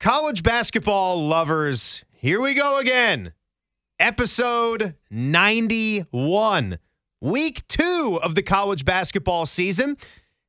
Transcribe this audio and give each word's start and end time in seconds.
College 0.00 0.42
basketball 0.42 1.28
lovers, 1.28 2.06
here 2.10 2.40
we 2.40 2.54
go 2.54 2.78
again. 2.78 3.34
Episode 3.98 4.94
91, 5.10 6.78
week 7.20 7.68
two 7.68 8.18
of 8.22 8.34
the 8.34 8.42
college 8.42 8.86
basketball 8.86 9.44
season. 9.44 9.98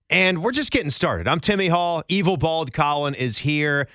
And 0.09 0.41
we're 0.41 0.53
just 0.53 0.71
getting 0.71 0.89
started. 0.89 1.27
I'm 1.27 1.41
Timmy 1.41 1.67
Hall. 1.67 2.01
Evil 2.07 2.37
Bald 2.37 2.71
Colin 2.71 3.13
is 3.13 3.39
here. 3.39 3.89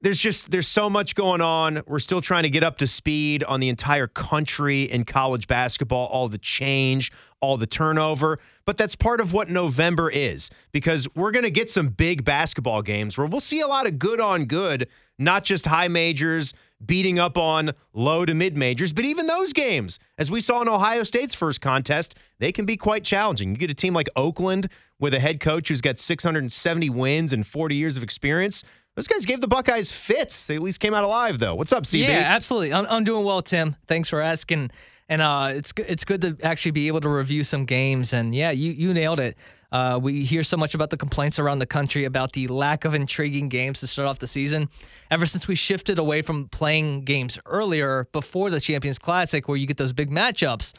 There's 0.00 0.18
just 0.18 0.50
there's 0.50 0.68
so 0.68 0.88
much 0.88 1.14
going 1.14 1.42
on. 1.42 1.82
We're 1.86 1.98
still 1.98 2.22
trying 2.22 2.44
to 2.44 2.50
get 2.50 2.64
up 2.64 2.78
to 2.78 2.86
speed 2.86 3.44
on 3.44 3.60
the 3.60 3.68
entire 3.68 4.06
country 4.06 4.84
in 4.84 5.04
college 5.04 5.46
basketball, 5.46 6.06
all 6.06 6.30
the 6.30 6.38
change, 6.38 7.12
all 7.44 7.56
the 7.56 7.66
turnover. 7.66 8.38
But 8.64 8.76
that's 8.78 8.96
part 8.96 9.20
of 9.20 9.32
what 9.32 9.50
November 9.50 10.10
is 10.10 10.50
because 10.72 11.06
we're 11.14 11.30
going 11.30 11.44
to 11.44 11.50
get 11.50 11.70
some 11.70 11.88
big 11.88 12.24
basketball 12.24 12.82
games 12.82 13.18
where 13.18 13.26
we'll 13.26 13.40
see 13.40 13.60
a 13.60 13.66
lot 13.66 13.86
of 13.86 13.98
good 13.98 14.20
on 14.20 14.46
good, 14.46 14.88
not 15.18 15.44
just 15.44 15.66
high 15.66 15.88
majors 15.88 16.54
beating 16.84 17.18
up 17.18 17.36
on 17.36 17.72
low 17.92 18.24
to 18.24 18.34
mid 18.34 18.56
majors, 18.56 18.92
but 18.92 19.04
even 19.04 19.26
those 19.26 19.52
games, 19.52 19.98
as 20.18 20.30
we 20.30 20.40
saw 20.40 20.62
in 20.62 20.68
Ohio 20.68 21.02
State's 21.02 21.34
first 21.34 21.60
contest, 21.60 22.14
they 22.38 22.52
can 22.52 22.64
be 22.64 22.76
quite 22.76 23.04
challenging. 23.04 23.50
You 23.50 23.56
get 23.56 23.70
a 23.70 23.74
team 23.74 23.94
like 23.94 24.08
Oakland 24.16 24.68
with 24.98 25.14
a 25.14 25.20
head 25.20 25.40
coach 25.40 25.68
who's 25.68 25.80
got 25.80 25.98
670 25.98 26.90
wins 26.90 27.32
and 27.32 27.46
40 27.46 27.74
years 27.74 27.96
of 27.96 28.02
experience. 28.02 28.64
Those 28.96 29.08
guys 29.08 29.26
gave 29.26 29.40
the 29.40 29.48
Buckeyes 29.48 29.90
fits. 29.90 30.46
They 30.46 30.54
at 30.54 30.62
least 30.62 30.78
came 30.78 30.94
out 30.94 31.04
alive, 31.04 31.38
though. 31.38 31.54
What's 31.54 31.72
up, 31.72 31.84
CB? 31.84 32.00
Yeah, 32.00 32.20
absolutely. 32.20 32.72
I'm, 32.72 32.86
I'm 32.86 33.04
doing 33.04 33.24
well, 33.24 33.42
Tim. 33.42 33.76
Thanks 33.88 34.08
for 34.08 34.20
asking. 34.20 34.70
And 35.08 35.20
uh, 35.20 35.52
it's 35.54 35.72
it's 35.76 36.04
good 36.04 36.22
to 36.22 36.36
actually 36.42 36.70
be 36.70 36.88
able 36.88 37.00
to 37.02 37.08
review 37.08 37.44
some 37.44 37.64
games. 37.66 38.12
And 38.12 38.34
yeah, 38.34 38.50
you 38.50 38.72
you 38.72 38.94
nailed 38.94 39.20
it. 39.20 39.36
Uh, 39.70 39.98
we 40.00 40.24
hear 40.24 40.44
so 40.44 40.56
much 40.56 40.74
about 40.74 40.90
the 40.90 40.96
complaints 40.96 41.38
around 41.38 41.58
the 41.58 41.66
country 41.66 42.04
about 42.04 42.32
the 42.32 42.46
lack 42.46 42.84
of 42.84 42.94
intriguing 42.94 43.48
games 43.48 43.80
to 43.80 43.88
start 43.88 44.08
off 44.08 44.20
the 44.20 44.26
season. 44.26 44.68
Ever 45.10 45.26
since 45.26 45.48
we 45.48 45.56
shifted 45.56 45.98
away 45.98 46.22
from 46.22 46.48
playing 46.48 47.00
games 47.02 47.38
earlier 47.44 48.06
before 48.12 48.50
the 48.50 48.60
Champions 48.60 49.00
Classic, 49.00 49.48
where 49.48 49.56
you 49.56 49.66
get 49.66 49.76
those 49.76 49.92
big 49.92 50.10
matchups, 50.10 50.74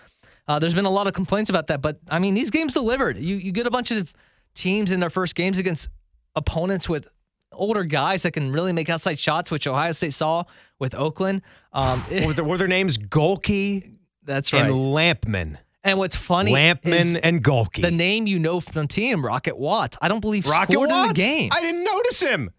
uh, 0.47 0.59
there's 0.59 0.73
been 0.73 0.85
a 0.85 0.89
lot 0.89 1.07
of 1.07 1.13
complaints 1.13 1.49
about 1.49 1.67
that. 1.67 1.81
But 1.81 1.99
I 2.09 2.19
mean, 2.19 2.35
these 2.35 2.49
games 2.49 2.73
delivered. 2.73 3.17
You 3.17 3.35
you 3.35 3.51
get 3.51 3.67
a 3.67 3.71
bunch 3.71 3.91
of 3.91 4.13
teams 4.53 4.91
in 4.91 5.01
their 5.01 5.09
first 5.09 5.35
games 5.35 5.59
against 5.59 5.89
opponents 6.35 6.87
with 6.87 7.09
older 7.51 7.83
guys 7.83 8.23
that 8.23 8.31
can 8.31 8.51
really 8.51 8.73
make 8.73 8.89
outside 8.89 9.19
shots, 9.19 9.51
which 9.51 9.67
Ohio 9.67 9.91
State 9.91 10.13
saw 10.13 10.43
with 10.79 10.95
Oakland. 10.95 11.41
Um, 11.73 12.03
were, 12.25 12.33
their, 12.33 12.45
were 12.45 12.57
their 12.57 12.67
names 12.67 12.97
Gohlke? 12.97 13.94
That's 14.25 14.51
right. 14.53 14.65
And 14.65 14.73
Lampman. 14.73 15.57
And 15.83 15.99
what's 15.99 16.15
funny 16.15 16.51
Lampman 16.51 17.19
and 17.21 17.43
Gohlke. 17.43 17.79
The 17.81 17.91
name 17.91 18.25
you 18.25 18.39
know 18.39 18.59
from 18.59 18.81
the 18.83 18.87
team, 18.87 19.23
Rocket 19.23 19.57
Watts. 19.57 19.97
I 20.01 20.07
don't 20.07 20.19
believe 20.19 20.47
Rocket 20.47 20.73
scored 20.73 20.89
Watts? 20.89 21.03
in 21.03 21.07
the 21.09 21.13
game. 21.13 21.49
I 21.53 21.61
didn't 21.61 21.83
notice 21.83 22.19
him. 22.19 22.49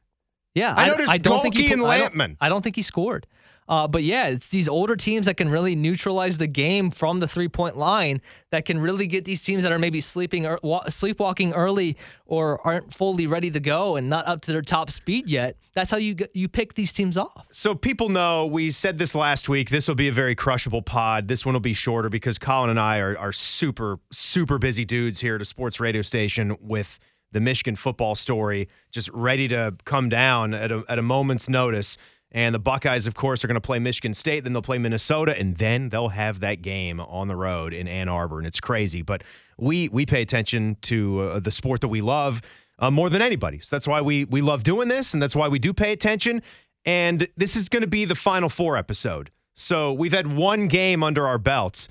Yeah, 0.54 0.72
I, 0.76 0.86
noticed 0.86 1.10
I 1.10 1.18
don't 1.18 1.38
Gohlke 1.40 1.42
think 1.42 1.54
he 1.56 1.72
and 1.72 1.84
I 1.84 1.98
don't- 1.98 2.14
Lampman. 2.14 2.36
I 2.40 2.48
don't 2.48 2.62
think 2.62 2.76
he 2.76 2.82
scored. 2.82 3.26
Uh, 3.68 3.86
but 3.88 4.02
yeah, 4.02 4.28
it's 4.28 4.48
these 4.48 4.68
older 4.68 4.96
teams 4.96 5.26
that 5.26 5.36
can 5.36 5.48
really 5.48 5.74
neutralize 5.74 6.38
the 6.38 6.46
game 6.46 6.90
from 6.90 7.20
the 7.20 7.28
three 7.28 7.48
point 7.48 7.76
line 7.76 8.20
that 8.50 8.64
can 8.64 8.78
really 8.78 9.06
get 9.06 9.24
these 9.24 9.42
teams 9.42 9.62
that 9.62 9.72
are 9.72 9.78
maybe 9.78 10.00
sleeping 10.00 10.46
or 10.46 10.58
wa- 10.62 10.84
sleepwalking 10.88 11.52
early 11.52 11.96
or 12.26 12.64
aren't 12.66 12.92
fully 12.92 13.26
ready 13.26 13.50
to 13.50 13.60
go 13.60 13.96
and 13.96 14.08
not 14.08 14.26
up 14.26 14.40
to 14.42 14.52
their 14.52 14.62
top 14.62 14.90
speed 14.90 15.28
yet. 15.28 15.56
That's 15.74 15.90
how 15.90 15.96
you 15.96 16.16
you 16.32 16.48
pick 16.48 16.74
these 16.74 16.92
teams 16.92 17.16
off. 17.16 17.46
So 17.50 17.74
people 17.74 18.08
know 18.08 18.46
we 18.46 18.70
said 18.70 18.98
this 18.98 19.14
last 19.14 19.48
week. 19.48 19.70
This 19.70 19.88
will 19.88 19.94
be 19.94 20.08
a 20.08 20.12
very 20.12 20.34
crushable 20.34 20.82
pod. 20.82 21.28
This 21.28 21.44
one 21.44 21.54
will 21.54 21.60
be 21.60 21.74
shorter 21.74 22.08
because 22.08 22.38
Colin 22.38 22.70
and 22.70 22.80
I 22.80 22.98
are, 22.98 23.18
are 23.18 23.32
super, 23.32 23.98
super 24.12 24.58
busy 24.58 24.84
dudes 24.84 25.20
here 25.20 25.36
at 25.36 25.42
a 25.42 25.44
sports 25.44 25.80
radio 25.80 26.02
station 26.02 26.56
with 26.60 26.98
the 27.32 27.40
Michigan 27.40 27.76
football 27.76 28.14
story 28.14 28.68
just 28.90 29.10
ready 29.10 29.48
to 29.48 29.74
come 29.84 30.08
down 30.08 30.54
at 30.54 30.70
a, 30.70 30.84
at 30.88 30.98
a 30.98 31.02
moment's 31.02 31.48
notice. 31.48 31.98
And 32.32 32.54
the 32.54 32.58
Buckeyes, 32.58 33.06
of 33.06 33.14
course, 33.14 33.44
are 33.44 33.48
going 33.48 33.54
to 33.54 33.60
play 33.60 33.78
Michigan 33.78 34.12
State, 34.12 34.44
then 34.44 34.52
they'll 34.52 34.62
play 34.62 34.78
Minnesota, 34.78 35.38
and 35.38 35.56
then 35.56 35.88
they'll 35.88 36.08
have 36.08 36.40
that 36.40 36.60
game 36.60 37.00
on 37.00 37.28
the 37.28 37.36
road 37.36 37.72
in 37.72 37.86
Ann 37.86 38.08
Arbor, 38.08 38.38
and 38.38 38.46
it's 38.46 38.60
crazy. 38.60 39.02
But 39.02 39.22
we 39.58 39.88
we 39.88 40.06
pay 40.06 40.22
attention 40.22 40.76
to 40.82 41.20
uh, 41.20 41.40
the 41.40 41.50
sport 41.50 41.80
that 41.80 41.88
we 41.88 42.00
love 42.00 42.42
uh, 42.78 42.90
more 42.90 43.08
than 43.08 43.22
anybody. 43.22 43.60
So 43.60 43.76
that's 43.76 43.88
why 43.88 44.00
we 44.00 44.24
we 44.24 44.42
love 44.42 44.64
doing 44.64 44.88
this, 44.88 45.14
and 45.14 45.22
that's 45.22 45.36
why 45.36 45.48
we 45.48 45.58
do 45.58 45.72
pay 45.72 45.92
attention. 45.92 46.42
And 46.84 47.28
this 47.36 47.56
is 47.56 47.68
going 47.68 47.82
to 47.82 47.88
be 47.88 48.04
the 48.04 48.14
Final 48.14 48.48
Four 48.48 48.76
episode. 48.76 49.30
So 49.54 49.92
we've 49.92 50.12
had 50.12 50.26
one 50.26 50.68
game 50.68 51.02
under 51.02 51.26
our 51.26 51.38
belts. 51.38 51.88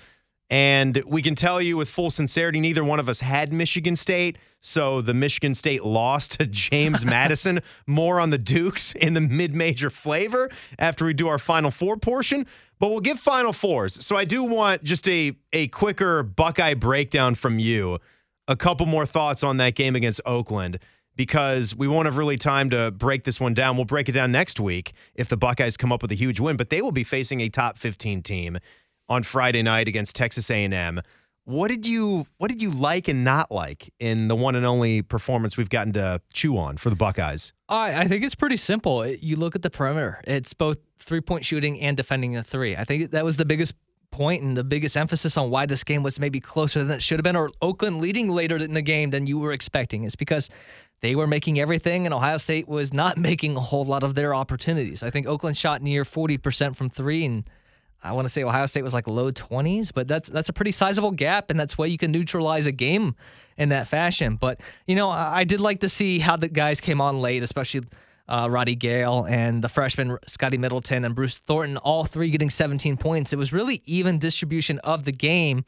And 0.50 1.02
we 1.08 1.22
can 1.22 1.34
tell 1.34 1.62
you 1.62 1.76
with 1.76 1.90
full 1.90 2.12
sincerity, 2.12 2.60
neither 2.60 2.84
one 2.84 3.00
of 3.00 3.10
us 3.10 3.20
had 3.20 3.52
Michigan 3.52 3.96
State. 3.96 4.38
So 4.62 5.02
the 5.02 5.14
Michigan 5.14 5.56
State 5.56 5.84
lost 5.84 6.40
to 6.40 6.46
James 6.46 7.06
Madison. 7.06 7.62
More 7.88 8.20
on 8.20 8.30
the 8.30 8.38
Dukes 8.38 8.94
in 8.94 9.14
the 9.14 9.22
mid 9.22 9.56
major 9.56 9.90
flavor 9.90 10.50
after 10.78 11.06
we 11.06 11.14
do 11.14 11.28
our 11.28 11.40
Final 11.40 11.72
Four 11.72 11.98
portion. 11.98 12.46
But 12.80 12.90
we'll 12.90 13.00
give 13.00 13.20
Final 13.20 13.54
Fours. 13.54 14.04
So 14.06 14.16
I 14.16 14.26
do 14.26 14.44
want 14.44 14.84
just 14.84 15.08
a, 15.08 15.36
a 15.54 15.68
quicker 15.70 16.24
Buckeye 16.24 16.74
breakdown 16.74 17.36
from 17.36 17.58
you. 17.58 18.00
A 18.48 18.56
couple 18.56 18.86
more 18.86 19.06
thoughts 19.06 19.44
on 19.44 19.58
that 19.58 19.76
game 19.76 19.96
against 19.96 20.22
Oakland 20.26 20.78
because 21.16 21.76
we 21.76 21.88
won't 21.88 22.06
have 22.06 22.18
really 22.18 22.38
time 22.38 22.70
to 22.70 22.92
break 22.92 23.24
this 23.24 23.40
one 23.40 23.54
down. 23.54 23.78
We'll 23.78 23.86
break 23.86 24.10
it 24.10 24.12
down 24.12 24.32
next 24.32 24.60
week 24.60 24.94
if 25.16 25.30
the 25.30 25.38
Buckeyes 25.38 25.78
come 25.78 25.92
up 25.92 26.02
with 26.02 26.12
a 26.12 26.16
huge 26.16 26.40
win, 26.40 26.58
but 26.58 26.70
they 26.70 26.82
will 26.82 26.92
be 26.92 27.04
facing 27.04 27.42
a 27.42 27.50
top 27.50 27.78
15 27.78 28.22
team 28.22 28.60
on 29.10 29.24
Friday 29.24 29.62
night 29.62 29.88
against 29.88 30.16
Texas 30.16 30.50
A&M. 30.50 31.02
What 31.46 31.68
did 31.68 31.86
you 31.86 32.26
what 32.38 32.50
did 32.50 32.60
you 32.60 32.72
like 32.72 33.08
and 33.08 33.24
not 33.24 33.52
like 33.52 33.94
in 34.00 34.30
the 34.30 34.36
one 34.36 34.56
and 34.56 34.66
only 34.66 35.04
performance 35.04 35.58
we've 35.58 35.70
gotten 35.70 35.94
to 35.94 36.20
chew 36.34 36.58
on 36.58 36.78
for 36.78 36.90
the 36.90 36.96
Buckeyes? 36.96 37.54
I, 37.70 38.02
I 38.02 38.08
think 38.08 38.24
it's 38.24 38.34
pretty 38.34 38.58
simple. 38.58 39.06
You 39.06 39.36
look 39.36 39.56
at 39.56 39.62
the 39.62 39.70
perimeter; 39.70 40.22
it's 40.26 40.56
both 40.56 40.80
three 41.00 41.22
point 41.22 41.46
shooting 41.46 41.80
and 41.82 41.96
defending 41.96 42.34
the 42.34 42.44
three. 42.44 42.76
I 42.76 42.84
think 42.84 43.12
that 43.12 43.24
was 43.24 43.38
the 43.38 43.46
biggest 43.46 43.76
point 44.10 44.42
and 44.42 44.58
the 44.58 44.64
biggest 44.64 44.98
emphasis 44.98 45.38
on 45.38 45.52
why 45.52 45.66
this 45.68 45.84
game 45.84 46.02
was 46.02 46.20
maybe 46.20 46.40
closer 46.40 46.84
than 46.84 46.98
it 46.98 47.04
should 47.04 47.20
have 47.20 47.24
been, 47.24 47.36
or 47.36 47.52
Oakland 47.62 48.00
leading 48.00 48.30
later 48.30 48.56
in 48.56 48.74
the 48.74 48.82
game 48.82 49.12
than 49.12 49.28
you 49.28 49.38
were 49.38 49.52
expecting. 49.52 50.04
Is 50.04 50.16
because 50.16 50.50
they 51.02 51.14
were 51.16 51.28
making 51.28 51.60
everything, 51.60 52.08
and 52.08 52.14
Ohio 52.14 52.38
State 52.38 52.68
was 52.68 52.92
not 52.92 53.18
making 53.30 53.56
a 53.56 53.60
whole 53.60 53.86
lot 53.86 54.04
of 54.04 54.16
their 54.16 54.34
opportunities. 54.34 55.04
I 55.04 55.12
think 55.12 55.28
Oakland 55.28 55.58
shot 55.58 55.84
near 55.84 56.04
forty 56.06 56.40
percent 56.40 56.76
from 56.76 56.90
three, 56.90 57.24
and 57.24 57.48
I 58.06 58.12
want 58.12 58.28
to 58.28 58.32
say 58.32 58.44
Ohio 58.44 58.66
State 58.66 58.84
was 58.84 58.94
like 58.94 59.08
low 59.08 59.32
20s, 59.32 59.92
but 59.94 60.08
that's 60.08 60.30
that's 60.30 60.50
a 60.50 60.54
pretty 60.54 60.72
sizable 60.72 61.12
gap, 61.12 61.50
and 61.50 61.60
that's 61.60 61.78
why 61.78 61.88
you 61.88 61.98
can 61.98 62.12
neutralize 62.12 62.66
a 62.66 62.72
game 62.72 63.16
in 63.58 63.70
that 63.70 63.88
fashion. 63.88 64.36
But 64.36 64.62
you 64.88 64.96
know, 64.96 65.10
I, 65.10 65.40
I 65.40 65.44
did 65.44 65.60
like 65.60 65.80
to 65.82 65.90
see 65.90 66.20
how 66.20 66.36
the 66.36 66.48
guys 66.48 66.80
came 66.82 67.02
on 67.02 67.20
late, 67.20 67.44
especially 67.44 67.82
uh, 68.28 68.48
Roddy 68.50 68.76
Gayle 68.76 69.26
and 69.30 69.64
the 69.64 69.70
freshman 69.70 70.18
Scotty 70.28 70.58
Middleton 70.58 71.06
and 71.06 71.16
Bruce 71.16 71.38
Thornton, 71.38 71.78
all 71.78 72.06
three 72.06 72.30
getting 72.30 72.50
17 72.50 72.98
points. 72.98 73.34
It 73.34 73.38
was 73.38 73.54
really 73.54 73.82
even 73.86 74.18
distribution 74.18 74.80
of 74.80 75.04
the 75.04 75.12
game. 75.12 75.66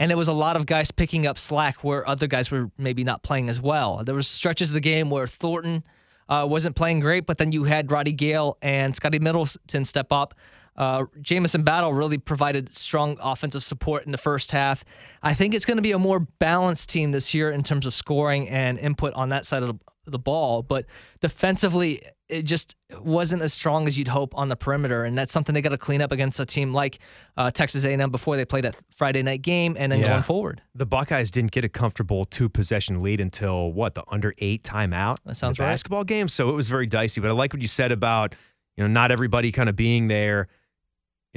And 0.00 0.12
it 0.12 0.14
was 0.14 0.28
a 0.28 0.32
lot 0.32 0.56
of 0.56 0.64
guys 0.64 0.92
picking 0.92 1.26
up 1.26 1.38
slack 1.38 1.82
where 1.82 2.08
other 2.08 2.28
guys 2.28 2.52
were 2.52 2.70
maybe 2.78 3.02
not 3.02 3.24
playing 3.24 3.48
as 3.48 3.60
well. 3.60 4.04
There 4.04 4.14
was 4.14 4.28
stretches 4.28 4.70
of 4.70 4.74
the 4.74 4.80
game 4.80 5.10
where 5.10 5.26
Thornton 5.26 5.82
uh, 6.28 6.46
wasn't 6.48 6.76
playing 6.76 7.00
great, 7.00 7.26
but 7.26 7.38
then 7.38 7.50
you 7.50 7.64
had 7.64 7.90
Roddy 7.90 8.12
Gayle 8.12 8.58
and 8.62 8.94
Scotty 8.94 9.18
Middleton 9.18 9.84
step 9.84 10.12
up. 10.12 10.34
Uh, 10.78 11.04
Jamison 11.20 11.64
Battle 11.64 11.92
really 11.92 12.16
provided 12.18 12.74
strong 12.74 13.18
offensive 13.20 13.62
support 13.64 14.06
in 14.06 14.12
the 14.12 14.18
first 14.18 14.52
half. 14.52 14.84
I 15.22 15.34
think 15.34 15.52
it's 15.54 15.64
going 15.66 15.76
to 15.76 15.82
be 15.82 15.92
a 15.92 15.98
more 15.98 16.20
balanced 16.20 16.88
team 16.88 17.10
this 17.10 17.34
year 17.34 17.50
in 17.50 17.62
terms 17.64 17.84
of 17.84 17.92
scoring 17.92 18.48
and 18.48 18.78
input 18.78 19.12
on 19.14 19.28
that 19.30 19.44
side 19.44 19.64
of 19.64 19.76
the, 20.04 20.10
the 20.12 20.18
ball. 20.20 20.62
But 20.62 20.86
defensively, 21.20 22.00
it 22.28 22.42
just 22.42 22.76
wasn't 23.00 23.42
as 23.42 23.52
strong 23.52 23.86
as 23.86 23.98
you'd 23.98 24.08
hope 24.08 24.36
on 24.36 24.48
the 24.48 24.54
perimeter, 24.56 25.04
and 25.04 25.16
that's 25.18 25.32
something 25.32 25.52
they 25.54 25.62
got 25.62 25.70
to 25.70 25.78
clean 25.78 26.00
up 26.00 26.12
against 26.12 26.38
a 26.40 26.46
team 26.46 26.72
like 26.72 27.00
uh, 27.36 27.50
Texas 27.50 27.84
A&M 27.84 28.10
before 28.10 28.36
they 28.36 28.44
play 28.44 28.60
that 28.60 28.76
Friday 28.94 29.22
night 29.22 29.42
game 29.42 29.76
and 29.78 29.90
then 29.90 29.98
Yeah. 29.98 30.08
going 30.10 30.22
forward. 30.22 30.62
The 30.74 30.86
Buckeyes 30.86 31.30
didn't 31.30 31.50
get 31.52 31.64
a 31.64 31.68
comfortable 31.68 32.24
two 32.24 32.48
possession 32.48 33.02
lead 33.02 33.20
until 33.20 33.72
what 33.72 33.94
the 33.94 34.04
under 34.08 34.32
eight 34.38 34.62
timeout. 34.62 35.18
That 35.24 35.36
sounds 35.36 35.58
right. 35.58 35.66
Basketball 35.66 36.04
game, 36.04 36.28
so 36.28 36.48
it 36.50 36.54
was 36.54 36.68
very 36.68 36.86
dicey. 36.86 37.20
But 37.20 37.30
I 37.30 37.32
like 37.32 37.52
what 37.52 37.62
you 37.62 37.68
said 37.68 37.90
about 37.92 38.34
you 38.76 38.84
know 38.84 38.88
not 38.88 39.10
everybody 39.10 39.50
kind 39.50 39.68
of 39.68 39.74
being 39.76 40.08
there, 40.08 40.48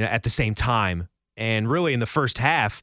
you 0.01 0.07
know, 0.07 0.11
at 0.11 0.23
the 0.23 0.29
same 0.29 0.55
time. 0.55 1.07
And 1.37 1.69
really, 1.69 1.93
in 1.93 1.99
the 1.99 2.07
first 2.07 2.39
half, 2.39 2.81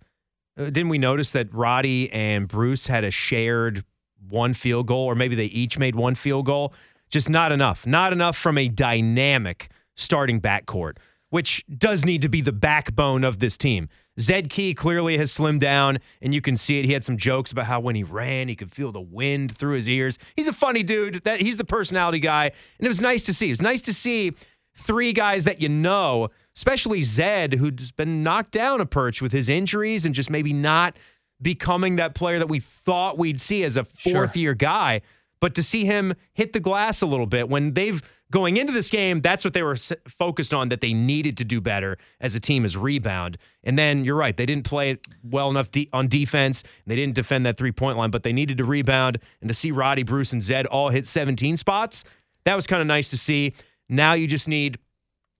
uh, 0.56 0.64
didn't 0.64 0.88
we 0.88 0.98
notice 0.98 1.32
that 1.32 1.52
Roddy 1.52 2.10
and 2.12 2.46
Bruce 2.46 2.86
had 2.86 3.04
a 3.04 3.10
shared 3.10 3.84
one 4.28 4.54
field 4.54 4.86
goal, 4.86 5.06
or 5.06 5.14
maybe 5.14 5.34
they 5.34 5.46
each 5.46 5.78
made 5.78 5.96
one 5.96 6.14
field 6.14 6.46
goal? 6.46 6.72
Just 7.10 7.28
not 7.28 7.50
enough. 7.50 7.86
Not 7.86 8.12
enough 8.12 8.36
from 8.36 8.56
a 8.56 8.68
dynamic 8.68 9.68
starting 9.96 10.40
backcourt, 10.40 10.98
which 11.30 11.64
does 11.76 12.04
need 12.04 12.22
to 12.22 12.28
be 12.28 12.40
the 12.40 12.52
backbone 12.52 13.24
of 13.24 13.40
this 13.40 13.58
team. 13.58 13.88
Zed 14.20 14.48
Key 14.48 14.74
clearly 14.74 15.16
has 15.18 15.32
slimmed 15.32 15.60
down, 15.60 15.98
and 16.22 16.34
you 16.34 16.40
can 16.40 16.56
see 16.56 16.78
it. 16.78 16.84
He 16.84 16.92
had 16.92 17.04
some 17.04 17.16
jokes 17.16 17.50
about 17.50 17.66
how 17.66 17.80
when 17.80 17.94
he 17.96 18.02
ran, 18.04 18.48
he 18.48 18.56
could 18.56 18.70
feel 18.70 18.92
the 18.92 19.00
wind 19.00 19.56
through 19.56 19.74
his 19.74 19.88
ears. 19.88 20.18
He's 20.36 20.48
a 20.48 20.52
funny 20.52 20.82
dude. 20.84 21.24
That 21.24 21.40
he's 21.40 21.56
the 21.56 21.64
personality 21.64 22.20
guy, 22.20 22.44
and 22.44 22.86
it 22.86 22.88
was 22.88 23.00
nice 23.00 23.22
to 23.24 23.34
see. 23.34 23.48
It 23.48 23.52
was 23.52 23.62
nice 23.62 23.82
to 23.82 23.92
see 23.92 24.34
three 24.78 25.12
guys 25.12 25.44
that 25.44 25.60
you 25.60 25.68
know, 25.68 26.28
especially 26.58 27.04
Zed, 27.04 27.54
who's 27.54 27.92
been 27.92 28.24
knocked 28.24 28.50
down 28.50 28.80
a 28.80 28.86
perch 28.86 29.22
with 29.22 29.30
his 29.30 29.48
injuries 29.48 30.04
and 30.04 30.12
just 30.12 30.28
maybe 30.28 30.52
not 30.52 30.96
becoming 31.40 31.94
that 31.94 32.16
player 32.16 32.40
that 32.40 32.48
we 32.48 32.58
thought 32.58 33.16
we'd 33.16 33.40
see 33.40 33.62
as 33.62 33.76
a 33.76 33.86
Sure. 33.96 34.12
fourth 34.12 34.36
year 34.36 34.54
guy. 34.54 35.00
But 35.40 35.54
to 35.54 35.62
see 35.62 35.84
him 35.84 36.14
hit 36.32 36.52
the 36.54 36.58
glass 36.58 37.00
a 37.00 37.06
little 37.06 37.26
bit 37.26 37.48
when 37.48 37.74
they've 37.74 38.02
going 38.32 38.56
into 38.56 38.72
this 38.72 38.90
game, 38.90 39.20
that's 39.20 39.44
what 39.44 39.54
they 39.54 39.62
were 39.62 39.76
focused 40.08 40.52
on 40.52 40.68
that 40.70 40.80
they 40.80 40.92
needed 40.92 41.36
to 41.36 41.44
do 41.44 41.60
better 41.60 41.96
as 42.20 42.34
a 42.34 42.40
team 42.40 42.64
is 42.64 42.76
rebound. 42.76 43.38
And 43.62 43.78
then 43.78 44.04
you're 44.04 44.16
right, 44.16 44.36
they 44.36 44.44
didn't 44.44 44.64
play 44.66 44.90
it 44.90 45.06
well 45.22 45.48
enough 45.50 45.70
de- 45.70 45.88
on 45.92 46.08
defense. 46.08 46.64
They 46.88 46.96
didn't 46.96 47.14
defend 47.14 47.46
that 47.46 47.56
three 47.56 47.70
point 47.70 47.96
line, 47.98 48.10
but 48.10 48.24
they 48.24 48.32
needed 48.32 48.58
to 48.58 48.64
rebound. 48.64 49.20
And 49.40 49.46
to 49.46 49.54
see 49.54 49.70
Roddy, 49.70 50.02
Bruce, 50.02 50.32
and 50.32 50.42
Zed 50.42 50.66
all 50.66 50.88
hit 50.90 51.06
17 51.06 51.56
spots, 51.56 52.02
that 52.44 52.56
was 52.56 52.66
kind 52.66 52.80
of 52.82 52.88
nice 52.88 53.06
to 53.10 53.16
see. 53.16 53.54
Now 53.88 54.14
you 54.14 54.26
just 54.26 54.48
need 54.48 54.80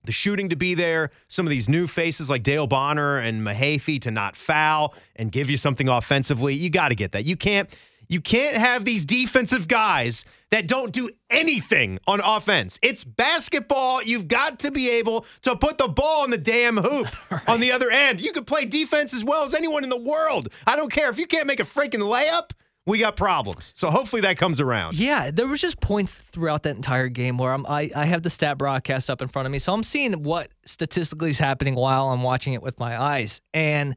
the 0.09 0.13
shooting 0.13 0.49
to 0.49 0.55
be 0.55 0.73
there, 0.73 1.11
some 1.27 1.45
of 1.45 1.51
these 1.51 1.69
new 1.69 1.85
faces 1.85 2.31
like 2.31 2.41
Dale 2.41 2.65
Bonner 2.65 3.19
and 3.19 3.43
Mahaffey 3.43 4.01
to 4.01 4.09
not 4.09 4.35
foul 4.35 4.95
and 5.15 5.31
give 5.31 5.51
you 5.51 5.55
something 5.55 5.87
offensively. 5.87 6.55
You 6.55 6.71
got 6.71 6.89
to 6.89 6.95
get 6.95 7.11
that. 7.11 7.25
You 7.25 7.37
can't 7.37 7.69
you 8.07 8.19
can't 8.19 8.57
have 8.57 8.85
these 8.85 9.05
defensive 9.05 9.67
guys 9.67 10.25
that 10.49 10.67
don't 10.67 10.91
do 10.91 11.11
anything 11.29 11.99
on 12.07 12.21
offense. 12.21 12.79
It's 12.81 13.03
basketball. 13.03 14.01
You've 14.01 14.27
got 14.27 14.57
to 14.61 14.71
be 14.71 14.89
able 14.89 15.27
to 15.43 15.55
put 15.55 15.77
the 15.77 15.87
ball 15.87 16.23
in 16.23 16.31
the 16.31 16.39
damn 16.39 16.77
hoop 16.77 17.07
right. 17.31 17.47
on 17.47 17.59
the 17.59 17.71
other 17.71 17.91
end. 17.91 18.19
You 18.19 18.31
can 18.31 18.45
play 18.45 18.65
defense 18.65 19.13
as 19.13 19.23
well 19.23 19.43
as 19.43 19.53
anyone 19.53 19.83
in 19.83 19.91
the 19.91 20.01
world. 20.01 20.49
I 20.65 20.75
don't 20.75 20.91
care 20.91 21.11
if 21.11 21.19
you 21.19 21.27
can't 21.27 21.45
make 21.45 21.59
a 21.59 21.65
freaking 21.65 22.01
layup 22.01 22.49
we 22.85 22.97
got 22.97 23.15
problems. 23.15 23.71
So 23.75 23.89
hopefully 23.91 24.21
that 24.23 24.37
comes 24.37 24.59
around. 24.59 24.97
Yeah, 24.97 25.31
there 25.31 25.47
was 25.47 25.61
just 25.61 25.79
points 25.79 26.15
throughout 26.15 26.63
that 26.63 26.75
entire 26.75 27.07
game 27.07 27.37
where 27.37 27.53
I'm, 27.53 27.65
I, 27.67 27.91
I 27.95 28.05
have 28.05 28.23
the 28.23 28.29
stat 28.29 28.57
broadcast 28.57 29.09
up 29.09 29.21
in 29.21 29.27
front 29.27 29.45
of 29.45 29.51
me, 29.51 29.59
so 29.59 29.73
I'm 29.73 29.83
seeing 29.83 30.23
what 30.23 30.49
statistically 30.65 31.29
is 31.29 31.39
happening 31.39 31.75
while 31.75 32.09
I'm 32.09 32.23
watching 32.23 32.53
it 32.53 32.61
with 32.61 32.79
my 32.79 32.99
eyes. 32.99 33.41
And 33.53 33.95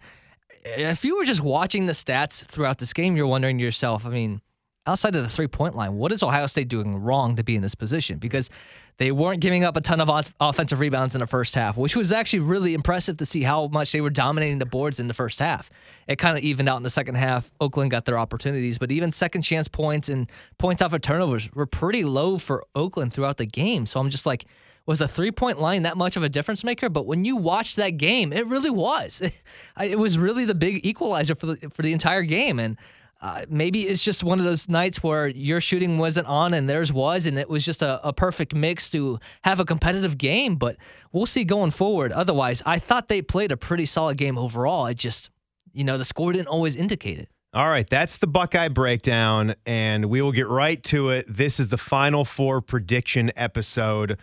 if 0.65 1.05
you 1.05 1.17
were 1.17 1.25
just 1.25 1.41
watching 1.41 1.87
the 1.87 1.93
stats 1.93 2.45
throughout 2.47 2.79
this 2.79 2.93
game, 2.93 3.17
you're 3.17 3.27
wondering 3.27 3.59
to 3.59 3.65
yourself, 3.65 4.05
I 4.05 4.11
mean, 4.11 4.43
outside 4.87 5.15
of 5.17 5.23
the 5.23 5.29
three 5.29 5.47
point 5.47 5.77
line, 5.77 5.95
what 5.95 6.13
is 6.13 6.23
Ohio 6.23 6.47
State 6.47 6.69
doing 6.69 6.97
wrong 6.97 7.37
to 7.37 7.45
be 7.45 7.57
in 7.57 7.63
this 7.63 7.75
position? 7.75 8.19
Because 8.19 8.51
they 8.99 9.11
weren't 9.11 9.41
giving 9.41 9.65
up 9.65 9.77
a 9.77 9.81
ton 9.81 10.01
of 10.01 10.33
offensive 10.41 10.81
rebounds 10.81 11.15
in 11.15 11.21
the 11.21 11.27
first 11.27 11.55
half, 11.55 11.77
which 11.77 11.97
was 11.97 12.13
actually 12.13 12.41
really 12.41 12.75
impressive 12.75 13.17
to 13.17 13.27
see 13.27 13.43
how 13.43 13.69
much 13.69 13.93
they 13.93 14.01
were 14.01 14.11
dominating 14.11 14.59
the 14.59 14.67
boards 14.67 15.01
in 15.01 15.09
the 15.09 15.15
first 15.15 15.39
half. 15.39 15.71
It 16.07 16.17
kind 16.17 16.37
of 16.37 16.45
evened 16.45 16.69
out 16.69 16.77
in 16.77 16.83
the 16.83 16.91
second 16.91 17.15
half. 17.15 17.51
Oakland 17.61 17.91
got 17.91 18.05
their 18.05 18.19
opportunities, 18.19 18.79
but 18.79 18.93
even 18.93 19.13
second 19.13 19.43
chance 19.43 19.67
points 19.67 20.09
and 20.09 20.31
points 20.59 20.83
off 20.83 20.93
of 20.93 21.01
turnovers 21.01 21.51
were 21.53 21.67
pretty 21.67 22.05
low 22.05 22.39
for 22.39 22.65
Oakland 22.75 23.13
throughout 23.13 23.39
the 23.39 23.47
game. 23.47 23.87
So 23.87 23.99
I'm 23.99 24.11
just 24.11 24.27
like, 24.27 24.45
was 24.85 24.99
the 24.99 25.09
three 25.09 25.31
point 25.31 25.61
line 25.61 25.83
that 25.83 25.97
much 25.97 26.17
of 26.17 26.23
a 26.23 26.29
difference 26.29 26.65
maker? 26.65 26.89
But 26.89 27.07
when 27.07 27.25
you 27.25 27.37
watch 27.37 27.77
that 27.77 27.91
game, 27.91 28.33
it 28.33 28.47
really 28.47 28.71
was. 28.71 29.23
It 29.81 29.99
was 29.99 30.19
really 30.19 30.45
the 30.45 30.55
big 30.55 30.85
equalizer 30.85 31.35
for 31.35 31.47
the 31.47 31.71
for 31.71 31.83
the 31.83 31.93
entire 31.93 32.23
game. 32.23 32.59
And 32.59 32.77
uh, 33.23 33.47
maybe 33.49 33.87
it's 33.87 34.03
just 34.03 34.25
one 34.25 34.41
of 34.41 34.45
those 34.45 34.69
nights 34.69 35.01
where 35.01 35.29
your 35.29 35.61
shooting 35.61 35.97
wasn't 35.97 36.27
on 36.27 36.53
and 36.53 36.69
theirs 36.69 36.93
was, 36.93 37.25
and 37.25 37.39
it 37.39 37.49
was 37.49 37.65
just 37.65 37.81
a, 37.81 38.05
a, 38.05 38.13
perfect 38.13 38.53
mix 38.53 38.91
to 38.91 39.21
have 39.45 39.61
a 39.61 39.65
competitive 39.65 40.19
game. 40.19 40.57
But 40.57 40.77
we'll 41.13 41.27
see 41.27 41.45
going 41.45 41.71
forward. 41.71 42.11
Otherwise, 42.11 42.63
I 42.67 42.81
thought 42.81 43.07
they 43.07 43.23
played 43.23 43.53
a 43.53 43.57
pretty 43.57 43.85
solid 43.85 44.17
game 44.17 44.37
overall. 44.37 44.87
It 44.87 44.97
just, 44.97 45.31
you 45.73 45.85
know, 45.85 45.97
the 45.97 46.05
score 46.05 46.33
didn't 46.33 46.49
always 46.49 46.75
indicate 46.75 47.21
it. 47.21 47.29
All 47.55 47.69
right, 47.69 47.89
that's 47.89 48.17
the 48.17 48.27
Buckeye 48.27 48.69
breakdown, 48.69 49.55
and 49.67 50.07
we 50.07 50.21
will 50.21 50.33
get 50.33 50.49
right 50.49 50.83
to 50.85 51.11
it. 51.11 51.27
This 51.29 51.61
is 51.61 51.69
the 51.69 51.79
Final 51.79 52.25
Four 52.25 52.61
prediction 52.61 53.31
episode. 53.37 54.19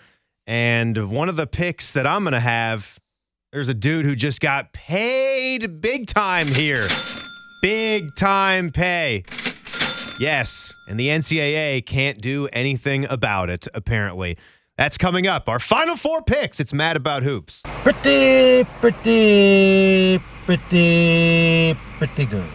And 0.46 1.10
one 1.10 1.30
of 1.30 1.38
the 1.38 1.48
picks 1.48 1.94
that 1.94 2.06
I'm 2.06 2.24
going 2.24 2.34
to 2.34 2.40
have, 2.42 3.00
there's 3.54 3.70
a 3.70 3.74
dude 3.74 4.04
who 4.04 4.16
just 4.18 4.42
got 4.42 4.74
paid 4.74 5.80
big 5.80 6.08
time 6.08 6.48
here. 6.48 6.84
Big 7.62 8.16
time 8.16 8.72
pay. 8.72 9.26
Yes, 10.18 10.74
and 10.88 10.98
the 10.98 11.10
NCAA 11.10 11.86
can't 11.86 12.22
do 12.22 12.48
anything 12.54 13.06
about 13.10 13.50
it, 13.50 13.68
apparently. 13.74 14.38
That's 14.78 14.98
coming 14.98 15.28
up. 15.28 15.50
Our 15.50 15.60
final 15.60 15.98
four 15.98 16.22
picks. 16.22 16.62
It's 16.62 16.72
Mad 16.72 16.96
About 16.96 17.24
Hoops. 17.24 17.62
Pretty, 17.66 18.64
pretty, 18.80 20.20
pretty, 20.46 21.78
pretty 21.98 22.26
good. 22.26 22.48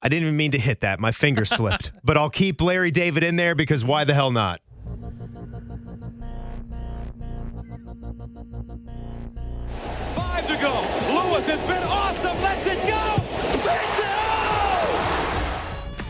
I 0.00 0.08
didn't 0.08 0.22
even 0.22 0.36
mean 0.36 0.52
to 0.52 0.58
hit 0.58 0.80
that. 0.82 1.00
My 1.00 1.10
finger 1.10 1.44
slipped. 1.44 1.90
but 2.04 2.16
I'll 2.16 2.30
keep 2.30 2.60
Larry 2.60 2.92
David 2.92 3.24
in 3.24 3.34
there 3.34 3.56
because 3.56 3.84
why 3.84 4.04
the 4.04 4.14
hell 4.14 4.30
not? 4.30 4.60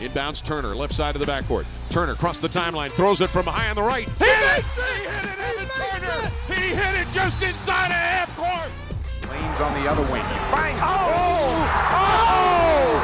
Inbounds 0.07 0.41
Turner, 0.43 0.75
left 0.75 0.93
side 0.93 1.15
of 1.15 1.25
the 1.25 1.31
backcourt. 1.31 1.65
Turner 1.89 2.13
across 2.13 2.37
the 2.39 2.47
timeline, 2.47 2.91
throws 2.91 3.19
it 3.21 3.29
from 3.29 3.45
high 3.45 3.69
on 3.69 3.75
the 3.75 3.83
right. 3.83 4.05
He 4.05 4.11
Hit 4.25 4.57
it! 4.57 4.63
He 4.63 5.03
hit 5.03 5.25
it, 5.25 5.37
Evan 5.37 5.67
Turner! 5.67 6.27
It. 6.27 6.33
He 6.55 6.69
hit 6.75 6.95
it 7.01 7.11
just 7.11 7.41
inside 7.43 7.87
of 7.87 7.91
half 7.93 8.33
court. 8.35 8.69
Lanes 9.29 9.59
on 9.59 9.73
the 9.81 9.89
other 9.89 10.03
wing. 10.03 10.23
He 10.23 10.39
finds. 10.55 10.81
Oh! 10.81 10.85
Oh! 11.91 13.01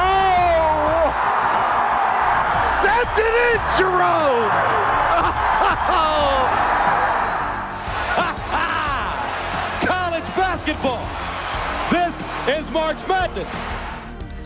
Oh! 0.00 0.02
Sent 2.82 3.18
it 3.18 3.34
in, 3.52 3.60
Jerome! 3.78 4.50
College 9.86 10.26
basketball. 10.36 11.06
This 11.90 12.28
is 12.48 12.70
March 12.70 13.06
Madness. 13.06 13.79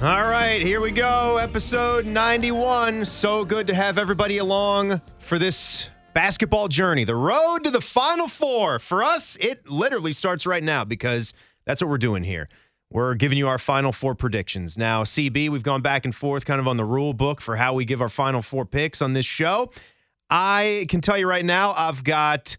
All 0.05 0.25
right, 0.25 0.61
here 0.61 0.83
we 0.83 0.91
go. 0.91 1.39
Episode 1.39 2.05
91. 2.05 3.07
So 3.07 3.43
good 3.43 3.67
to 3.69 3.75
have 3.75 3.97
everybody 3.97 4.37
along 4.37 5.01
for 5.19 5.39
this 5.39 5.89
basketball 6.13 6.69
journey. 6.69 7.05
The 7.05 7.17
road 7.17 7.65
to 7.65 7.71
the 7.71 7.81
Final 7.81 8.29
Four. 8.29 8.81
For 8.81 9.03
us, 9.03 9.39
it 9.41 9.67
literally 9.67 10.13
starts 10.13 10.47
right 10.47 10.63
now 10.63 10.85
because 10.85 11.33
that's 11.65 11.81
what 11.81 11.89
we're 11.89 11.97
doing 11.97 12.23
here. 12.23 12.51
We're 12.91 13.15
giving 13.15 13.39
you 13.39 13.49
our 13.49 13.57
Final 13.57 13.93
Four 13.93 14.15
predictions. 14.15 14.77
Now, 14.77 15.05
CB, 15.05 15.49
we've 15.49 15.63
gone 15.63 15.81
back 15.81 16.05
and 16.05 16.15
forth 16.15 16.45
kind 16.45 16.61
of 16.61 16.69
on 16.69 16.77
the 16.77 16.85
rule 16.85 17.15
book 17.15 17.41
for 17.41 17.57
how 17.57 17.73
we 17.73 17.87
give 17.87 18.03
our 18.03 18.11
Final 18.11 18.43
Four 18.43 18.67
picks 18.67 19.01
on 19.01 19.15
this 19.15 19.25
show. 19.25 19.71
I 20.29 20.85
can 20.91 21.01
tell 21.01 21.17
you 21.17 21.27
right 21.27 21.47
now, 21.47 21.73
I've 21.73 22.05
got 22.05 22.59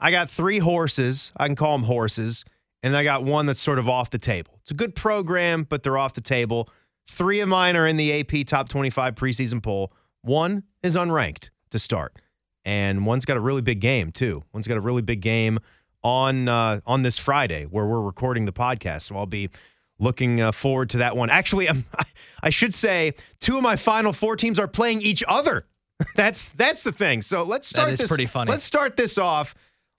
I 0.00 0.10
got 0.10 0.30
three 0.30 0.60
horses. 0.60 1.30
I 1.36 1.44
can 1.46 1.56
call 1.56 1.76
them 1.76 1.86
horses, 1.86 2.46
and 2.82 2.96
I 2.96 3.04
got 3.04 3.22
one 3.22 3.44
that's 3.44 3.60
sort 3.60 3.78
of 3.78 3.86
off 3.86 4.08
the 4.08 4.18
table. 4.18 4.60
It's 4.62 4.70
a 4.70 4.74
good 4.74 4.94
program, 4.94 5.64
but 5.64 5.82
they're 5.82 5.98
off 5.98 6.14
the 6.14 6.22
table. 6.22 6.70
Three 7.10 7.40
of 7.40 7.48
mine 7.48 7.76
are 7.76 7.86
in 7.86 7.96
the 7.96 8.20
AP 8.20 8.46
top 8.46 8.68
25 8.68 9.14
preseason 9.14 9.62
poll. 9.62 9.92
One 10.22 10.64
is 10.82 10.96
unranked 10.96 11.50
to 11.70 11.78
start, 11.78 12.16
and 12.64 13.06
one's 13.06 13.24
got 13.24 13.36
a 13.36 13.40
really 13.40 13.62
big 13.62 13.80
game 13.80 14.10
too. 14.10 14.42
One's 14.52 14.66
got 14.66 14.76
a 14.76 14.80
really 14.80 15.02
big 15.02 15.20
game 15.20 15.58
on 16.02 16.48
uh, 16.48 16.80
on 16.86 17.02
this 17.02 17.18
Friday 17.18 17.64
where 17.64 17.86
we're 17.86 18.00
recording 18.00 18.44
the 18.44 18.52
podcast. 18.52 19.02
So 19.02 19.16
I'll 19.16 19.26
be 19.26 19.50
looking 19.98 20.40
uh, 20.40 20.52
forward 20.52 20.90
to 20.90 20.98
that 20.98 21.16
one. 21.16 21.30
Actually, 21.30 21.68
I'm, 21.68 21.84
I 22.42 22.50
should 22.50 22.74
say 22.74 23.14
two 23.40 23.56
of 23.56 23.62
my 23.62 23.76
final 23.76 24.12
four 24.12 24.36
teams 24.36 24.58
are 24.58 24.68
playing 24.68 25.02
each 25.02 25.22
other. 25.28 25.66
that's 26.16 26.50
that's 26.50 26.82
the 26.82 26.92
thing. 26.92 27.22
So 27.22 27.42
let's 27.42 27.68
start. 27.68 27.88
That 27.88 27.92
is 27.94 27.98
this, 28.00 28.08
pretty 28.08 28.26
funny. 28.26 28.50
Let's 28.50 28.64
start 28.64 28.96
this 28.96 29.16
off 29.16 29.54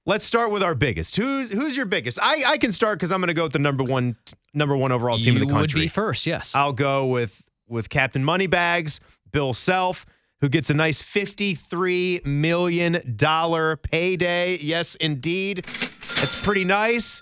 Let's 0.08 0.24
start 0.24 0.52
with 0.52 0.64
our 0.64 0.74
biggest. 0.74 1.18
Who's 1.18 1.50
who's 1.50 1.76
your 1.76 1.86
biggest? 1.86 2.18
I, 2.22 2.42
I 2.48 2.58
can 2.58 2.72
start 2.72 2.98
because 2.98 3.12
I'm 3.12 3.20
going 3.20 3.28
to 3.28 3.34
go 3.34 3.44
with 3.44 3.52
the 3.52 3.60
number 3.60 3.84
one 3.84 4.16
number 4.54 4.78
one 4.78 4.94
overall 4.94 5.18
team 5.18 5.36
you 5.36 5.42
in 5.42 5.48
the 5.50 5.54
country. 5.54 5.82
would 5.82 5.84
be 5.84 5.90
first, 5.90 6.26
yes. 6.26 6.56
I'll 6.56 6.72
go 6.72 7.08
with 7.08 7.44
with 7.68 7.90
Captain 7.90 8.24
Moneybags, 8.24 9.02
Bill 9.34 9.54
Self, 9.54 10.06
who 10.40 10.48
gets 10.48 10.70
a 10.70 10.74
nice 10.74 11.02
fifty-three 11.02 12.22
million 12.24 13.18
dollar 13.18 13.76
payday. 13.76 14.58
Yes, 14.60 14.96
indeed, 14.96 15.58
it's 15.60 16.42
pretty 16.42 16.64
nice. 16.64 17.22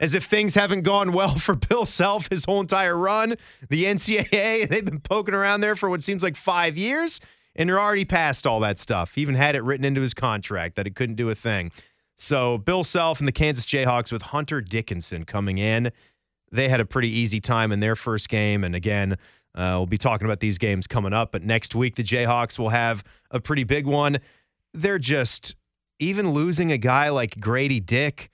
As 0.00 0.14
if 0.14 0.24
things 0.24 0.54
haven't 0.54 0.82
gone 0.82 1.12
well 1.12 1.34
for 1.34 1.54
Bill 1.68 1.84
Self 1.84 2.30
his 2.30 2.46
whole 2.46 2.60
entire 2.60 2.96
run. 2.96 3.34
The 3.68 3.84
NCAA 3.84 4.70
they've 4.70 4.82
been 4.82 5.00
poking 5.00 5.34
around 5.34 5.60
there 5.60 5.76
for 5.76 5.90
what 5.90 6.02
seems 6.02 6.22
like 6.22 6.36
five 6.36 6.78
years, 6.78 7.20
and 7.54 7.68
they're 7.68 7.78
already 7.78 8.06
past 8.06 8.46
all 8.46 8.60
that 8.60 8.78
stuff. 8.78 9.16
He 9.16 9.20
even 9.20 9.34
had 9.34 9.54
it 9.54 9.62
written 9.62 9.84
into 9.84 10.00
his 10.00 10.14
contract 10.14 10.76
that 10.76 10.86
he 10.86 10.92
couldn't 10.92 11.16
do 11.16 11.28
a 11.28 11.34
thing. 11.34 11.70
So 12.22 12.56
Bill 12.56 12.84
Self 12.84 13.18
and 13.18 13.26
the 13.26 13.32
Kansas 13.32 13.66
Jayhawks 13.66 14.12
with 14.12 14.22
Hunter 14.22 14.60
Dickinson 14.60 15.24
coming 15.24 15.58
in. 15.58 15.90
They 16.52 16.68
had 16.68 16.78
a 16.78 16.84
pretty 16.84 17.08
easy 17.08 17.40
time 17.40 17.72
in 17.72 17.80
their 17.80 17.96
first 17.96 18.28
game. 18.28 18.62
And 18.62 18.76
again, 18.76 19.14
uh, 19.56 19.74
we'll 19.74 19.86
be 19.86 19.98
talking 19.98 20.24
about 20.24 20.38
these 20.38 20.56
games 20.56 20.86
coming 20.86 21.12
up. 21.12 21.32
But 21.32 21.42
next 21.42 21.74
week, 21.74 21.96
the 21.96 22.04
Jayhawks 22.04 22.60
will 22.60 22.68
have 22.68 23.02
a 23.32 23.40
pretty 23.40 23.64
big 23.64 23.86
one. 23.86 24.20
They're 24.72 25.00
just, 25.00 25.56
even 25.98 26.30
losing 26.30 26.70
a 26.70 26.78
guy 26.78 27.08
like 27.08 27.40
Grady 27.40 27.80
Dick, 27.80 28.30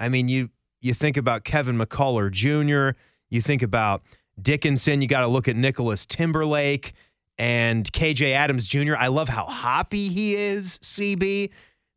I 0.00 0.08
mean, 0.08 0.28
you 0.28 0.50
you 0.80 0.92
think 0.92 1.16
about 1.16 1.44
Kevin 1.44 1.78
McCullar 1.78 2.32
Jr., 2.32 2.98
you 3.30 3.40
think 3.40 3.62
about 3.62 4.02
Dickinson, 4.42 5.00
you 5.00 5.06
got 5.06 5.20
to 5.20 5.28
look 5.28 5.46
at 5.46 5.54
Nicholas 5.54 6.06
Timberlake 6.06 6.92
and 7.38 7.90
KJ 7.92 8.32
Adams 8.32 8.66
Jr. 8.66 8.96
I 8.96 9.06
love 9.06 9.28
how 9.28 9.44
hoppy 9.44 10.08
he 10.08 10.34
is, 10.34 10.78
CB 10.78 11.50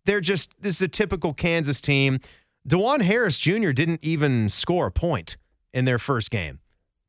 they're 0.05 0.21
just 0.21 0.51
this 0.59 0.75
is 0.75 0.81
a 0.81 0.87
typical 0.87 1.33
Kansas 1.33 1.81
team. 1.81 2.19
Dajuan 2.67 3.01
Harris 3.01 3.39
Jr. 3.39 3.71
didn't 3.71 3.99
even 4.03 4.49
score 4.49 4.87
a 4.87 4.91
point 4.91 5.37
in 5.73 5.85
their 5.85 5.99
first 5.99 6.29
game. 6.31 6.59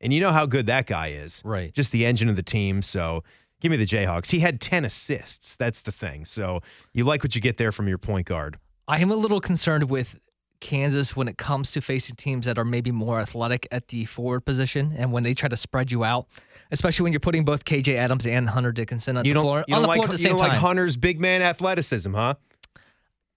And 0.01 0.11
you 0.13 0.19
know 0.19 0.31
how 0.31 0.45
good 0.45 0.65
that 0.67 0.87
guy 0.87 1.09
is. 1.09 1.41
Right. 1.45 1.73
Just 1.73 1.91
the 1.91 2.05
engine 2.05 2.27
of 2.27 2.35
the 2.35 2.43
team. 2.43 2.81
So 2.81 3.23
Give 3.63 3.69
me 3.71 3.77
the 3.77 3.85
Jayhawks. 3.85 4.29
He 4.31 4.39
had 4.39 4.59
10 4.59 4.83
assists. 4.83 5.55
That's 5.55 5.81
the 5.83 5.91
thing. 5.93 6.25
So 6.25 6.59
you 6.91 7.05
like 7.05 7.23
what 7.23 7.33
you 7.33 7.39
get 7.39 7.55
there 7.55 7.71
from 7.71 7.87
your 7.87 7.97
point 7.97 8.27
guard. 8.27 8.59
I 8.89 8.99
am 8.99 9.09
a 9.09 9.15
little 9.15 9.39
concerned 9.39 9.89
with 9.89 10.19
Kansas 10.59 11.15
when 11.15 11.29
it 11.29 11.37
comes 11.37 11.71
to 11.71 11.79
facing 11.79 12.17
teams 12.17 12.45
that 12.45 12.57
are 12.59 12.65
maybe 12.65 12.91
more 12.91 13.21
athletic 13.21 13.65
at 13.71 13.87
the 13.87 14.03
forward 14.03 14.41
position 14.41 14.93
and 14.97 15.13
when 15.13 15.23
they 15.23 15.33
try 15.33 15.47
to 15.47 15.55
spread 15.55 15.93
you 15.93 16.03
out, 16.03 16.27
especially 16.71 17.03
when 17.03 17.13
you're 17.13 17.21
putting 17.21 17.45
both 17.45 17.63
KJ 17.63 17.95
Adams 17.95 18.25
and 18.27 18.49
Hunter 18.49 18.73
Dickinson 18.73 19.15
on 19.15 19.23
You 19.23 19.33
the 19.33 19.39
floor 19.39 19.63
you 19.65 19.75
on 19.75 19.81
don't 19.81 19.83
the 19.83 19.87
like, 19.87 19.95
floor 19.95 20.05
at 20.07 20.11
the 20.11 20.17
you 20.17 20.23
same 20.23 20.31
don't 20.33 20.39
time. 20.41 20.49
like 20.49 20.57
Hunter's 20.59 20.97
big 20.97 21.21
man 21.21 21.41
athleticism, 21.41 22.13
huh? 22.13 22.35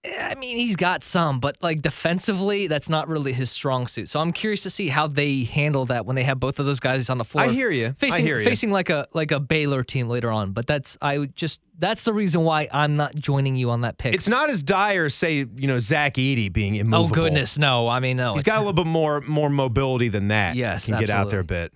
I 0.05 0.35
mean, 0.35 0.57
he's 0.57 0.75
got 0.75 1.03
some, 1.03 1.39
but 1.39 1.57
like 1.61 1.81
defensively, 1.81 2.67
that's 2.67 2.87
not 2.87 3.07
really 3.09 3.33
his 3.33 3.49
strong 3.51 3.87
suit. 3.87 4.07
So 4.09 4.19
I'm 4.19 4.31
curious 4.31 4.63
to 4.63 4.69
see 4.69 4.87
how 4.87 5.07
they 5.07 5.43
handle 5.43 5.85
that 5.85 6.05
when 6.05 6.15
they 6.15 6.23
have 6.23 6.39
both 6.39 6.59
of 6.59 6.65
those 6.65 6.79
guys 6.79 7.09
on 7.09 7.17
the 7.17 7.25
floor. 7.25 7.45
I 7.45 7.49
hear 7.49 7.71
you. 7.71 7.87
I 7.87 7.91
Facing 7.93 8.25
hear 8.25 8.39
you. 8.39 8.45
facing 8.45 8.71
like 8.71 8.89
a 8.89 9.07
like 9.13 9.31
a 9.31 9.39
Baylor 9.39 9.83
team 9.83 10.07
later 10.07 10.31
on. 10.31 10.51
But 10.51 10.67
that's 10.67 10.97
I 11.01 11.17
would 11.17 11.35
just 11.35 11.59
that's 11.77 12.05
the 12.05 12.13
reason 12.13 12.43
why 12.43 12.69
I'm 12.71 12.95
not 12.95 13.15
joining 13.15 13.55
you 13.55 13.69
on 13.71 13.81
that 13.81 13.97
pick. 13.97 14.13
It's 14.13 14.27
not 14.27 14.49
as 14.49 14.63
dire 14.63 15.05
as, 15.05 15.15
say, 15.15 15.45
you 15.55 15.67
know, 15.67 15.79
Zach 15.79 16.13
Edey 16.13 16.51
being 16.51 16.75
immovable. 16.75 17.09
oh 17.09 17.23
goodness, 17.23 17.57
no. 17.57 17.87
I 17.87 17.99
mean, 17.99 18.17
no. 18.17 18.33
He's 18.35 18.43
got 18.43 18.57
a 18.57 18.61
little 18.61 18.73
bit 18.73 18.87
more 18.87 19.21
more 19.21 19.49
mobility 19.49 20.09
than 20.09 20.29
that. 20.29 20.55
Yes, 20.55 20.85
Can 20.87 20.99
get 20.99 21.09
out 21.09 21.29
there 21.29 21.41
a 21.41 21.43
bit. 21.43 21.73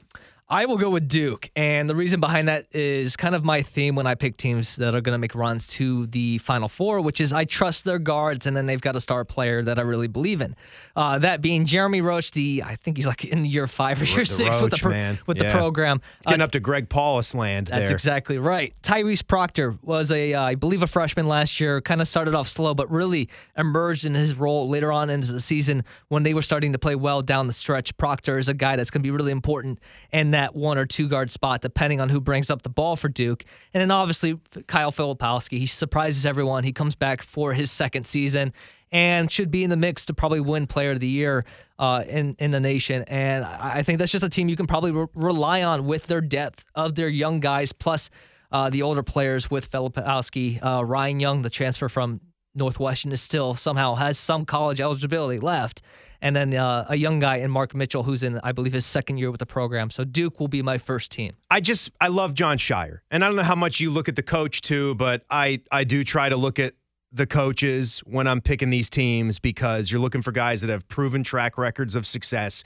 I 0.52 0.66
will 0.66 0.76
go 0.78 0.90
with 0.90 1.08
Duke. 1.08 1.50
And 1.56 1.90
the 1.90 1.96
reason 1.96 2.20
behind 2.20 2.50
that 2.50 2.66
is 2.76 3.16
kind 3.16 3.34
of 3.36 3.46
my 3.46 3.62
theme 3.62 3.96
when 3.96 4.06
I 4.06 4.16
pick 4.16 4.36
teams 4.36 4.76
that 4.76 4.94
are 4.94 5.00
going 5.00 5.14
to 5.14 5.18
make 5.18 5.34
runs 5.34 5.66
to 5.70 6.08
the 6.08 6.40
Final 6.40 6.68
Four, 6.68 7.00
which 7.00 7.22
is 7.22 7.32
I 7.32 7.46
trust 7.46 7.86
their 7.86 8.00
guards 8.00 8.46
and 8.46 8.56
then 8.58 8.66
they've 8.66 8.82
got 8.82 8.98
a 8.98 9.00
star 9.00 9.24
player 9.24 9.64
that 9.64 9.80
I 9.80 9.84
really 9.84 10.08
believe 10.10 10.42
in. 10.42 10.58
Uh, 10.94 11.18
that 11.20 11.42
being 11.42 11.66
Jeremy 11.66 12.02
Roach, 12.02 12.32
the 12.32 12.64
I 12.66 12.76
think 12.76 12.98
he's 12.98 13.08
like 13.08 13.24
in 13.24 13.46
year 13.46 13.66
five 13.66 14.02
or 14.02 14.06
year 14.06 14.26
six 14.26 14.60
with 14.62 14.72
the 14.72 14.76
Roach, 14.90 15.16
pro- 15.16 15.18
with 15.26 15.38
Yeah. 15.38 15.44
the 15.48 15.58
program. 15.58 16.02
It's 16.18 16.28
getting 16.28 16.42
Uh, 16.42 16.46
up 16.46 16.52
to 16.52 16.60
Greg 16.60 16.90
Paulus 16.90 17.34
land 17.34 17.68
That's 17.68 17.86
there. 17.86 17.94
exactly 17.94 18.38
right. 18.38 18.74
Tyrese 18.84 19.26
Proctor 19.26 19.78
was 19.82 20.12
a, 20.12 20.34
uh, 20.34 20.44
I 20.44 20.56
believe, 20.56 20.84
a 20.84 20.88
freshman 20.88 21.28
last 21.30 21.62
year. 21.62 21.80
Kind 21.80 22.02
of 22.02 22.10
started 22.10 22.36
off 22.36 22.50
slow, 22.50 22.74
but 22.74 22.92
really 22.92 23.30
emerged 23.58 24.06
in 24.06 24.16
his 24.16 24.34
role 24.36 24.68
later 24.68 24.92
on 24.92 25.10
into 25.10 25.32
the 25.32 25.40
season 25.40 25.86
when 26.10 26.24
they 26.24 26.34
were 26.34 26.42
starting 26.42 26.74
to 26.74 26.78
play 26.78 26.96
well 26.96 27.22
down 27.22 27.48
the 27.48 27.54
stretch. 27.54 27.96
Proctor 27.96 28.38
is 28.38 28.50
a 28.50 28.54
guy 28.54 28.76
that's 28.76 28.90
going 28.90 29.00
to 29.02 29.08
be 29.08 29.12
really 29.12 29.32
important 29.32 29.80
And 30.12 30.34
that 30.34 30.41
one 30.50 30.78
or 30.78 30.86
two 30.86 31.08
guard 31.08 31.32
spot, 31.32 31.62
depending 31.62 32.02
on 32.02 32.10
who 32.10 32.20
brings 32.20 32.50
up 32.50 32.62
the 32.62 32.70
ball 32.70 32.96
for 32.96 33.10
Duke. 33.10 33.46
And 33.74 33.82
then 33.82 33.92
obviously 33.92 34.40
Kyle 34.68 34.92
Filipowski. 34.92 35.58
He 35.60 35.66
surprises 35.66 36.26
everyone. 36.26 36.64
He 36.64 36.74
comes 36.74 36.96
back 36.96 37.22
for 37.22 37.54
his 37.54 37.72
second 37.72 38.08
season 38.08 38.54
and 38.92 39.32
should 39.32 39.52
be 39.52 39.64
in 39.64 39.70
the 39.70 39.78
mix 39.78 40.06
to 40.08 40.14
probably 40.14 40.42
win 40.42 40.68
Player 40.68 40.92
of 40.92 41.00
the 41.00 41.08
Year 41.08 41.46
uh, 41.80 42.04
in 42.08 42.36
in 42.40 42.52
the 42.52 42.60
nation. 42.60 43.04
And 43.08 43.46
I 43.46 43.78
I 43.78 43.84
think 43.84 44.00
that's 44.00 44.12
just 44.12 44.24
a 44.24 44.30
team 44.30 44.50
you 44.50 44.56
can 44.56 44.68
probably 44.68 44.92
re- 44.92 45.08
rely 45.16 45.64
on 45.64 45.86
with 45.86 46.08
their 46.08 46.22
depth 46.22 46.66
of 46.76 46.96
their 46.96 47.10
young 47.10 47.40
guys 47.40 47.72
plus 47.72 48.10
uh, 48.52 48.70
the 48.70 48.82
older 48.82 49.04
players 49.04 49.50
with 49.50 49.72
Filipowski. 49.72 50.64
Uh, 50.64 50.84
Ryan 50.84 51.20
Young, 51.20 51.42
the 51.42 51.50
transfer 51.50 51.88
from 51.88 52.20
Northwestern, 52.54 53.12
is 53.12 53.22
still 53.22 53.56
somehow 53.56 53.96
has 53.96 54.18
some 54.18 54.46
college 54.46 54.82
eligibility 54.82 55.40
left. 55.40 55.82
And 56.22 56.36
then 56.36 56.54
uh, 56.54 56.86
a 56.88 56.96
young 56.96 57.20
guy 57.20 57.38
in 57.38 57.50
Mark 57.50 57.74
Mitchell, 57.74 58.04
who's 58.04 58.22
in, 58.22 58.40
I 58.44 58.52
believe, 58.52 58.74
his 58.74 58.86
second 58.86 59.18
year 59.18 59.32
with 59.32 59.40
the 59.40 59.46
program. 59.46 59.90
So 59.90 60.04
Duke 60.04 60.40
will 60.40 60.48
be 60.48 60.62
my 60.62 60.78
first 60.78 61.12
team. 61.12 61.32
I 61.50 61.62
just 61.62 61.92
I 62.00 62.08
love 62.08 62.34
Jon 62.34 62.58
Scheyer, 62.58 63.00
and 63.10 63.24
I 63.24 63.28
don't 63.28 63.36
know 63.36 63.44
how 63.44 63.56
much 63.56 63.80
you 63.80 63.90
look 63.90 64.08
at 64.08 64.16
the 64.16 64.24
coach 64.24 64.62
too, 64.62 64.96
but 64.96 65.26
I 65.30 65.62
I 65.72 65.84
do 65.84 66.04
try 66.04 66.30
to 66.30 66.38
look 66.38 66.60
at 66.60 66.76
the 67.12 67.26
coaches 67.26 68.00
when 68.06 68.28
I'm 68.28 68.40
picking 68.40 68.70
these 68.70 68.90
teams 68.90 69.40
because 69.40 69.92
you're 69.92 70.00
looking 70.00 70.22
for 70.22 70.32
guys 70.32 70.62
that 70.62 70.70
have 70.70 70.88
proven 70.88 71.24
track 71.24 71.58
records 71.58 71.96
of 71.96 72.08
success. 72.08 72.64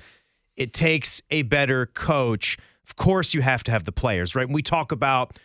It 0.55 0.73
takes 0.73 1.21
a 1.31 1.41
better 1.43 1.87
coach. 1.87 2.57
Of 2.87 2.95
course, 2.95 3.33
you 3.33 3.41
have 3.41 3.63
to 3.63 3.71
have 3.71 3.85
the 3.85 3.91
players, 3.91 4.35
right? 4.35 4.45
When 4.45 4.53
we 4.53 4.61
talk 4.61 4.91
about 4.91 5.39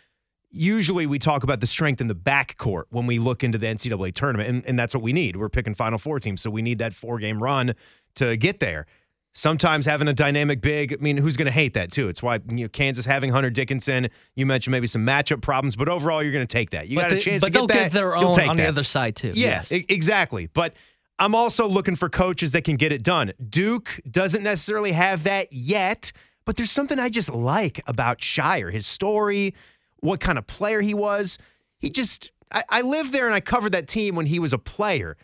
usually 0.50 1.06
we 1.06 1.18
talk 1.18 1.44
about 1.44 1.60
the 1.60 1.66
strength 1.66 2.00
in 2.00 2.08
the 2.08 2.14
backcourt 2.14 2.84
when 2.90 3.06
we 3.06 3.18
look 3.18 3.44
into 3.44 3.56
the 3.56 3.66
NCAA 3.66 4.12
tournament, 4.14 4.48
and, 4.48 4.66
and 4.66 4.78
that's 4.78 4.94
what 4.94 5.02
we 5.02 5.12
need. 5.12 5.36
We're 5.36 5.48
picking 5.48 5.74
Final 5.74 5.98
Four 5.98 6.20
teams, 6.20 6.42
so 6.42 6.50
we 6.50 6.62
need 6.62 6.78
that 6.78 6.92
four 6.92 7.18
game 7.18 7.42
run 7.42 7.74
to 8.16 8.36
get 8.36 8.60
there. 8.60 8.86
Sometimes 9.32 9.86
having 9.86 10.08
a 10.08 10.12
dynamic 10.12 10.60
big, 10.60 10.92
I 10.92 10.96
mean, 10.96 11.16
who's 11.16 11.36
going 11.36 11.46
to 11.46 11.52
hate 11.52 11.74
that 11.74 11.92
too? 11.92 12.08
It's 12.08 12.20
why 12.22 12.40
you 12.48 12.64
know 12.64 12.68
Kansas 12.68 13.06
having 13.06 13.30
Hunter 13.30 13.50
Dickinson. 13.50 14.08
You 14.34 14.44
mentioned 14.44 14.72
maybe 14.72 14.88
some 14.88 15.06
matchup 15.06 15.40
problems, 15.40 15.76
but 15.76 15.88
overall 15.88 16.20
you're 16.22 16.32
going 16.32 16.46
to 16.46 16.52
take 16.52 16.70
that. 16.70 16.88
You 16.88 16.96
but 16.96 17.02
got 17.02 17.12
a 17.12 17.20
chance 17.20 17.40
but 17.40 17.46
to 17.48 17.52
they'll 17.52 17.66
get 17.68 17.92
their 17.92 18.16
own 18.16 18.34
take 18.34 18.48
on 18.48 18.56
that. 18.56 18.64
the 18.64 18.68
other 18.68 18.82
side 18.82 19.14
too. 19.14 19.28
Yeah, 19.28 19.48
yes. 19.48 19.70
e- 19.72 19.86
exactly. 19.88 20.46
But 20.46 20.74
I'm 21.20 21.34
also 21.34 21.68
looking 21.68 21.96
for 21.96 22.08
coaches 22.08 22.52
that 22.52 22.64
can 22.64 22.76
get 22.76 22.92
it 22.92 23.02
done. 23.02 23.32
Duke 23.48 24.00
doesn't 24.10 24.42
necessarily 24.42 24.92
have 24.92 25.22
that 25.24 25.52
yet, 25.52 26.12
but 26.46 26.56
there's 26.56 26.70
something 26.70 26.98
I 26.98 27.10
just 27.10 27.28
like 27.28 27.80
about 27.86 28.18
Scheyer, 28.18 28.72
his 28.72 28.86
story, 28.86 29.54
what 30.00 30.18
kind 30.18 30.38
of 30.38 30.46
player 30.46 30.80
he 30.80 30.94
was. 30.94 31.36
He 31.78 31.90
just, 31.90 32.32
I, 32.50 32.64
I 32.70 32.80
lived 32.80 33.12
there 33.12 33.26
and 33.26 33.34
I 33.34 33.40
covered 33.40 33.72
that 33.72 33.86
team 33.86 34.14
when 34.14 34.26
he 34.26 34.38
was 34.38 34.54
a 34.54 34.58
player, 34.58 35.16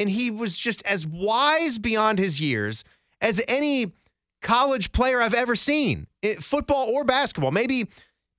and 0.00 0.10
he 0.10 0.30
was 0.30 0.56
just 0.56 0.82
as 0.86 1.06
wise 1.06 1.78
beyond 1.78 2.18
his 2.18 2.40
years 2.40 2.82
as 3.20 3.40
any 3.46 3.92
college 4.40 4.92
player 4.92 5.20
I've 5.20 5.34
ever 5.34 5.54
seen, 5.54 6.06
football 6.40 6.88
or 6.88 7.04
basketball. 7.04 7.50
Maybe, 7.50 7.86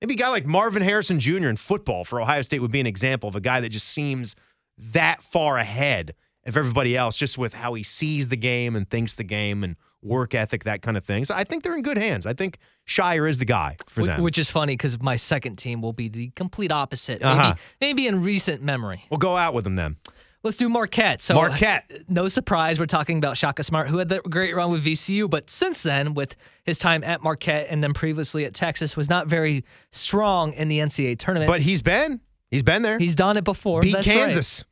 maybe 0.00 0.14
a 0.14 0.16
guy 0.16 0.28
like 0.28 0.44
Marvin 0.44 0.82
Harrison 0.82 1.20
Jr. 1.20 1.48
in 1.48 1.56
football 1.56 2.04
for 2.04 2.20
Ohio 2.20 2.42
State 2.42 2.58
would 2.58 2.72
be 2.72 2.80
an 2.80 2.86
example 2.88 3.28
of 3.28 3.36
a 3.36 3.40
guy 3.40 3.60
that 3.60 3.68
just 3.68 3.86
seems 3.86 4.34
that 4.76 5.22
far 5.22 5.56
ahead 5.56 6.14
of 6.44 6.56
everybody 6.56 6.96
else, 6.96 7.16
just 7.16 7.38
with 7.38 7.54
how 7.54 7.74
he 7.74 7.84
sees 7.84 8.26
the 8.26 8.36
game 8.36 8.74
and 8.74 8.90
thinks 8.90 9.14
the 9.14 9.22
game 9.22 9.62
and 9.62 9.76
work 10.02 10.34
ethic, 10.34 10.64
that 10.64 10.82
kind 10.82 10.96
of 10.96 11.04
thing. 11.04 11.24
So 11.24 11.32
I 11.32 11.44
think 11.44 11.62
they're 11.62 11.76
in 11.76 11.82
good 11.82 11.96
hands. 11.96 12.26
I 12.26 12.32
think 12.32 12.58
Scheyer 12.88 13.30
is 13.30 13.38
the 13.38 13.44
guy 13.44 13.76
for 13.86 14.04
them. 14.04 14.20
Which 14.20 14.38
is 14.38 14.50
funny 14.50 14.72
because 14.72 15.00
my 15.00 15.14
second 15.14 15.56
team 15.56 15.80
will 15.80 15.92
be 15.92 16.08
the 16.08 16.30
complete 16.34 16.72
opposite. 16.72 17.22
Uh-huh. 17.22 17.54
Maybe, 17.80 18.02
maybe 18.02 18.06
in 18.08 18.24
recent 18.24 18.62
memory. 18.62 19.04
we'll 19.10 19.18
go 19.18 19.36
out 19.36 19.54
with 19.54 19.62
them 19.62 19.76
then. 19.76 19.96
Let's 20.42 20.56
do 20.56 20.68
Marquette. 20.68 21.22
So 21.22 21.34
Marquette. 21.34 21.90
no 22.08 22.26
surprise, 22.28 22.80
we're 22.80 22.86
talking 22.86 23.18
about 23.18 23.36
Shaka 23.36 23.62
Smart, 23.62 23.88
who 23.88 23.98
had 23.98 24.08
that 24.08 24.24
great 24.24 24.54
run 24.56 24.72
with 24.72 24.84
VCU, 24.84 25.30
but 25.30 25.50
since 25.50 25.82
then, 25.82 26.14
with 26.14 26.34
his 26.64 26.78
time 26.78 27.04
at 27.04 27.22
Marquette 27.22 27.68
and 27.70 27.82
then 27.82 27.92
previously 27.92 28.44
at 28.44 28.52
Texas, 28.52 28.96
was 28.96 29.08
not 29.08 29.28
very 29.28 29.64
strong 29.92 30.52
in 30.54 30.68
the 30.68 30.78
NCAA 30.78 31.18
tournament. 31.18 31.48
But 31.48 31.62
he's 31.62 31.80
been, 31.80 32.20
he's 32.50 32.62
been 32.64 32.82
there. 32.82 32.98
he's 32.98 33.14
done 33.14 33.36
it 33.36 33.44
before. 33.44 33.82
beat 33.82 33.94
That's 33.94 34.06
right. 34.08 34.16
Kansas. 34.16 34.64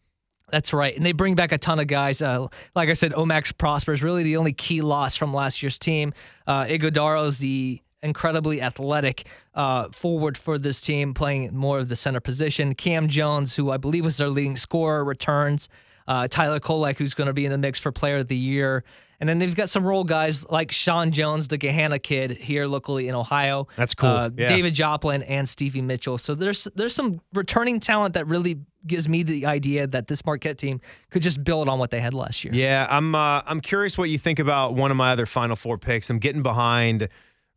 That's 0.51 0.73
right. 0.73 0.97
And 0.97 1.07
they 1.07 1.13
bring 1.13 1.37
back 1.37 1.53
a 1.53 1.59
ton 1.59 1.79
of 1.79 1.87
guys. 1.87 2.21
Uh, 2.21 2.49
like 2.75 2.89
I 2.89 2.95
said, 2.95 3.13
O-Max 3.15 3.53
Prosper 3.53 3.93
is 3.93 4.03
really 4.03 4.25
the 4.25 4.37
only 4.37 4.53
key 4.53 4.81
loss 4.81 5.15
from 5.15 5.33
last 5.33 5.63
year's 5.63 5.79
team. 5.79 6.13
Uh, 6.47 6.65
Ighodaro's 6.65 7.39
the 7.39 7.81
incredibly 8.03 8.63
athletic 8.63 9.27
uh, 9.55 9.89
forward 9.91 10.37
for 10.39 10.59
this 10.59 10.81
team, 10.81 11.15
playing 11.15 11.55
more 11.55 11.79
of 11.79 11.89
the 11.89 11.97
center 11.97 12.21
position. 12.21 12.75
Cam 12.75 13.09
Jones, 13.09 13.57
who 13.57 13.71
I 13.71 13.77
believe 13.77 14.05
was 14.05 14.17
their 14.17 14.29
leading 14.29 14.57
scorer, 14.57 15.05
returns. 15.05 15.69
Uh, 16.09 16.27
Tyler 16.27 16.59
Kolek, 16.59 16.99
who's 16.99 17.15
going 17.15 17.27
to 17.29 17.33
be 17.33 17.45
in 17.45 17.53
the 17.53 17.59
mix 17.59 17.79
for 17.79 17.93
Player 17.93 18.17
of 18.19 18.29
the 18.29 18.37
Year. 18.37 18.83
And 19.21 19.29
then 19.29 19.39
they've 19.39 19.55
got 19.55 19.69
some 19.69 19.85
role 19.85 20.03
guys 20.03 20.49
like 20.49 20.73
Sean 20.73 21.13
Jones, 21.13 21.49
the 21.49 21.59
Gahanna 21.59 22.03
kid 22.03 22.31
here 22.33 22.67
locally 22.67 23.07
in 23.07 23.15
Ohio. 23.15 23.69
That's 23.77 23.95
cool. 23.95 24.09
Uh, 24.09 24.31
Yeah. 24.35 24.49
David 24.49 24.75
Joplin 24.75 25.23
and 25.23 25.47
Stevie 25.47 25.83
Mitchell. 25.83 26.17
So 26.17 26.35
there's 26.35 26.67
there's 26.75 26.95
some 26.95 27.21
returning 27.35 27.81
talent 27.81 28.15
that 28.15 28.27
really 28.27 28.59
gives 28.87 29.09
me 29.11 29.23
the 29.23 29.45
idea 29.45 29.87
that 29.87 30.07
this 30.07 30.25
Marquette 30.25 30.57
team 30.57 30.81
could 31.11 31.21
just 31.21 31.45
build 31.45 31.69
on 31.69 31.79
what 31.79 31.91
they 31.91 32.01
had 32.01 32.15
last 32.15 32.43
year. 32.45 32.55
Yeah, 32.55 32.87
I'm 32.91 33.15
uh, 33.15 33.43
I'm 33.47 33.61
curious 33.61 33.99
what 33.99 34.09
you 34.09 34.19
think 34.19 34.39
about 34.39 34.75
one 34.75 34.91
of 34.91 34.97
my 34.97 35.13
other 35.13 35.27
Final 35.27 35.55
Four 35.55 35.77
picks. 35.77 36.09
I'm 36.09 36.19
getting 36.19 36.43
behind 36.43 37.11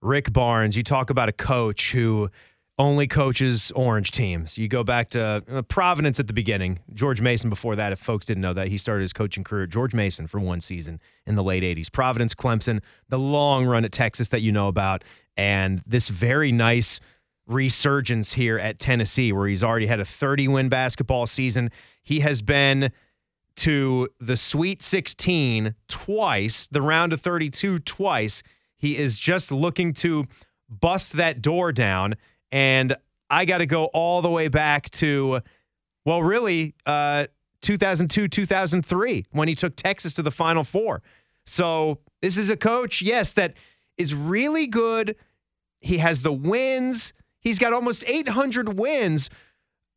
Rick 0.04 0.34
Barnes. 0.34 0.76
You 0.76 0.84
talk 0.84 1.10
about 1.10 1.30
a 1.30 1.34
coach 1.34 1.92
who 1.94 2.30
only 2.80 3.08
coaches 3.08 3.72
orange 3.76 4.12
teams. 4.12 4.58
You 4.58 4.68
go 4.68 4.84
back 4.84 5.10
to 5.12 5.44
uh, 5.48 5.62
Providence 5.64 6.20
at 6.20 6.28
the 6.28 6.34
beginning. 6.34 6.80
George 6.94 7.22
Mason 7.22 7.50
before 7.50 7.76
that, 7.76 7.92
if 7.92 8.00
folks 8.00 8.26
didn't 8.26 8.42
know 8.42 8.54
that, 8.54 8.68
he 8.68 8.78
started 8.78 9.02
his 9.02 9.14
coaching 9.14 9.44
career 9.44 9.64
at 9.64 9.70
George 9.70 9.94
Mason 9.94 10.28
for 10.28 10.40
one 10.40 10.60
season 10.60 11.00
in 11.26 11.36
the 11.36 11.44
late 11.44 11.64
80s. 11.64 11.92
Providence, 11.92 12.34
Clemson, 12.34 12.82
the 13.10 13.20
long 13.20 13.66
run 13.66 13.86
at 13.86 13.92
Texas 13.92 14.30
that 14.30 14.42
you 14.42 14.52
know 14.52 14.68
about, 14.68 15.04
and 15.38 15.82
this 15.86 16.10
very 16.10 16.52
nice 16.52 17.00
resurgence 17.46 18.34
here 18.34 18.58
at 18.58 18.80
Tennessee 18.80 19.32
where 19.32 19.48
he's 19.48 19.64
already 19.64 19.88
had 19.88 20.00
a 20.00 20.06
30 20.06 20.48
win 20.48 20.70
basketball 20.70 21.28
season. 21.28 21.70
He 22.02 22.22
has 22.22 22.42
been 22.42 22.92
to 23.58 24.10
the 24.20 24.38
Sweet 24.38 24.82
16 24.82 25.76
twice, 25.88 26.68
the 26.72 26.82
round 26.82 27.14
of 27.14 27.22
32 27.22 27.80
twice. 27.80 28.42
He 28.84 28.98
is 28.98 29.18
just 29.18 29.50
looking 29.50 29.94
to 29.94 30.28
bust 30.68 31.14
that 31.14 31.42
door 31.42 31.72
down. 31.72 32.16
And 32.52 32.98
I 33.30 33.46
got 33.46 33.60
to 33.60 33.66
go 33.66 33.86
all 33.86 34.22
the 34.22 34.30
way 34.30 34.50
back 34.50 34.92
to, 34.92 35.40
well, 36.04 36.22
really, 36.22 36.76
uh, 36.86 37.28
2002, 37.62 38.28
2003, 38.28 39.26
when 39.32 39.48
he 39.48 39.56
took 39.56 39.78
Texas 39.78 40.12
to 40.16 40.22
the 40.22 40.32
Final 40.32 40.66
Four. 40.66 41.02
So 41.46 42.00
this 42.22 42.36
is 42.36 42.50
a 42.50 42.58
coach, 42.58 43.02
yes, 43.02 43.32
that 43.32 43.54
is 43.98 44.14
really 44.14 44.68
good. 44.68 45.16
He 45.80 46.00
has 46.00 46.22
the 46.22 46.34
wins. 46.34 47.14
He's 47.40 47.60
got 47.60 47.72
almost 47.72 48.04
800 48.06 48.78
wins, 48.78 49.30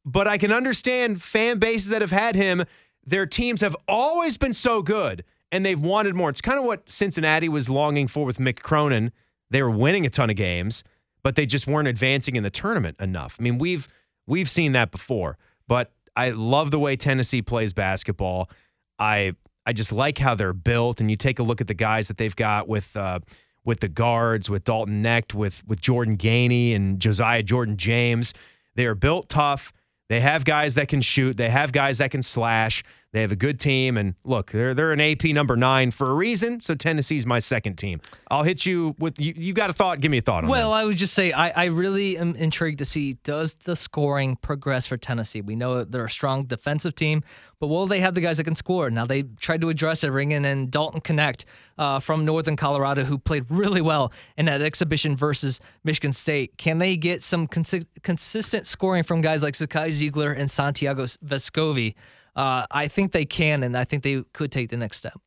but 0.05 0.29
I 0.29 0.39
can 0.39 0.53
understand 0.53 1.25
fan 1.25 1.59
bases 1.59 1.89
that 1.89 2.03
have 2.03 2.13
had 2.13 2.37
him. 2.37 2.63
Their 3.05 3.27
teams 3.27 3.63
have 3.63 3.77
always 3.89 4.37
been 4.37 4.53
so 4.53 4.81
good 4.81 5.25
and 5.53 5.65
they've 5.65 5.81
wanted 5.81 6.15
more. 6.15 6.29
It's 6.31 6.41
kind 6.41 6.59
of 6.59 6.65
what 6.65 6.89
Cincinnati 6.91 7.49
was 7.49 7.69
longing 7.69 8.09
for 8.09 8.25
with 8.25 8.39
Mick 8.39 8.61
Cronin. 8.61 9.13
They 9.51 9.63
were 9.63 9.71
winning 9.71 10.05
a 10.07 10.11
ton 10.11 10.31
of 10.31 10.37
games, 10.37 10.83
but 11.23 11.37
they 11.37 11.47
just 11.47 11.67
weren't 11.67 11.89
advancing 11.89 12.37
in 12.37 12.43
the 12.43 12.51
tournament 12.51 12.97
enough. 13.01 13.37
I 13.39 13.43
mean, 13.43 13.59
we've 13.59 13.89
we've 14.27 14.51
seen 14.51 14.73
that 14.73 14.91
before, 14.91 15.39
but 15.69 15.93
I 16.17 16.31
love 16.31 16.71
the 16.71 16.79
way 16.79 16.97
Tennessee 16.97 17.43
plays 17.43 17.73
basketball. 17.73 18.51
I 18.99 19.35
I 19.67 19.73
just 19.73 19.93
like 19.93 20.19
how 20.19 20.35
they're 20.35 20.53
built, 20.53 21.01
and 21.01 21.11
you 21.11 21.17
take 21.17 21.39
a 21.39 21.43
look 21.43 21.61
at 21.61 21.67
the 21.67 21.75
guys 21.75 22.09
that 22.09 22.19
they've 22.19 22.37
got 22.37 22.69
with 22.69 22.97
uh, 22.97 23.21
with 23.65 23.81
the 23.81 23.89
guards, 23.89 24.49
with 24.49 24.65
Dalton 24.65 25.03
Knecht, 25.03 25.35
with 25.35 25.67
with 25.67 25.81
Jordan 25.81 26.17
Gainey 26.17 26.75
and 26.75 27.01
Josiah 27.01 27.43
Jordan 27.43 27.77
James. 27.77 28.33
They 28.75 28.87
are 28.87 28.95
built 28.95 29.29
tough. 29.29 29.73
They 30.09 30.21
have 30.21 30.45
guys 30.45 30.75
that 30.75 30.89
can 30.89 31.01
shoot. 31.01 31.37
They 31.37 31.51
have 31.51 31.73
guys 31.73 31.99
that 31.99 32.11
can 32.11 32.23
slash. 32.23 32.83
They 33.17 33.23
have 33.23 33.33
a 33.33 33.37
good 33.37 33.59
team, 33.59 33.97
and 33.97 34.15
look, 34.25 34.51
they're 34.53 34.75
they're 34.75 34.93
an 34.93 35.01
AP 35.01 35.25
number 35.25 35.57
nine 35.57 35.91
for 35.91 36.11
a 36.11 36.15
reason. 36.15 36.61
So 36.61 36.75
Tennessee's 36.75 37.25
my 37.25 37.39
second 37.39 37.77
team. 37.77 38.03
I'll 38.31 38.43
hit 38.43 38.67
you 38.67 38.95
with 38.99 39.19
you. 39.19 39.33
You 39.35 39.55
got 39.55 39.71
a 39.71 39.73
thought? 39.73 40.01
Give 40.01 40.11
me 40.11 40.19
a 40.19 40.21
thought 40.21 40.45
on 40.45 40.51
Well, 40.51 40.73
that. 40.73 40.77
I 40.77 40.85
would 40.85 40.99
just 40.99 41.15
say 41.15 41.33
I, 41.33 41.49
I 41.49 41.65
really 41.69 42.19
am 42.19 42.35
intrigued 42.37 42.77
to 42.81 42.85
see 42.85 43.15
does 43.25 43.57
the 43.65 43.75
scoring 43.75 44.37
progress 44.37 44.87
for 44.87 44.99
Tennessee. 44.99 45.41
We 45.41 45.57
know 45.57 45.83
they're 45.83 46.05
a 46.05 46.11
strong 46.11 46.45
defensive 46.45 46.95
team, 46.95 47.25
but 47.59 47.69
will 47.69 47.87
they 47.87 48.01
have 48.01 48.15
the 48.15 48.21
guys 48.21 48.37
that 48.37 48.45
can 48.45 48.55
score? 48.55 48.91
Now 48.91 49.07
they 49.07 49.23
tried 49.23 49.63
to 49.63 49.71
address 49.71 50.05
it, 50.05 50.11
bringing 50.11 50.45
in 50.45 50.69
Dalton 50.69 51.01
Knecht 51.01 51.47
uh, 51.79 52.01
from 52.01 52.27
Northern 52.27 52.57
Colorado, 52.57 53.05
who 53.05 53.17
played 53.17 53.47
really 53.49 53.81
well 53.81 54.13
in 54.37 54.45
that 54.45 54.61
exhibition 54.61 55.17
versus 55.17 55.59
Michigan 55.85 56.13
State. 56.13 56.59
Can 56.59 56.77
they 56.77 56.99
get 56.99 57.23
some 57.23 57.49
consi- 57.49 57.87
consistent 58.03 58.67
scoring 58.67 59.05
from 59.05 59.23
guys 59.23 59.43
like 59.43 59.55
Zakai 59.55 59.89
Zeigler 59.89 60.39
and 60.39 60.51
Santiago 60.51 61.05
Vescovi? 61.05 61.95
Uh, 62.37 62.67
I 62.71 62.87
think 62.87 63.13
they 63.13 63.25
can, 63.25 63.63
and 63.63 63.77
I 63.77 63.85
think 63.85 64.03
they 64.03 64.23
could 64.35 64.53
take 64.53 64.69
the 64.69 64.77
next 64.77 64.99
step. 64.99 65.19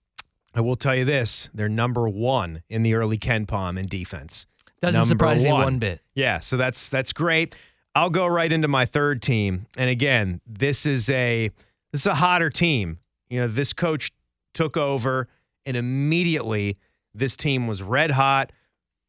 I 0.53 0.61
will 0.61 0.75
tell 0.75 0.95
you 0.95 1.05
this: 1.05 1.49
they're 1.53 1.67
number 1.67 2.07
one 2.07 2.61
in 2.69 2.83
the 2.83 2.93
early 2.93 3.17
KenPom 3.17 3.79
in 3.79 3.87
defense. 3.87 4.45
Doesn't 4.81 4.99
Number 4.99 5.09
surprise 5.09 5.43
me 5.43 5.51
one 5.51 5.79
bit. 5.79 6.01
Yeah, 6.13 6.39
so 6.39 6.55
that's 6.55 6.87
that's 6.87 7.11
great. 7.11 7.55
I'll 7.95 8.11
go 8.11 8.27
right 8.27 8.51
into 8.51 8.67
my 8.67 8.85
third 8.85 9.21
team, 9.21 9.65
and 9.75 9.89
again, 9.89 10.41
this 10.45 10.85
is 10.85 11.09
a 11.09 11.49
this 11.91 12.01
is 12.01 12.07
a 12.07 12.15
hotter 12.15 12.49
team. 12.49 12.99
You 13.29 13.41
know, 13.41 13.47
this 13.47 13.73
coach 13.73 14.11
took 14.53 14.77
over, 14.77 15.27
and 15.65 15.75
immediately 15.75 16.77
this 17.13 17.35
team 17.35 17.67
was 17.67 17.81
red 17.81 18.11
hot, 18.11 18.51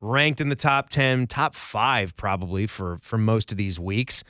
ranked 0.01 0.41
in 0.41 0.49
the 0.49 0.57
top 0.57 0.89
ten, 0.89 1.27
top 1.27 1.55
five 1.55 2.17
probably 2.17 2.67
for 2.67 2.97
for 3.03 3.19
most 3.19 3.53
of 3.53 3.59
these 3.59 3.79
weeks, 3.79 4.25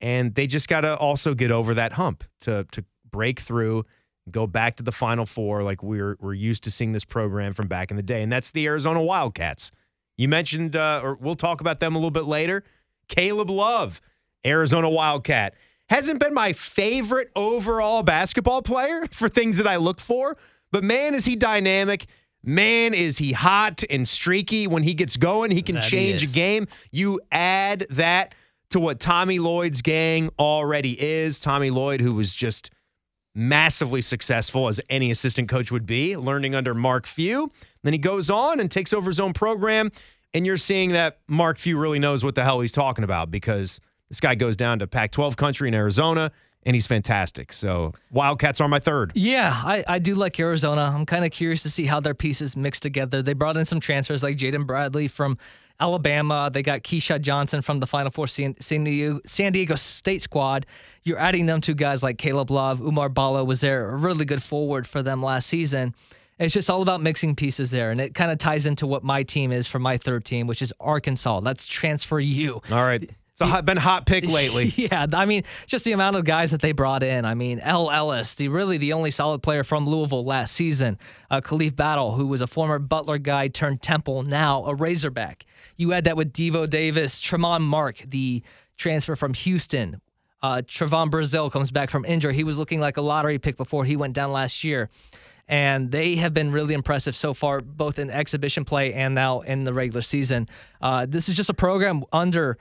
and 0.00 0.34
they 0.34 0.46
just 0.46 0.68
got 0.68 0.82
to 0.82 0.96
also 0.96 1.34
get 1.34 1.50
over 1.50 1.72
that 1.74 1.92
hump 1.92 2.24
to 2.40 2.66
to 2.72 2.84
break 3.12 3.40
through. 3.40 3.84
Go 4.30 4.46
back 4.46 4.76
to 4.76 4.82
the 4.82 4.92
Final 4.92 5.26
Four 5.26 5.62
like 5.62 5.82
we're 5.82 6.16
we're 6.20 6.34
used 6.34 6.64
to 6.64 6.70
seeing 6.70 6.92
this 6.92 7.04
program 7.04 7.52
from 7.52 7.68
back 7.68 7.90
in 7.90 7.96
the 7.96 8.02
day, 8.02 8.22
and 8.22 8.32
that's 8.32 8.50
the 8.50 8.66
Arizona 8.66 9.02
Wildcats. 9.02 9.70
You 10.16 10.28
mentioned, 10.28 10.76
uh, 10.76 11.00
or 11.02 11.14
we'll 11.14 11.36
talk 11.36 11.60
about 11.60 11.80
them 11.80 11.94
a 11.94 11.98
little 11.98 12.10
bit 12.10 12.24
later. 12.24 12.64
Caleb 13.08 13.50
Love, 13.50 14.00
Arizona 14.46 14.88
Wildcat, 14.88 15.54
hasn't 15.88 16.20
been 16.20 16.34
my 16.34 16.52
favorite 16.52 17.30
overall 17.34 18.02
basketball 18.02 18.62
player 18.62 19.04
for 19.10 19.28
things 19.28 19.56
that 19.56 19.66
I 19.66 19.76
look 19.76 20.00
for, 20.00 20.36
but 20.70 20.84
man, 20.84 21.14
is 21.14 21.24
he 21.24 21.36
dynamic. 21.36 22.06
Man, 22.44 22.92
is 22.92 23.18
he 23.18 23.32
hot 23.32 23.84
and 23.88 24.06
streaky. 24.06 24.66
When 24.66 24.82
he 24.82 24.94
gets 24.94 25.16
going, 25.16 25.52
he 25.52 25.62
can 25.62 25.76
That 25.76 25.84
he 25.84 25.90
change 25.90 26.24
a 26.24 26.26
game. 26.26 26.66
You 26.90 27.20
add 27.30 27.86
that 27.90 28.34
to 28.70 28.80
what 28.80 28.98
Tommy 28.98 29.38
Lloyd's 29.38 29.82
gang 29.82 30.30
already 30.38 31.00
is. 31.00 31.38
Tommy 31.38 31.70
Lloyd, 31.70 32.00
who 32.00 32.14
was 32.14 32.34
just 32.34 32.70
massively 33.34 34.02
successful 34.02 34.68
as 34.68 34.80
any 34.90 35.10
assistant 35.10 35.48
coach 35.48 35.70
would 35.70 35.86
be, 35.86 36.16
learning 36.16 36.54
under 36.54 36.74
Mark 36.74 37.06
Few. 37.06 37.50
Then 37.82 37.92
he 37.92 37.98
goes 37.98 38.30
on 38.30 38.60
and 38.60 38.70
takes 38.70 38.92
over 38.92 39.10
his 39.10 39.20
own 39.20 39.32
program, 39.32 39.90
and 40.34 40.46
you're 40.46 40.56
seeing 40.56 40.90
that 40.90 41.18
Mark 41.28 41.58
Few 41.58 41.78
really 41.78 41.98
knows 41.98 42.24
what 42.24 42.34
the 42.34 42.44
hell 42.44 42.60
he's 42.60 42.72
talking 42.72 43.04
about 43.04 43.30
because 43.30 43.80
this 44.08 44.20
guy 44.20 44.34
goes 44.34 44.56
down 44.56 44.78
to 44.80 44.86
Pac 44.86 45.12
12 45.12 45.36
country 45.36 45.68
in 45.68 45.74
Arizona, 45.74 46.30
and 46.64 46.74
he's 46.74 46.86
fantastic. 46.86 47.52
So 47.52 47.92
Wildcats 48.10 48.60
are 48.60 48.68
my 48.68 48.78
third. 48.78 49.12
Yeah, 49.14 49.52
I, 49.64 49.84
I 49.86 49.98
do 49.98 50.14
like 50.14 50.38
Arizona. 50.38 50.92
I'm 50.94 51.06
kind 51.06 51.24
of 51.24 51.30
curious 51.30 51.62
to 51.64 51.70
see 51.70 51.86
how 51.86 52.00
their 52.00 52.14
pieces 52.14 52.56
mix 52.56 52.78
together. 52.80 53.22
They 53.22 53.32
brought 53.32 53.56
in 53.56 53.64
some 53.64 53.80
transfers 53.80 54.22
like 54.22 54.36
Jaden 54.36 54.66
Bradley 54.66 55.08
from 55.08 55.38
Alabama. 55.80 56.50
They 56.52 56.62
got 56.62 56.82
Keshad 56.82 57.22
Johnson 57.22 57.62
from 57.62 57.80
the 57.80 57.86
Final 57.86 58.10
Four 58.10 58.28
San, 58.28 58.54
San, 58.60 58.84
Diego, 58.84 59.20
San 59.26 59.52
Diego 59.52 59.74
State 59.74 60.22
squad. 60.22 60.66
You're 61.02 61.18
adding 61.18 61.46
them 61.46 61.60
to 61.62 61.74
guys 61.74 62.02
like 62.02 62.18
Caleb 62.18 62.50
Love. 62.50 62.80
Oumar 62.80 63.12
Ballo 63.12 63.42
was 63.44 63.60
there, 63.60 63.88
a 63.88 63.96
really 63.96 64.24
good 64.24 64.42
forward 64.42 64.86
for 64.86 65.02
them 65.02 65.22
last 65.22 65.48
season. 65.48 65.94
It's 66.38 66.54
just 66.54 66.70
all 66.70 66.82
about 66.82 67.00
mixing 67.00 67.36
pieces 67.36 67.70
there. 67.70 67.90
And 67.90 68.00
it 68.00 68.14
kind 68.14 68.30
of 68.30 68.38
ties 68.38 68.66
into 68.66 68.86
what 68.86 69.04
my 69.04 69.22
team 69.22 69.52
is 69.52 69.66
for 69.68 69.78
my 69.78 69.96
third 69.96 70.24
team, 70.24 70.46
which 70.46 70.62
is 70.62 70.72
Arkansas. 70.80 71.38
Let's 71.38 71.66
transfer 71.66 72.18
you. 72.18 72.62
All 72.70 72.84
right. 72.84 73.10
It's 73.32 73.40
a 73.40 73.46
hot, 73.46 73.64
been 73.64 73.78
hot 73.78 74.04
pick 74.06 74.26
lately. 74.26 74.72
Yeah, 74.82 75.06
I 75.12 75.24
mean, 75.26 75.44
just 75.66 75.84
the 75.84 75.92
amount 75.92 76.16
of 76.16 76.24
guys 76.24 76.50
that 76.50 76.60
they 76.60 76.72
brought 76.72 77.02
in. 77.02 77.24
I 77.24 77.34
mean, 77.34 77.60
El 77.60 77.90
Ellis, 77.90 78.34
the 78.34 78.48
really 78.48 78.78
the 78.78 78.92
only 78.92 79.10
solid 79.10 79.42
player 79.42 79.64
from 79.64 79.88
Louisville 79.88 80.24
last 80.24 80.54
season. 80.54 80.98
Uh, 81.30 81.40
Khalif 81.40 81.76
Battle, 81.76 82.12
who 82.12 82.26
was 82.26 82.40
a 82.40 82.46
former 82.46 82.78
Butler 82.78 83.18
guy 83.18 83.48
turned 83.48 83.80
Temple, 83.80 84.22
now 84.22 84.64
a 84.66 84.74
Razorback. 84.74 85.46
You 85.76 85.92
add 85.92 86.04
that 86.04 86.16
with 86.16 86.32
Devo 86.32 86.68
Davis, 86.68 87.20
Tramon 87.20 87.62
Mark, 87.62 88.02
the 88.06 88.42
transfer 88.76 89.16
from 89.16 89.34
Houston. 89.34 90.00
Uh, 90.42 90.62
Trevon 90.66 91.08
Brazile 91.08 91.50
comes 91.50 91.70
back 91.70 91.88
from 91.88 92.04
injury. 92.04 92.34
He 92.34 92.44
was 92.44 92.58
looking 92.58 92.80
like 92.80 92.96
a 92.96 93.02
lottery 93.02 93.38
pick 93.38 93.56
before 93.56 93.84
he 93.84 93.96
went 93.96 94.14
down 94.14 94.32
last 94.32 94.64
year. 94.64 94.90
And 95.48 95.90
they 95.90 96.16
have 96.16 96.34
been 96.34 96.50
really 96.50 96.74
impressive 96.74 97.14
so 97.14 97.34
far, 97.34 97.60
both 97.60 97.98
in 97.98 98.10
exhibition 98.10 98.64
play 98.64 98.92
and 98.94 99.14
now 99.14 99.40
in 99.40 99.64
the 99.64 99.72
regular 99.72 100.02
season. 100.02 100.48
Uh, 100.80 101.06
this 101.08 101.28
is 101.28 101.34
just 101.36 101.50
a 101.50 101.54
program 101.54 102.02
under 102.12 102.58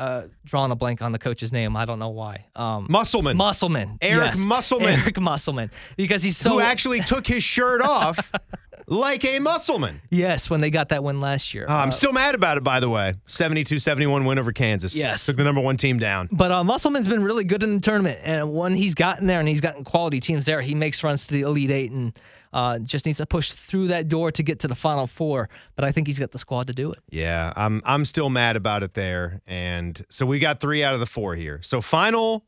uh, 0.00 0.22
drawing 0.44 0.72
a 0.72 0.74
blank 0.74 1.02
on 1.02 1.12
the 1.12 1.18
coach's 1.18 1.52
name. 1.52 1.76
I 1.76 1.84
don't 1.84 1.98
know 1.98 2.08
why. 2.08 2.46
Um, 2.56 2.86
Musselman. 2.90 3.36
Musselman. 3.36 3.98
Eric 4.00 4.34
yes. 4.34 4.44
Musselman. 4.44 4.98
Eric 5.00 5.20
Musselman. 5.20 5.70
Because 5.96 6.22
he's 6.22 6.36
so 6.36 6.52
who 6.54 6.60
actually 6.60 7.00
took 7.00 7.26
his 7.26 7.44
shirt 7.44 7.82
off 7.82 8.32
like 8.86 9.24
a 9.24 9.38
Musselman. 9.38 10.00
yes 10.10 10.48
when 10.50 10.60
they 10.60 10.70
got 10.70 10.88
that 10.88 11.04
win 11.04 11.20
last 11.20 11.54
year. 11.54 11.66
Uh, 11.68 11.74
I'm 11.74 11.88
Uh, 11.90 11.92
still 11.92 12.12
mad 12.12 12.34
about 12.34 12.56
it, 12.56 12.64
by 12.64 12.80
the 12.80 12.88
way. 12.88 13.14
72 13.26 13.78
71 13.78 14.24
win 14.24 14.38
over 14.38 14.52
Kansas. 14.52 14.94
Yes. 14.96 15.26
Took 15.26 15.36
the 15.36 15.44
number 15.44 15.60
one 15.60 15.76
team 15.76 15.98
down. 15.98 16.28
But 16.32 16.50
uh, 16.50 16.64
Musselman's 16.64 17.06
been 17.08 17.22
really 17.22 17.44
good 17.44 17.62
in 17.62 17.74
the 17.74 17.80
tournament, 17.80 18.18
and 18.24 18.52
when 18.54 18.74
he's 18.74 18.94
gotten 18.94 19.26
there 19.26 19.38
and 19.38 19.48
he's 19.48 19.60
gotten 19.60 19.84
quality 19.84 20.18
teams 20.20 20.46
there, 20.46 20.60
he 20.62 20.74
makes 20.74 21.04
runs 21.04 21.26
to 21.26 21.32
the 21.34 21.42
Elite 21.42 21.70
Eight 21.70 21.92
and 21.92 22.12
uh, 22.52 22.78
just 22.80 23.06
needs 23.06 23.18
to 23.18 23.26
push 23.26 23.52
through 23.52 23.88
that 23.88 24.08
door 24.08 24.30
to 24.32 24.42
get 24.42 24.58
to 24.60 24.68
the 24.68 24.74
Final 24.74 25.06
Four. 25.06 25.48
But 25.76 25.84
I 25.84 25.92
think 25.92 26.06
he's 26.06 26.18
got 26.18 26.32
the 26.32 26.38
squad 26.38 26.66
to 26.66 26.72
do 26.72 26.92
it. 26.92 26.98
Yeah, 27.10 27.52
I'm 27.56 27.80
I'm 27.84 28.04
still 28.04 28.30
mad 28.30 28.56
about 28.56 28.82
it 28.82 28.94
there. 28.94 29.40
And 29.46 30.04
so 30.08 30.26
we 30.26 30.38
got 30.38 30.60
three 30.60 30.82
out 30.82 30.94
of 30.94 31.00
the 31.00 31.06
four 31.06 31.36
here. 31.36 31.60
So 31.62 31.80
final, 31.80 32.46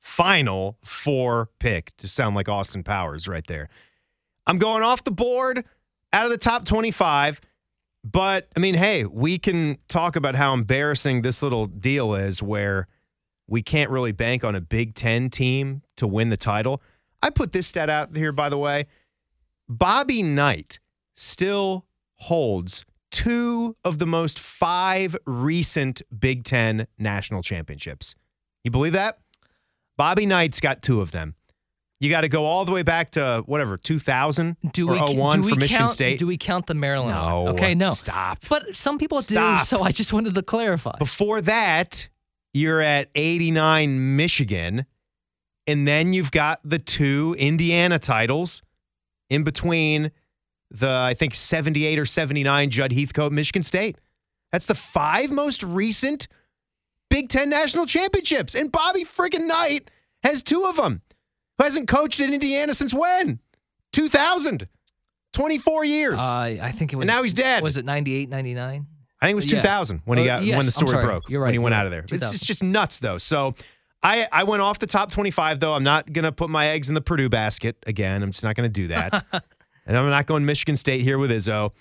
final 0.00 0.78
four 0.84 1.50
pick 1.58 1.96
to 1.98 2.08
sound 2.08 2.34
like 2.34 2.48
Austin 2.48 2.82
Powers 2.82 3.28
right 3.28 3.46
there. 3.46 3.68
I'm 4.46 4.58
going 4.58 4.82
off 4.82 5.04
the 5.04 5.12
board 5.12 5.64
out 6.12 6.24
of 6.24 6.30
the 6.30 6.38
top 6.38 6.64
25. 6.64 7.40
But 8.04 8.48
I 8.56 8.60
mean, 8.60 8.74
hey, 8.74 9.04
we 9.04 9.38
can 9.38 9.78
talk 9.88 10.16
about 10.16 10.34
how 10.34 10.54
embarrassing 10.54 11.22
this 11.22 11.42
little 11.42 11.66
deal 11.66 12.14
is 12.14 12.42
where 12.42 12.86
we 13.46 13.62
can't 13.62 13.90
really 13.90 14.12
bank 14.12 14.44
on 14.44 14.54
a 14.54 14.60
Big 14.60 14.94
Ten 14.94 15.30
team 15.30 15.82
to 15.96 16.06
win 16.06 16.28
the 16.28 16.36
title. 16.36 16.82
I 17.22 17.30
put 17.30 17.52
this 17.52 17.66
stat 17.66 17.90
out 17.90 18.16
here, 18.16 18.32
by 18.32 18.48
the 18.48 18.58
way. 18.58 18.86
Bobby 19.68 20.22
Knight 20.22 20.80
still 21.14 21.86
holds 22.16 22.84
two 23.10 23.74
of 23.84 23.98
the 23.98 24.06
most 24.06 24.38
five 24.38 25.16
recent 25.26 26.02
Big 26.18 26.44
Ten 26.44 26.86
national 26.98 27.42
championships. 27.42 28.14
You 28.64 28.70
believe 28.70 28.92
that? 28.94 29.18
Bobby 29.96 30.26
Knight's 30.26 30.60
got 30.60 30.82
two 30.82 31.00
of 31.00 31.10
them. 31.10 31.34
You 32.00 32.08
got 32.10 32.20
to 32.20 32.28
go 32.28 32.44
all 32.44 32.64
the 32.64 32.70
way 32.70 32.84
back 32.84 33.10
to 33.12 33.42
whatever 33.46 33.76
2000 33.76 34.56
Do 34.72 34.88
or 34.88 34.92
we, 34.92 35.14
01 35.14 35.40
do 35.40 35.46
we 35.46 35.52
for 35.52 35.58
Michigan 35.58 35.78
count, 35.80 35.90
State. 35.90 36.18
Do 36.20 36.28
we 36.28 36.36
count 36.38 36.66
the 36.66 36.74
Maryland? 36.74 37.16
one? 37.16 37.44
No. 37.46 37.48
Okay, 37.52 37.74
no. 37.74 37.92
Stop. 37.94 38.44
But 38.48 38.76
some 38.76 38.98
people 38.98 39.20
Stop. 39.20 39.60
do, 39.60 39.64
so 39.64 39.82
I 39.82 39.90
just 39.90 40.12
wanted 40.12 40.36
to 40.36 40.42
clarify. 40.42 40.96
Before 40.98 41.40
that, 41.40 42.08
you're 42.52 42.80
at 42.80 43.08
89 43.16 44.16
Michigan. 44.16 44.86
And 45.66 45.88
then 45.88 46.12
you've 46.12 46.30
got 46.30 46.60
the 46.64 46.78
two 46.78 47.34
Indiana 47.36 47.98
titles 47.98 48.62
in 49.30 49.44
between 49.44 50.10
the, 50.70 50.90
I 50.90 51.14
think, 51.14 51.34
78 51.34 51.98
or 51.98 52.06
79 52.06 52.70
Jud 52.70 52.92
Heathcote 52.92 53.32
Michigan 53.32 53.62
State. 53.62 53.96
That's 54.52 54.66
the 54.66 54.74
five 54.74 55.30
most 55.30 55.62
recent 55.62 56.28
Big 57.10 57.28
Ten 57.28 57.48
national 57.50 57.86
championships. 57.86 58.54
And 58.54 58.70
Bobby 58.70 59.04
friggin' 59.04 59.46
Knight 59.46 59.90
has 60.22 60.42
two 60.42 60.64
of 60.64 60.76
them. 60.76 61.02
Who 61.58 61.64
hasn't 61.64 61.88
coached 61.88 62.20
in 62.20 62.32
Indiana 62.32 62.74
since 62.74 62.92
when? 62.94 63.40
2000. 63.92 64.68
24 65.34 65.84
years. 65.84 66.18
Uh, 66.18 66.38
I 66.62 66.72
think 66.76 66.92
it 66.92 66.96
was. 66.96 67.06
And 67.08 67.14
now 67.14 67.22
he's 67.22 67.34
dead. 67.34 67.62
Was 67.62 67.76
it 67.76 67.84
98, 67.84 68.28
99? 68.28 68.86
I 69.20 69.26
think 69.26 69.32
it 69.32 69.36
was 69.36 69.44
Yeah. 69.50 69.60
2000 69.60 70.02
when 70.04 70.18
he 70.18 70.24
got 70.24 70.44
yes, 70.44 70.56
when 70.56 70.66
the 70.66 70.72
story 70.72 71.02
broke. 71.04 71.28
You're 71.28 71.40
right. 71.40 71.48
when 71.48 71.54
he 71.54 71.58
went 71.58 71.74
out 71.74 71.86
of 71.86 71.92
there. 71.92 72.04
It's, 72.10 72.34
it's 72.34 72.46
just 72.46 72.62
nuts 72.62 72.98
though. 72.98 73.18
So 73.18 73.54
I 74.02 74.28
I 74.30 74.44
went 74.44 74.62
off 74.62 74.78
the 74.78 74.86
top 74.86 75.10
25 75.10 75.60
though. 75.60 75.74
I'm 75.74 75.84
not 75.84 76.12
gonna 76.12 76.32
put 76.32 76.50
my 76.50 76.68
eggs 76.68 76.88
in 76.88 76.94
the 76.94 77.00
Purdue 77.00 77.28
basket 77.28 77.76
again. 77.86 78.22
I'm 78.22 78.30
just 78.30 78.44
not 78.44 78.54
gonna 78.54 78.68
do 78.68 78.88
that. 78.88 79.24
and 79.86 79.96
I'm 79.96 80.08
not 80.10 80.26
going 80.26 80.44
Michigan 80.44 80.76
State 80.76 81.02
here 81.02 81.18
with 81.18 81.30
Izzo. 81.30 81.72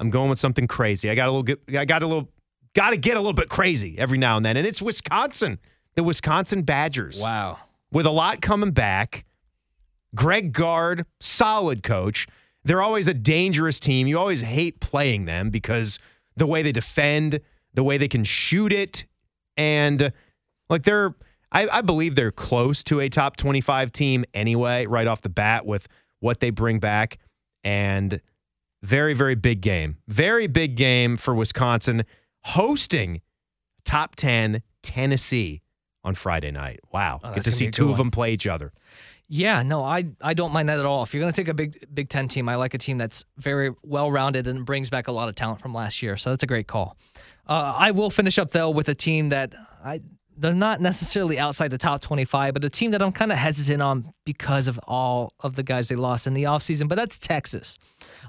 I'm 0.00 0.10
going 0.10 0.30
with 0.30 0.38
something 0.38 0.66
crazy. 0.66 1.10
I 1.10 1.14
got 1.14 1.28
a 1.28 1.32
little 1.32 1.56
I 1.78 1.84
got 1.84 2.02
a 2.02 2.06
little 2.06 2.28
got 2.74 2.90
to 2.90 2.96
get 2.96 3.16
a 3.16 3.20
little 3.20 3.32
bit 3.32 3.48
crazy 3.48 3.96
every 3.98 4.18
now 4.18 4.36
and 4.36 4.44
then. 4.44 4.56
And 4.56 4.66
it's 4.66 4.80
Wisconsin, 4.82 5.58
the 5.94 6.02
Wisconsin 6.02 6.62
Badgers. 6.62 7.20
Wow. 7.20 7.58
With 7.92 8.06
a 8.06 8.10
lot 8.10 8.40
coming 8.40 8.70
back, 8.70 9.24
Greg 10.14 10.52
Gard, 10.52 11.04
solid 11.20 11.82
coach. 11.82 12.26
They're 12.64 12.82
always 12.82 13.08
a 13.08 13.14
dangerous 13.14 13.80
team. 13.80 14.06
You 14.06 14.18
always 14.18 14.42
hate 14.42 14.80
playing 14.80 15.24
them 15.24 15.50
because 15.50 15.98
the 16.36 16.46
way 16.46 16.62
they 16.62 16.72
defend, 16.72 17.40
the 17.74 17.82
way 17.82 17.96
they 17.96 18.08
can 18.08 18.24
shoot 18.24 18.72
it, 18.72 19.04
and 19.56 20.12
like 20.68 20.84
they're, 20.84 21.14
I, 21.52 21.68
I 21.68 21.80
believe 21.80 22.14
they're 22.14 22.30
close 22.30 22.82
to 22.84 23.00
a 23.00 23.08
top 23.08 23.36
25 23.36 23.92
team 23.92 24.24
anyway, 24.34 24.86
right 24.86 25.06
off 25.06 25.22
the 25.22 25.28
bat 25.28 25.66
with 25.66 25.88
what 26.20 26.40
they 26.40 26.50
bring 26.50 26.78
back. 26.78 27.18
And 27.64 28.20
very, 28.82 29.14
very 29.14 29.34
big 29.34 29.60
game. 29.60 29.98
Very 30.08 30.46
big 30.46 30.76
game 30.76 31.16
for 31.16 31.34
Wisconsin 31.34 32.04
hosting 32.44 33.20
top 33.84 34.16
10 34.16 34.62
Tennessee 34.82 35.60
on 36.04 36.14
Friday 36.14 36.50
night. 36.50 36.80
Wow. 36.92 37.20
Oh, 37.22 37.34
Get 37.34 37.44
to 37.44 37.52
see 37.52 37.70
two 37.70 37.90
of 37.90 37.98
them 37.98 38.10
play 38.10 38.32
each 38.32 38.46
other. 38.46 38.72
Yeah, 39.32 39.62
no, 39.62 39.84
I 39.84 40.06
I 40.20 40.34
don't 40.34 40.52
mind 40.52 40.68
that 40.70 40.80
at 40.80 40.86
all. 40.86 41.04
If 41.04 41.14
you're 41.14 41.20
going 41.20 41.32
to 41.32 41.40
take 41.40 41.46
a 41.46 41.54
big 41.54 41.86
Big 41.94 42.08
Ten 42.08 42.26
team, 42.26 42.48
I 42.48 42.56
like 42.56 42.74
a 42.74 42.78
team 42.78 42.98
that's 42.98 43.24
very 43.38 43.70
well 43.84 44.10
rounded 44.10 44.48
and 44.48 44.64
brings 44.64 44.90
back 44.90 45.06
a 45.06 45.12
lot 45.12 45.28
of 45.28 45.36
talent 45.36 45.60
from 45.60 45.72
last 45.72 46.02
year. 46.02 46.16
So 46.16 46.30
that's 46.30 46.42
a 46.42 46.48
great 46.48 46.66
call. 46.66 46.96
Uh, 47.46 47.74
I 47.78 47.92
will 47.92 48.10
finish 48.10 48.40
up 48.40 48.50
though 48.50 48.70
with 48.70 48.88
a 48.88 48.94
team 48.94 49.28
that 49.28 49.54
I 49.84 50.00
they're 50.40 50.54
not 50.54 50.80
necessarily 50.80 51.38
outside 51.38 51.70
the 51.70 51.78
top 51.78 52.00
25, 52.00 52.54
but 52.54 52.64
a 52.64 52.70
team 52.70 52.92
that 52.92 53.02
I'm 53.02 53.12
kind 53.12 53.30
of 53.30 53.38
hesitant 53.38 53.82
on 53.82 54.12
because 54.24 54.68
of 54.68 54.80
all 54.86 55.32
of 55.40 55.54
the 55.56 55.62
guys 55.62 55.88
they 55.88 55.96
lost 55.96 56.26
in 56.26 56.34
the 56.34 56.44
offseason, 56.44 56.88
but 56.88 56.94
that's 56.96 57.18
Texas. 57.18 57.78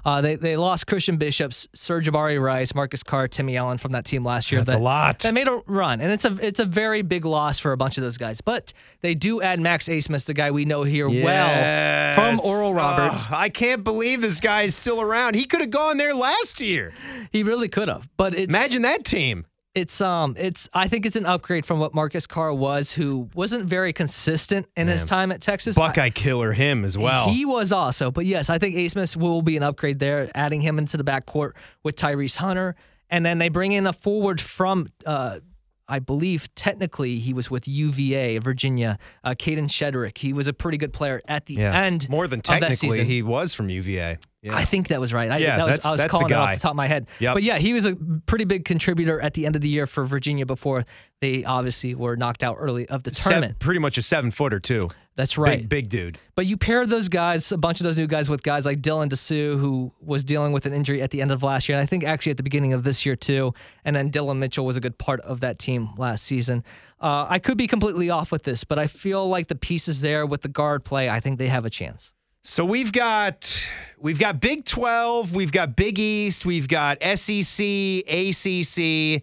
Uh, 0.04 0.20
they, 0.20 0.36
they 0.36 0.56
lost 0.56 0.86
Christian 0.86 1.16
Bishops, 1.16 1.68
Sir'Jabari 1.76 2.40
Rice, 2.40 2.74
Marcus 2.74 3.02
Carr, 3.02 3.28
Timmy 3.28 3.56
Allen 3.56 3.78
from 3.78 3.92
that 3.92 4.04
team 4.04 4.24
last 4.24 4.52
year. 4.52 4.62
That's 4.62 4.76
a 4.76 4.82
lot. 4.82 5.20
That 5.20 5.32
made 5.32 5.48
a 5.48 5.62
run, 5.66 6.00
and 6.00 6.12
it's 6.12 6.24
a 6.24 6.36
it's 6.40 6.60
a 6.60 6.64
very 6.64 7.02
big 7.02 7.24
loss 7.24 7.58
for 7.58 7.72
a 7.72 7.76
bunch 7.76 7.98
of 7.98 8.02
those 8.04 8.18
guys. 8.18 8.40
But 8.40 8.72
they 9.00 9.14
do 9.14 9.40
add 9.40 9.60
Max 9.60 9.88
Abmas, 9.88 10.24
the 10.24 10.34
guy 10.34 10.50
we 10.50 10.64
know 10.64 10.82
here 10.82 11.08
well 11.08 12.14
from 12.14 12.40
Oral 12.40 12.74
Roberts. 12.74 13.26
Oh, 13.30 13.34
I 13.34 13.48
can't 13.48 13.84
believe 13.84 14.20
this 14.20 14.40
guy 14.40 14.62
is 14.62 14.74
still 14.74 15.00
around. 15.00 15.34
He 15.34 15.44
could 15.44 15.60
have 15.60 15.70
gone 15.70 15.96
there 15.98 16.14
last 16.14 16.60
year. 16.60 16.92
He 17.30 17.42
really 17.42 17.68
could 17.68 17.88
have, 17.88 18.08
but 18.16 18.34
it's 18.34 18.52
Imagine 18.54 18.82
that 18.82 19.04
team. 19.04 19.46
It's 19.74 20.02
um 20.02 20.34
it's 20.38 20.68
I 20.74 20.88
think 20.88 21.06
it's 21.06 21.16
an 21.16 21.24
upgrade 21.24 21.64
from 21.64 21.78
what 21.78 21.94
Marcus 21.94 22.26
Carr 22.26 22.52
was, 22.52 22.92
who 22.92 23.30
wasn't 23.34 23.64
very 23.64 23.94
consistent 23.94 24.66
in 24.76 24.86
his 24.86 25.04
time 25.04 25.32
at 25.32 25.40
Texas. 25.40 25.78
I- 25.78 25.88
Buckeye 25.88 26.10
killer 26.10 26.52
him 26.52 26.84
as 26.84 26.98
well. 26.98 27.30
He 27.30 27.46
was 27.46 27.72
also, 27.72 28.10
but 28.10 28.26
yes, 28.26 28.50
I 28.50 28.58
think 28.58 28.76
Abmas 28.76 29.16
will 29.16 29.40
be 29.40 29.56
an 29.56 29.62
upgrade 29.62 29.98
there, 29.98 30.30
adding 30.34 30.60
him 30.60 30.78
into 30.78 30.98
the 30.98 31.04
backcourt 31.04 31.52
with 31.82 31.96
Tyrese 31.96 32.36
Hunter, 32.36 32.76
and 33.08 33.24
then 33.24 33.38
they 33.38 33.48
bring 33.48 33.72
in 33.72 33.86
a 33.86 33.92
forward 33.92 34.40
from, 34.40 34.88
uh, 35.06 35.40
I 35.88 35.98
believe 35.98 36.54
technically 36.54 37.18
he 37.18 37.32
was 37.32 37.50
with 37.50 37.66
UVA, 37.66 38.38
Virginia, 38.38 38.98
uh, 39.24 39.30
Kadin 39.30 39.68
Shedrick. 39.68 40.18
He 40.18 40.32
was 40.32 40.48
a 40.48 40.52
pretty 40.52 40.78
good 40.78 40.92
player 40.92 41.20
at 41.28 41.46
the 41.46 41.54
yeah. 41.54 41.78
end. 41.78 42.08
More 42.08 42.26
than 42.26 42.40
technically, 42.40 43.04
he 43.04 43.22
was 43.22 43.54
from 43.54 43.68
UVA. 43.68 44.18
Yeah. 44.42 44.56
I 44.56 44.64
think 44.64 44.88
that 44.88 45.00
was 45.00 45.12
right. 45.12 45.30
I, 45.30 45.38
Yeah, 45.38 45.56
that 45.56 45.66
was, 45.66 45.72
that's- 45.76 45.86
I 45.86 45.90
was 45.92 46.00
that's 46.00 46.10
calling 46.10 46.30
it 46.30 46.32
off 46.32 46.54
the 46.54 46.60
top 46.60 46.72
of 46.72 46.76
my 46.76 46.88
head. 46.88 47.06
Yep. 47.20 47.34
But 47.34 47.42
yeah, 47.44 47.58
he 47.58 47.72
was 47.72 47.86
a 47.86 47.94
pretty 48.26 48.44
big 48.44 48.64
contributor 48.64 49.20
at 49.20 49.34
the 49.34 49.46
end 49.46 49.54
of 49.54 49.62
the 49.62 49.68
year 49.68 49.86
for 49.86 50.04
Virginia 50.04 50.44
before 50.44 50.84
they 51.20 51.44
obviously 51.44 51.94
were 51.94 52.16
knocked 52.16 52.42
out 52.42 52.56
early 52.58 52.88
of 52.88 53.04
the 53.04 53.12
tournament. 53.12 53.60
pretty 53.60 53.78
much 53.78 53.96
a 53.98 54.02
seven 54.02 54.32
footer 54.32 54.58
too. 54.58 54.90
That's 55.14 55.36
right. 55.38 55.60
Big, 55.60 55.68
big 55.68 55.88
dude. 55.90 56.18
But 56.34 56.46
you 56.46 56.56
pair 56.56 56.84
those 56.86 57.08
guys, 57.08 57.52
a 57.52 57.56
bunch 57.58 57.80
of 57.80 57.84
those 57.84 57.96
new 57.96 58.06
guys, 58.06 58.28
with 58.30 58.42
guys 58.42 58.64
like 58.66 58.80
Dylan 58.80 59.10
Disu, 59.10 59.60
who 59.60 59.92
was 60.00 60.24
dealing 60.24 60.52
with 60.52 60.64
an 60.66 60.72
injury 60.72 61.02
at 61.02 61.10
the 61.10 61.20
end 61.20 61.30
of 61.30 61.42
last 61.42 61.68
year, 61.68 61.76
and 61.78 61.82
I 61.82 61.86
think 61.86 62.02
actually 62.02 62.30
at 62.30 62.38
the 62.38 62.42
beginning 62.42 62.72
of 62.72 62.82
this 62.82 63.04
year 63.06 63.14
too. 63.14 63.52
And 63.84 63.94
then 63.94 64.08
Dillon 64.08 64.38
Mitchell 64.40 64.64
was 64.66 64.76
a 64.76 64.80
good 64.80 64.96
part 64.98 65.20
of 65.20 65.40
that 65.40 65.58
team 65.60 65.90
last 65.98 66.24
season. 66.24 66.64
Uh, 67.00 67.26
I 67.28 67.38
could 67.38 67.58
be 67.58 67.66
completely 67.68 68.08
off 68.10 68.32
with 68.32 68.42
this, 68.44 68.64
but 68.64 68.78
I 68.78 68.86
feel 68.86 69.28
like 69.28 69.48
the 69.48 69.54
pieces 69.54 70.00
there 70.00 70.24
with 70.26 70.40
the 70.42 70.48
guard 70.48 70.82
play, 70.82 71.08
I 71.10 71.20
think 71.20 71.38
they 71.38 71.48
have 71.48 71.64
a 71.66 71.70
chance. 71.70 72.14
So 72.44 72.64
we've 72.64 72.90
got 72.90 73.68
we've 74.00 74.18
got 74.18 74.40
Big 74.40 74.64
12, 74.64 75.32
we've 75.32 75.52
got 75.52 75.76
Big 75.76 75.96
East, 76.00 76.44
we've 76.44 76.66
got 76.66 76.98
SEC, 77.00 77.64
ACC, 78.08 79.22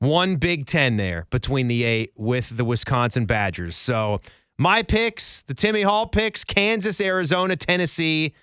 one 0.00 0.36
Big 0.36 0.66
10 0.66 0.98
there 0.98 1.26
between 1.30 1.68
the 1.68 1.82
8 1.84 2.12
with 2.14 2.54
the 2.54 2.64
Wisconsin 2.64 3.24
Badgers. 3.24 3.74
So 3.74 4.20
my 4.58 4.82
picks, 4.82 5.40
the 5.40 5.54
Timmy 5.54 5.80
Hall 5.80 6.06
picks, 6.06 6.44
Kansas, 6.44 7.00
Arizona, 7.00 7.56
Tennessee, 7.56 8.34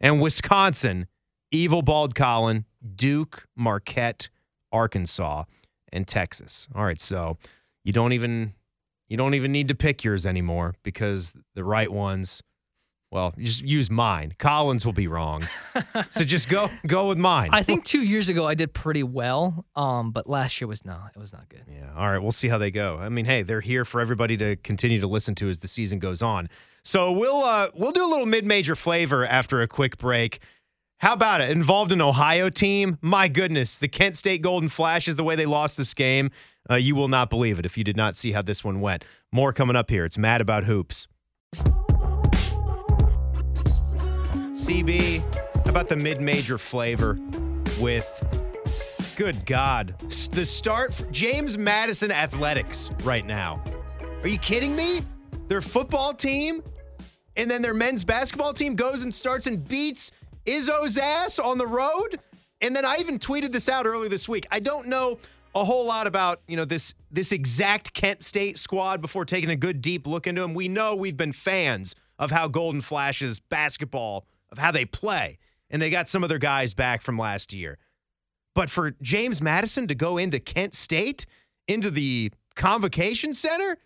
and 0.00 0.20
Wisconsin, 0.20 1.06
Evil 1.52 1.82
Bald 1.82 2.16
Colin, 2.16 2.64
Duke, 2.96 3.46
Marquette, 3.54 4.28
Arkansas, 4.72 5.44
and 5.92 6.08
Texas. 6.08 6.66
All 6.74 6.84
right, 6.84 7.00
so 7.00 7.38
you 7.84 7.92
don't 7.92 8.12
even 8.12 8.54
you 9.08 9.16
don't 9.16 9.34
even 9.34 9.52
need 9.52 9.68
to 9.68 9.76
pick 9.76 10.02
yours 10.02 10.26
anymore 10.26 10.74
because 10.82 11.32
the 11.54 11.62
right 11.62 11.92
ones 11.92 12.42
well, 13.12 13.34
just 13.38 13.62
use 13.62 13.90
mine. 13.90 14.34
Colin's 14.38 14.86
will 14.86 14.94
be 14.94 15.06
wrong. 15.06 15.46
so 16.10 16.24
just 16.24 16.48
go 16.48 16.70
go 16.86 17.08
with 17.08 17.18
mine. 17.18 17.50
I 17.52 17.62
think 17.62 17.84
two 17.84 18.00
years 18.00 18.30
ago 18.30 18.48
I 18.48 18.54
did 18.54 18.72
pretty 18.72 19.02
well, 19.02 19.66
um, 19.76 20.12
but 20.12 20.26
last 20.26 20.60
year 20.60 20.66
was 20.66 20.82
not. 20.86 21.12
it 21.14 21.18
was 21.18 21.30
not 21.30 21.46
good. 21.50 21.64
Yeah. 21.70 21.90
All 21.94 22.10
right. 22.10 22.18
We'll 22.18 22.32
see 22.32 22.48
how 22.48 22.56
they 22.56 22.70
go. 22.70 22.96
I 22.96 23.10
mean, 23.10 23.26
hey, 23.26 23.42
they're 23.42 23.60
here 23.60 23.84
for 23.84 24.00
everybody 24.00 24.38
to 24.38 24.56
continue 24.56 24.98
to 24.98 25.06
listen 25.06 25.34
to 25.36 25.50
as 25.50 25.58
the 25.58 25.68
season 25.68 25.98
goes 25.98 26.22
on. 26.22 26.48
So 26.84 27.12
we'll 27.12 27.44
uh, 27.44 27.68
we'll 27.74 27.92
do 27.92 28.02
a 28.02 28.08
little 28.08 28.24
mid-major 28.24 28.74
flavor 28.74 29.26
after 29.26 29.60
a 29.60 29.68
quick 29.68 29.98
break. 29.98 30.40
How 31.00 31.12
about 31.12 31.42
it? 31.42 31.50
Involved 31.50 31.92
an 31.92 32.00
Ohio 32.00 32.48
team? 32.48 32.96
My 33.02 33.28
goodness, 33.28 33.76
the 33.76 33.88
Kent 33.88 34.16
State 34.16 34.40
Golden 34.40 34.70
Flashes. 34.70 35.16
The 35.16 35.24
way 35.24 35.36
they 35.36 35.46
lost 35.46 35.76
this 35.76 35.92
game, 35.92 36.30
uh, 36.70 36.76
you 36.76 36.94
will 36.94 37.08
not 37.08 37.28
believe 37.28 37.58
it 37.58 37.66
if 37.66 37.76
you 37.76 37.84
did 37.84 37.96
not 37.96 38.16
see 38.16 38.32
how 38.32 38.40
this 38.40 38.64
one 38.64 38.80
went. 38.80 39.04
More 39.30 39.52
coming 39.52 39.76
up 39.76 39.90
here. 39.90 40.06
It's 40.06 40.16
Mad 40.16 40.40
About 40.40 40.64
Hoops. 40.64 41.08
CB, 44.72 45.20
how 45.66 45.70
about 45.70 45.90
the 45.90 45.96
mid-major 45.96 46.56
flavor 46.56 47.18
with 47.78 48.08
Good 49.16 49.44
God. 49.44 49.94
The 50.30 50.46
start 50.46 51.08
James 51.10 51.58
Madison 51.58 52.10
Athletics 52.10 52.88
right 53.04 53.26
now. 53.26 53.62
Are 54.22 54.28
you 54.28 54.38
kidding 54.38 54.74
me? 54.74 55.02
Their 55.48 55.60
football 55.60 56.14
team 56.14 56.62
and 57.36 57.50
then 57.50 57.60
their 57.60 57.74
men's 57.74 58.02
basketball 58.02 58.54
team 58.54 58.74
goes 58.74 59.02
and 59.02 59.14
starts 59.14 59.46
and 59.46 59.62
beats 59.62 60.10
Izzo's 60.46 60.96
ass 60.96 61.38
on 61.38 61.58
the 61.58 61.66
road. 61.66 62.18
And 62.62 62.74
then 62.74 62.86
I 62.86 62.96
even 62.96 63.18
tweeted 63.18 63.52
this 63.52 63.68
out 63.68 63.84
earlier 63.84 64.08
this 64.08 64.26
week. 64.26 64.46
I 64.50 64.58
don't 64.58 64.88
know 64.88 65.18
a 65.54 65.66
whole 65.66 65.84
lot 65.84 66.06
about, 66.06 66.40
you 66.48 66.56
know, 66.56 66.64
this 66.64 66.94
this 67.10 67.30
exact 67.30 67.92
Kent 67.92 68.24
State 68.24 68.58
squad 68.58 69.02
before 69.02 69.26
taking 69.26 69.50
a 69.50 69.56
good 69.56 69.82
deep 69.82 70.06
look 70.06 70.26
into 70.26 70.40
them. 70.40 70.54
We 70.54 70.68
know 70.68 70.96
we've 70.96 71.18
been 71.18 71.34
fans 71.34 71.94
of 72.18 72.30
how 72.30 72.48
Golden 72.48 72.80
Flashes 72.80 73.38
basketball, 73.38 74.24
of 74.52 74.58
how 74.58 74.70
they 74.70 74.84
play. 74.84 75.38
And 75.70 75.82
they 75.82 75.90
got 75.90 76.08
some 76.08 76.22
of 76.22 76.28
their 76.28 76.38
guys 76.38 76.74
back 76.74 77.02
from 77.02 77.18
last 77.18 77.52
year. 77.52 77.78
But 78.54 78.70
for 78.70 78.90
James 79.00 79.40
Madison 79.40 79.86
to 79.88 79.94
go 79.94 80.18
into 80.18 80.38
Kent 80.38 80.74
State, 80.74 81.24
into 81.66 81.90
the 81.90 82.30
convocation 82.54 83.32
center, 83.32 83.78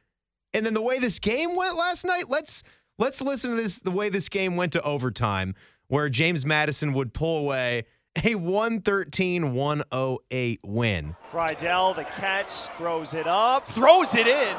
and 0.53 0.67
then 0.67 0.75
the 0.75 0.83
way 0.83 0.99
this 0.99 1.21
game 1.21 1.55
went 1.55 1.77
last 1.77 2.05
night, 2.05 2.25
let's 2.29 2.65
let's 2.99 3.21
listen 3.21 3.53
to 3.53 3.63
this 3.63 3.79
the 3.79 3.93
way 3.93 4.09
this 4.09 4.29
game 4.29 4.57
went 4.57 4.73
to 4.73 4.83
overtime, 4.83 5.55
where 5.87 6.09
James 6.09 6.45
Madison 6.45 6.93
would 6.95 7.15
pull 7.15 7.39
away 7.39 7.85
a 8.17 8.35
113-108 8.35 10.59
win. 10.65 11.15
Freidel, 11.31 11.95
the 11.95 12.05
catch, 12.05 12.51
throws 12.79 13.13
it 13.15 13.27
up, 13.27 13.69
throws 13.69 14.15
it 14.15 14.27
in. 14.27 14.57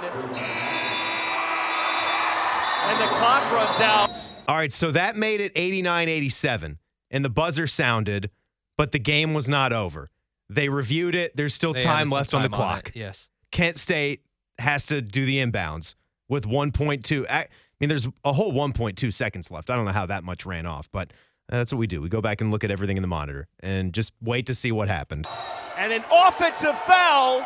And 2.88 3.02
the 3.02 3.08
clock 3.17 3.52
runs 3.52 3.80
out. 3.80 4.30
All 4.47 4.56
right, 4.56 4.71
so 4.71 4.91
that 4.91 5.15
made 5.15 5.41
it 5.41 5.54
89-87, 5.56 6.78
and 7.12 7.26
the 7.26 7.30
buzzer 7.30 7.67
sounded, 7.67 8.30
but 8.78 8.93
the 8.93 9.00
game 9.00 9.34
was 9.34 9.50
not 9.50 9.73
over. 9.73 10.10
They 10.50 10.69
reviewed 10.69 11.13
it. 11.13 11.36
There's 11.36 11.54
still 11.54 11.73
They 11.73 11.82
time 11.82 11.95
added 11.95 12.10
some 12.10 12.17
left 12.17 12.34
on 12.34 12.41
the 12.43 12.50
time 12.50 12.54
it, 12.54 12.58
clock. 12.58 12.91
Yes. 12.95 13.28
Kent 13.52 13.78
State 13.78 14.21
has 14.58 14.86
to 14.86 15.02
do 15.02 15.26
the 15.26 15.39
inbounds 15.39 15.95
with 16.30 16.45
1.2. 16.45 17.30
I 17.30 17.47
mean, 17.80 17.89
there's 17.89 18.08
a 18.23 18.32
whole 18.32 18.54
1.2 18.54 19.13
seconds 19.13 19.52
left. 19.52 19.69
I 19.69 19.76
don't 19.76 19.86
know 19.86 19.91
how 19.91 20.06
that 20.06 20.23
much 20.23 20.45
ran 20.45 20.65
off, 20.65 20.89
but 20.91 21.12
that's 21.50 21.71
what 21.73 21.80
we 21.80 21.88
do. 21.88 22.02
We 22.02 22.10
go 22.10 22.21
back 22.21 22.39
and 22.41 22.52
look 22.52 22.63
at 22.63 22.71
everything 22.71 22.97
in 22.97 23.02
the 23.02 23.08
monitor 23.08 23.47
and 23.60 23.93
just 23.93 24.13
wait 24.21 24.45
to 24.47 24.56
see 24.56 24.71
what 24.71 24.88
happened. 24.88 25.28
And 25.78 25.91
an 25.91 26.06
offensive 26.12 26.78
foul 26.80 27.45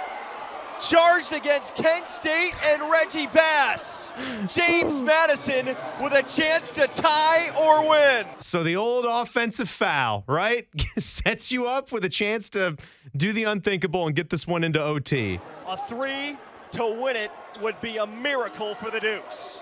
charged 0.81 1.31
against 1.33 1.75
Kent 1.75 2.07
State 2.07 2.53
and 2.65 2.89
Reggie 2.89 3.27
Bass. 3.27 4.11
James 4.47 5.01
Madison 5.01 5.67
with 6.01 6.13
a 6.13 6.23
chance 6.23 6.71
to 6.73 6.87
tie 6.87 7.49
or 7.59 7.89
win. 7.89 8.25
So 8.39 8.63
the 8.63 8.75
old 8.75 9.05
offensive 9.07 9.69
foul, 9.69 10.23
right? 10.27 10.67
Sets 10.99 11.51
you 11.51 11.67
up 11.67 11.91
with 11.91 12.03
a 12.05 12.09
chance 12.09 12.49
to 12.49 12.75
do 13.15 13.31
the 13.31 13.43
unthinkable 13.45 14.07
and 14.07 14.15
get 14.15 14.29
this 14.29 14.45
one 14.47 14.63
into 14.63 14.81
OT. 14.81 15.39
A 15.67 15.77
three 15.87 16.37
to 16.71 17.01
win 17.01 17.15
it 17.15 17.31
would 17.61 17.79
be 17.81 17.97
a 17.97 18.07
miracle 18.07 18.75
for 18.75 18.89
the 18.89 18.99
Dukes. 18.99 19.59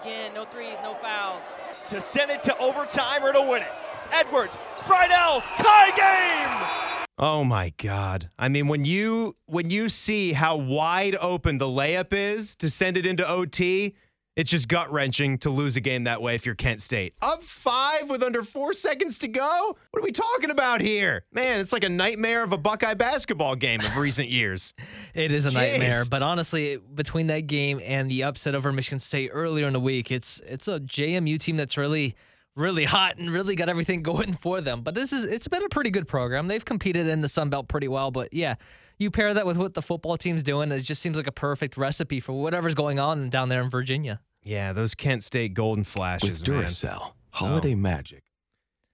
Again, 0.00 0.32
no 0.34 0.44
threes, 0.44 0.78
no 0.82 0.94
fouls. 0.94 1.42
To 1.88 2.00
send 2.00 2.30
it 2.30 2.42
to 2.42 2.56
overtime 2.58 3.22
or 3.22 3.32
to 3.32 3.42
win 3.42 3.62
it. 3.62 3.72
Edwards, 4.12 4.58
Freidel, 4.78 5.42
tie 5.58 5.90
game! 5.96 6.89
Oh 7.18 7.44
my 7.44 7.72
God. 7.76 8.30
I 8.38 8.48
mean, 8.48 8.68
when 8.68 8.84
you 8.84 9.36
when 9.46 9.70
you 9.70 9.88
see 9.88 10.32
how 10.32 10.56
wide 10.56 11.16
open 11.20 11.58
the 11.58 11.66
layup 11.66 12.12
is 12.12 12.56
to 12.56 12.70
send 12.70 12.96
it 12.96 13.04
into 13.04 13.28
OT, 13.28 13.94
it's 14.36 14.50
just 14.50 14.68
gut 14.68 14.90
wrenching 14.90 15.36
to 15.38 15.50
lose 15.50 15.76
a 15.76 15.82
game 15.82 16.04
that 16.04 16.22
way 16.22 16.34
if 16.34 16.46
you're 16.46 16.54
Kent 16.54 16.80
State. 16.80 17.12
Up 17.20 17.44
five 17.44 18.08
with 18.08 18.22
under 18.22 18.42
four 18.42 18.72
seconds 18.72 19.18
to 19.18 19.28
go? 19.28 19.76
What 19.90 20.00
are 20.00 20.02
we 20.02 20.12
talking 20.12 20.50
about 20.50 20.80
here? 20.80 21.26
Man, 21.30 21.60
it's 21.60 21.74
like 21.74 21.84
a 21.84 21.90
nightmare 21.90 22.42
of 22.42 22.52
a 22.52 22.56
Buckeye 22.58 22.94
basketball 22.94 23.54
game 23.54 23.80
of 23.80 23.96
recent 23.96 24.28
years. 24.28 24.72
It 25.12 25.32
is 25.32 25.44
a 25.44 25.50
Jeez. 25.50 25.54
nightmare, 25.54 26.04
but 26.08 26.22
honestly, 26.22 26.76
between 26.94 27.26
that 27.26 27.48
game 27.48 27.80
and 27.84 28.08
the 28.08 28.22
upset 28.22 28.54
over 28.54 28.72
Michigan 28.72 29.00
State 29.00 29.30
earlier 29.32 29.66
in 29.66 29.72
the 29.72 29.80
week, 29.80 30.10
it's 30.12 30.40
it's 30.46 30.68
a 30.68 30.78
JMU 30.78 31.38
team 31.40 31.56
that's 31.56 31.76
really 31.76 32.14
really 32.60 32.84
hot 32.84 33.16
and 33.16 33.30
really 33.30 33.56
got 33.56 33.68
everything 33.68 34.02
going 34.04 34.34
for 34.34 34.60
them. 34.60 34.82
But 34.82 34.94
this 34.94 35.12
is 35.12 35.24
it's 35.24 35.48
been 35.48 35.64
a 35.64 35.68
pretty 35.68 35.90
good 35.90 36.06
program. 36.06 36.46
They've 36.46 36.64
competed 36.64 37.06
in 37.06 37.20
the 37.20 37.28
Sun 37.28 37.50
Belt 37.50 37.68
pretty 37.68 37.88
well, 37.88 38.10
but 38.10 38.32
yeah, 38.32 38.54
you 38.98 39.10
pair 39.10 39.32
that 39.34 39.46
with 39.46 39.56
what 39.56 39.74
the 39.74 39.82
football 39.82 40.16
team's 40.16 40.42
doing, 40.42 40.70
it 40.70 40.80
just 40.80 41.02
seems 41.02 41.16
like 41.16 41.26
a 41.26 41.32
perfect 41.32 41.76
recipe 41.76 42.20
for 42.20 42.32
whatever's 42.34 42.74
going 42.74 43.00
on 43.00 43.30
down 43.30 43.48
there 43.48 43.62
in 43.62 43.70
Virginia. 43.70 44.20
Yeah, 44.42 44.72
those 44.72 44.94
Kent 44.94 45.24
State 45.24 45.54
Golden 45.54 45.84
Flashes, 45.84 46.40
With 46.40 46.48
man. 46.48 46.64
Duracell, 46.64 47.00
oh. 47.00 47.12
holiday 47.30 47.74
magic. 47.74 48.24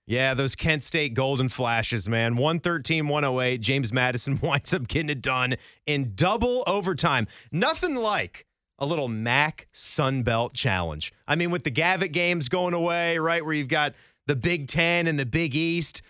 Yeah, 0.08 0.34
those 0.34 0.54
Kent 0.54 0.84
State 0.84 1.14
Golden 1.14 1.48
Flashes, 1.48 2.08
man. 2.08 2.36
113 2.36 3.08
108. 3.08 3.60
James 3.60 3.92
Madison 3.92 4.38
winds 4.42 4.72
up 4.72 4.86
getting 4.86 5.10
it 5.10 5.20
done 5.20 5.56
in 5.84 6.12
double 6.14 6.62
overtime. 6.68 7.26
Nothing 7.50 7.96
like 7.96 8.45
a 8.78 8.86
little 8.86 9.08
MAC 9.08 9.68
Sun 9.72 10.22
Belt 10.22 10.54
challenge. 10.54 11.12
I 11.26 11.36
mean, 11.36 11.50
with 11.50 11.64
the 11.64 11.70
Gavitt 11.70 12.12
games 12.12 12.48
going 12.48 12.74
away, 12.74 13.18
right, 13.18 13.44
where 13.44 13.54
you've 13.54 13.68
got 13.68 13.94
the 14.26 14.36
Big 14.36 14.68
Ten 14.68 15.06
and 15.06 15.18
the 15.18 15.26
Big 15.26 15.54
East, 15.54 16.02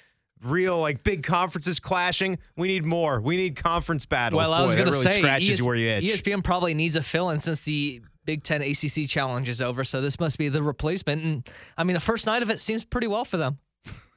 real 0.42 0.78
like 0.78 1.02
big 1.04 1.22
conferences 1.22 1.80
clashing. 1.80 2.38
We 2.56 2.68
need 2.68 2.84
more. 2.84 3.20
We 3.20 3.36
need 3.36 3.56
conference 3.56 4.06
battles. 4.06 4.38
Well, 4.38 4.52
I 4.52 4.62
was 4.62 4.74
going 4.74 4.86
to 4.86 4.92
really 4.92 5.06
say, 5.06 5.20
scratches 5.20 5.60
ES- 5.60 5.62
where 5.66 5.76
you 5.76 5.88
itch. 5.88 6.04
ESPN 6.04 6.42
probably 6.42 6.74
needs 6.74 6.96
a 6.96 7.02
fill 7.02 7.30
in 7.30 7.40
since 7.40 7.62
the 7.62 8.02
Big 8.24 8.42
Ten 8.42 8.62
ACC 8.62 9.08
challenge 9.08 9.48
is 9.48 9.62
over. 9.62 9.84
So 9.84 10.00
this 10.00 10.18
must 10.18 10.36
be 10.38 10.48
the 10.48 10.62
replacement. 10.62 11.22
And 11.24 11.48
I 11.78 11.84
mean, 11.84 11.94
the 11.94 12.00
first 12.00 12.26
night 12.26 12.42
of 12.42 12.50
it 12.50 12.60
seems 12.60 12.84
pretty 12.84 13.06
well 13.06 13.24
for 13.24 13.36
them. 13.36 13.58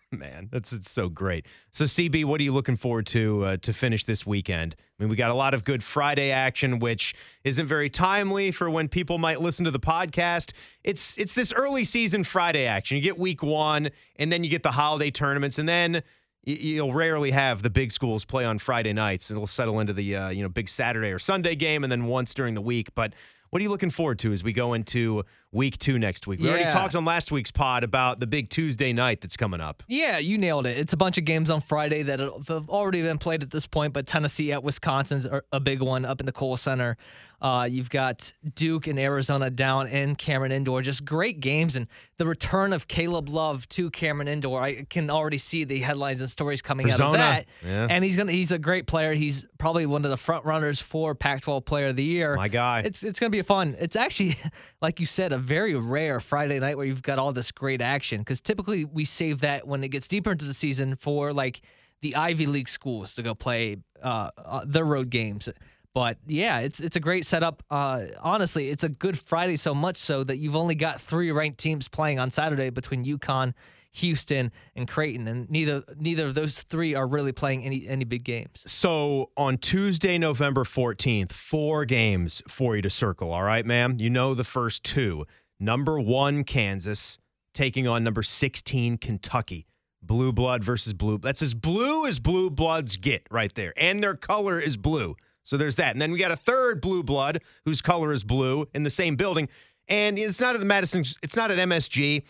man 0.18 0.50
that's 0.52 0.74
it's 0.74 0.90
so 0.90 1.10
great. 1.10 1.46
So 1.72 1.86
cb 1.86 2.26
what 2.26 2.40
are 2.40 2.44
you 2.44 2.54
looking 2.54 2.76
forward 2.76 3.06
to 3.08 3.46
uh, 3.46 3.58
to 3.58 3.74
finish 3.74 4.06
this 4.06 4.26
weekend? 4.26 4.76
I 5.00 5.04
mean 5.04 5.10
we 5.10 5.16
got 5.16 5.32
a 5.32 5.36
lot 5.36 5.54
of 5.54 5.64
good 5.64 5.84
friday 5.84 6.32
action 6.32 6.80
which 6.80 7.14
isn't 7.44 7.68
very 7.68 7.90
timely 7.90 8.52
for 8.52 8.70
when 8.70 8.88
people 8.88 9.18
might 9.18 9.42
listen 9.42 9.66
to 9.66 9.72
the 9.72 9.80
podcast. 9.80 10.54
It's 10.84 11.18
it's 11.18 11.34
this 11.34 11.54
early 11.54 11.84
season 11.84 12.24
friday 12.24 12.66
action. 12.66 12.98
You 12.98 13.04
get 13.04 13.20
week 13.20 13.44
one 13.44 13.90
and 14.16 14.32
then 14.32 14.44
you 14.44 14.50
get 14.50 14.64
the 14.64 14.72
holiday 14.72 15.12
tournaments 15.12 15.60
and 15.60 15.70
then 15.70 16.02
you'll 16.44 16.94
rarely 16.94 17.32
have 17.32 17.62
the 17.62 17.70
big 17.70 17.92
schools 17.92 18.26
play 18.26 18.46
on 18.46 18.58
friday 18.58 18.94
nights. 18.94 19.30
It'll 19.30 19.48
settle 19.48 19.80
into 19.80 19.94
the 19.94 20.16
uh, 20.16 20.30
you 20.30 20.42
know 20.42 20.50
big 20.50 20.70
saturday 20.70 21.10
or 21.10 21.20
sunday 21.20 21.56
game 21.56 21.84
and 21.84 21.92
then 21.92 22.06
once 22.06 22.34
during 22.34 22.56
the 22.56 22.62
week. 22.62 22.96
But 22.96 23.14
what 23.50 23.60
are 23.60 23.64
you 23.64 23.70
looking 23.70 23.90
forward 23.90 24.20
to 24.20 24.32
as 24.32 24.44
we 24.44 24.54
go 24.54 24.74
into 24.74 25.24
week 25.52 25.78
two 25.78 25.98
next 25.98 26.28
week? 26.28 26.40
We 26.40 26.50
already 26.50 26.70
talked 26.70 26.96
on 26.96 27.06
last 27.06 27.32
week's 27.32 27.52
pod 27.52 27.84
about 27.84 28.20
the 28.20 28.28
big 28.28 28.50
Tuesday 28.50 28.94
night 28.94 29.22
that's 29.22 29.38
coming 29.38 29.62
up. 29.62 29.84
Yeah, 29.88 30.18
you 30.20 30.38
nailed 30.38 30.68
it. 30.68 30.78
It's 30.78 30.94
a 30.94 30.98
bunch 30.98 31.18
of 31.18 31.26
games 31.26 31.50
on 31.50 31.62
Friday 31.62 32.04
that 32.04 32.20
have 32.20 32.70
already 32.70 33.02
been 33.02 33.18
played 33.18 33.42
at 33.44 33.52
this 33.52 33.66
point, 33.66 33.94
but 33.94 34.06
Tennessee 34.06 34.52
at 34.52 34.64
Wisconsin's 34.64 35.28
a 35.52 35.60
big 35.60 35.82
one 35.82 36.06
up 36.06 36.20
in 36.20 36.26
the 36.26 36.32
Kohl 36.32 36.58
Center. 36.58 36.98
Uh, 37.42 37.68
you've 37.70 37.90
got 37.90 38.34
Duke 38.56 38.88
and 38.88 39.00
Arizona 39.00 39.50
down 39.50 39.88
in 39.88 40.16
Cameron 40.16 40.52
Indoor. 40.52 40.82
Just 40.82 41.06
great 41.06 41.40
games. 41.40 41.76
And 41.76 41.88
the 42.18 42.26
return 42.26 42.74
of 42.74 42.88
Caleb 42.88 43.30
Love 43.30 43.68
to 43.70 43.90
Cameron 43.90 44.28
Indoor. 44.28 44.62
I 44.62 44.84
can 44.84 45.10
already 45.10 45.38
see 45.38 45.64
the 45.64 45.80
headlines 45.80 46.20
and 46.20 46.30
stories 46.30 46.62
coming 46.62 46.88
For 46.88 46.94
out 46.94 47.02
of 47.02 47.14
that. 47.14 47.46
Yeah. 47.66 47.88
And 47.90 48.04
he's 48.04 48.16
gonna 48.16 48.32
he's 48.32 48.52
a 48.52 48.60
great 48.60 48.88
player. 48.88 49.14
He's 49.14 49.46
probably 49.58 49.86
one 49.86 50.04
of 50.04 50.12
the 50.12 50.18
front 50.18 50.46
runners 50.46 50.82
for 50.82 51.16
Pac-12 51.16 51.66
Player 51.66 51.88
of 51.88 51.96
the 51.96 52.04
Year. 52.04 52.36
My 52.36 52.50
guy. 52.50 52.82
It's 52.82 53.04
it's 53.04 53.20
gonna 53.20 53.30
be 53.30 53.42
fun. 53.42 53.78
It's 53.80 53.96
actually, 53.96 54.38
like 54.82 55.00
you 55.00 55.06
said, 55.06 55.32
a 55.32 55.38
very 55.38 55.76
rare 55.76 56.20
Friday 56.20 56.60
night 56.60 56.76
where 56.78 56.86
you've 56.86 57.02
got 57.02 57.20
all 57.20 57.32
this 57.32 57.52
great 57.52 57.82
action. 57.82 58.20
Because 58.20 58.42
typically 58.42 58.86
we 58.86 59.06
save 59.06 59.42
that 59.42 59.68
when 59.68 59.84
it 59.84 59.90
gets 59.90 60.08
deeper 60.08 60.32
into 60.32 60.46
the 60.46 60.54
season 60.54 60.96
for 60.96 61.32
like 61.32 61.62
the 62.02 62.16
Ivy 62.16 62.46
League 62.46 62.70
schools 62.70 63.14
to 63.16 63.24
go 63.24 63.36
play 63.36 63.78
uh, 64.02 64.32
uh, 64.38 64.62
their 64.66 64.86
road 64.86 65.10
games. 65.10 65.50
But 65.94 66.18
yeah, 66.28 66.60
it's 66.60 66.80
it's 66.80 66.96
a 66.96 67.00
great 67.00 67.26
setup. 67.26 67.64
Uh, 67.70 68.06
honestly, 68.22 68.70
it's 68.70 68.84
a 68.84 68.90
good 68.90 69.18
Friday 69.18 69.56
so 69.56 69.74
much 69.74 69.98
so 69.98 70.24
that 70.24 70.38
you've 70.38 70.56
only 70.56 70.76
got 70.76 71.02
three 71.02 71.32
ranked 71.32 71.60
teams 71.60 71.88
playing 71.88 72.20
on 72.20 72.30
Saturday 72.30 72.70
between 72.70 73.04
UConn, 73.04 73.54
Houston, 73.94 74.52
and 74.76 74.88
Creighton, 74.88 75.28
and 75.28 75.50
neither 75.50 75.84
neither 75.98 76.28
of 76.28 76.36
those 76.36 76.62
three 76.62 76.94
are 76.94 77.08
really 77.08 77.32
playing 77.32 77.66
any 77.66 77.88
any 77.88 78.06
big 78.06 78.24
games. 78.24 78.64
So 78.68 79.32
on 79.36 79.58
Tuesday, 79.58 80.18
November 80.20 80.64
14th, 80.64 81.32
four 81.32 81.86
games 81.86 82.44
for 82.48 82.76
you 82.76 82.84
to 82.84 82.90
circle. 82.90 83.34
All 83.34 83.44
right, 83.44 83.66
ma'am? 83.66 83.98
You 84.00 84.12
know 84.12 84.36
the 84.36 84.44
first 84.44 84.84
two. 84.84 85.26
Number 85.60 86.00
one, 86.00 86.44
Kansas, 86.44 87.18
taking 87.54 87.88
on 87.88 88.04
number 88.04 88.24
16, 88.24 88.98
Kentucky. 88.98 89.66
Blue 90.02 90.32
blood 90.32 90.64
versus 90.64 90.94
blue. 90.94 91.18
That's 91.18 91.42
as 91.42 91.54
blue 91.54 92.06
as 92.06 92.20
blue 92.20 92.50
bloods 92.50 92.96
get 92.96 93.28
right 93.30 93.54
there. 93.54 93.74
And 93.76 94.02
their 94.02 94.16
color 94.16 94.58
is 94.58 94.78
blue. 94.78 95.18
So 95.50 95.58
there's 95.58 95.78
that. 95.78 95.96
And 95.96 96.02
then 96.02 96.12
we 96.12 96.20
got 96.20 96.30
a 96.30 96.36
third 96.36 96.80
blue 96.80 97.02
blood 97.02 97.42
whose 97.66 97.82
color 97.82 98.12
is 98.12 98.24
blue 98.24 98.68
in 98.76 98.84
the 98.84 98.92
same 98.92 99.16
building. 99.16 99.50
And 99.88 100.20
it's 100.20 100.40
not 100.40 100.54
at 100.54 100.60
the 100.60 100.66
Madison, 100.68 101.04
it's 101.24 101.36
not 101.36 101.50
at 101.50 101.58
MSG. 101.58 102.22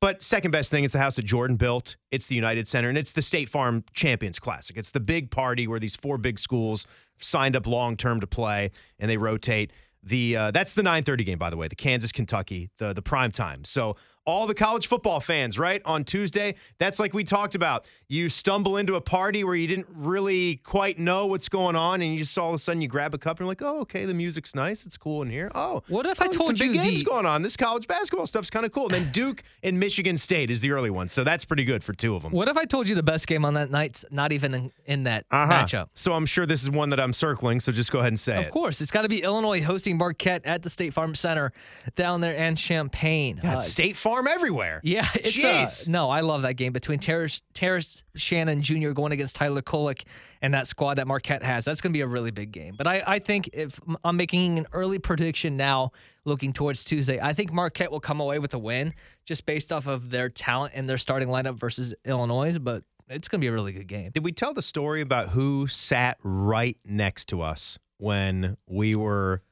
But 0.00 0.22
second 0.22 0.52
best 0.52 0.70
thing, 0.70 0.84
it's 0.84 0.92
the 0.92 1.00
house 1.00 1.16
that 1.16 1.24
Jordan 1.24 1.56
built. 1.56 1.96
It's 2.12 2.28
the 2.28 2.36
United 2.36 2.68
Center, 2.68 2.88
and 2.88 2.96
it's 2.96 3.10
the 3.10 3.22
State 3.22 3.48
Farm 3.48 3.84
Champions 3.92 4.38
Classic. 4.38 4.76
It's 4.76 4.92
the 4.92 5.00
big 5.00 5.32
party 5.32 5.66
where 5.66 5.80
these 5.80 5.96
four 5.96 6.16
big 6.16 6.38
schools 6.38 6.86
signed 7.18 7.56
up 7.56 7.66
long 7.66 7.96
term 7.96 8.20
to 8.20 8.26
play, 8.26 8.70
and 9.00 9.10
they 9.10 9.16
rotate. 9.16 9.72
The 10.02 10.36
uh, 10.36 10.50
that's 10.52 10.72
the 10.72 10.82
9:30 10.82 11.26
game, 11.26 11.38
by 11.38 11.50
the 11.50 11.56
way, 11.56 11.66
the 11.68 11.74
Kansas 11.74 12.12
Kentucky, 12.12 12.70
the 12.78 12.94
the 12.94 13.02
prime 13.02 13.32
time. 13.32 13.64
So 13.64 13.96
all 14.26 14.46
the 14.46 14.54
college 14.54 14.86
football 14.86 15.18
fans, 15.18 15.58
right 15.58 15.80
on 15.84 16.04
Tuesday, 16.04 16.54
that's 16.78 16.98
like 17.00 17.14
we 17.14 17.24
talked 17.24 17.54
about. 17.54 17.86
You 18.08 18.28
stumble 18.28 18.76
into 18.76 18.94
a 18.96 19.00
party 19.00 19.42
where 19.44 19.54
you 19.54 19.66
didn't 19.66 19.86
really 19.90 20.56
quite 20.56 20.98
know 20.98 21.26
what's 21.26 21.48
going 21.48 21.74
on, 21.76 22.02
and 22.02 22.12
you 22.12 22.18
just 22.20 22.36
all 22.38 22.50
of 22.50 22.54
a 22.54 22.58
sudden 22.58 22.82
you 22.82 22.88
grab 22.88 23.14
a 23.14 23.18
cup 23.18 23.38
and 23.38 23.40
you're 23.40 23.48
like, 23.48 23.62
oh, 23.62 23.80
okay, 23.80 24.04
the 24.04 24.14
music's 24.14 24.54
nice, 24.54 24.84
it's 24.84 24.96
cool 24.96 25.22
in 25.22 25.30
here. 25.30 25.50
Oh, 25.54 25.82
What 25.88 26.06
if 26.06 26.20
oh, 26.20 26.24
I 26.24 26.28
told 26.28 26.46
some 26.58 26.68
big 26.68 26.76
you 26.76 26.82
games 26.82 26.98
the- 27.00 27.04
going 27.06 27.24
on? 27.26 27.42
This 27.42 27.56
college 27.56 27.86
basketball 27.88 28.26
stuff's 28.26 28.50
kind 28.50 28.66
of 28.66 28.72
cool. 28.72 28.84
And 28.86 28.92
Then 29.06 29.12
Duke 29.12 29.42
and 29.62 29.80
Michigan 29.80 30.18
State 30.18 30.50
is 30.50 30.60
the 30.60 30.72
early 30.72 30.90
one, 30.90 31.08
so 31.08 31.24
that's 31.24 31.44
pretty 31.44 31.64
good 31.64 31.82
for 31.82 31.92
two 31.92 32.14
of 32.14 32.22
them. 32.22 32.32
What 32.32 32.48
if 32.48 32.56
I 32.56 32.64
told 32.66 32.88
you 32.88 32.94
the 32.94 33.02
best 33.02 33.26
game 33.26 33.44
on 33.44 33.54
that 33.54 33.70
night's 33.70 34.04
not 34.10 34.32
even 34.32 34.54
in, 34.54 34.72
in 34.86 35.02
that 35.04 35.24
Uh-huh. 35.30 35.52
matchup? 35.52 35.88
So 35.94 36.12
I'm 36.12 36.26
sure 36.26 36.46
this 36.46 36.62
is 36.62 36.70
one 36.70 36.90
that 36.90 37.00
I'm 37.00 37.12
circling. 37.12 37.60
So 37.60 37.72
just 37.72 37.90
go 37.90 38.00
ahead 38.00 38.08
and 38.12 38.20
say 38.20 38.38
Of 38.38 38.46
it. 38.48 38.50
course, 38.50 38.80
it's 38.80 38.90
got 38.90 39.02
to 39.02 39.08
be 39.08 39.22
Illinois 39.22 39.62
hosting 39.62 39.96
Marquette 39.96 40.42
at 40.44 40.62
the 40.62 40.68
State 40.68 40.92
Farm 40.92 41.14
Center 41.14 41.52
down 41.96 42.20
there 42.20 42.34
in 42.34 42.54
Champaign. 42.56 43.40
Uh, 43.42 43.58
State 43.60 43.96
Farm 43.96 44.09
everywhere. 44.18 44.80
yeah, 44.82 45.08
it's 45.14 45.36
Jeez. 45.36 45.88
uh, 45.88 45.90
no, 45.90 46.10
I 46.10 46.20
love 46.20 46.42
that 46.42 46.54
game 46.54 46.72
between 46.72 46.98
Terrace, 46.98 47.42
Terrace 47.54 48.04
Shannon 48.16 48.62
Jr. 48.62 48.90
going 48.90 49.12
against 49.12 49.36
Tyler 49.36 49.62
Kolek 49.62 50.04
and 50.42 50.54
that 50.54 50.66
squad 50.66 50.94
that 50.94 51.06
Marquette 51.06 51.42
has. 51.42 51.64
That's 51.64 51.80
going 51.80 51.92
to 51.92 51.96
be 51.96 52.02
a 52.02 52.06
really 52.06 52.30
big 52.30 52.52
game. 52.52 52.74
But 52.76 52.86
I, 52.86 53.02
I 53.06 53.18
think 53.18 53.50
if 53.52 53.78
I'm 54.04 54.16
making 54.16 54.58
an 54.58 54.66
early 54.72 54.98
prediction 54.98 55.56
now, 55.56 55.92
looking 56.24 56.52
towards 56.52 56.84
Tuesday, 56.84 57.20
I 57.20 57.32
think 57.32 57.52
Marquette 57.52 57.90
will 57.90 58.00
come 58.00 58.20
away 58.20 58.38
with 58.38 58.54
a 58.54 58.58
win 58.58 58.94
just 59.24 59.46
based 59.46 59.72
off 59.72 59.86
of 59.86 60.10
their 60.10 60.28
talent 60.28 60.72
and 60.74 60.88
their 60.88 60.98
starting 60.98 61.28
lineup 61.28 61.58
versus 61.58 61.94
Illinois. 62.04 62.58
But 62.58 62.84
it's 63.08 63.28
going 63.28 63.40
to 63.40 63.44
be 63.44 63.48
a 63.48 63.52
really 63.52 63.72
good 63.72 63.88
game. 63.88 64.10
Did 64.12 64.24
we 64.24 64.32
tell 64.32 64.54
the 64.54 64.62
story 64.62 65.00
about 65.00 65.30
who 65.30 65.66
sat 65.66 66.18
right 66.22 66.76
next 66.84 67.28
to 67.28 67.42
us 67.42 67.78
when 67.98 68.56
we 68.66 68.94
were? 68.94 69.42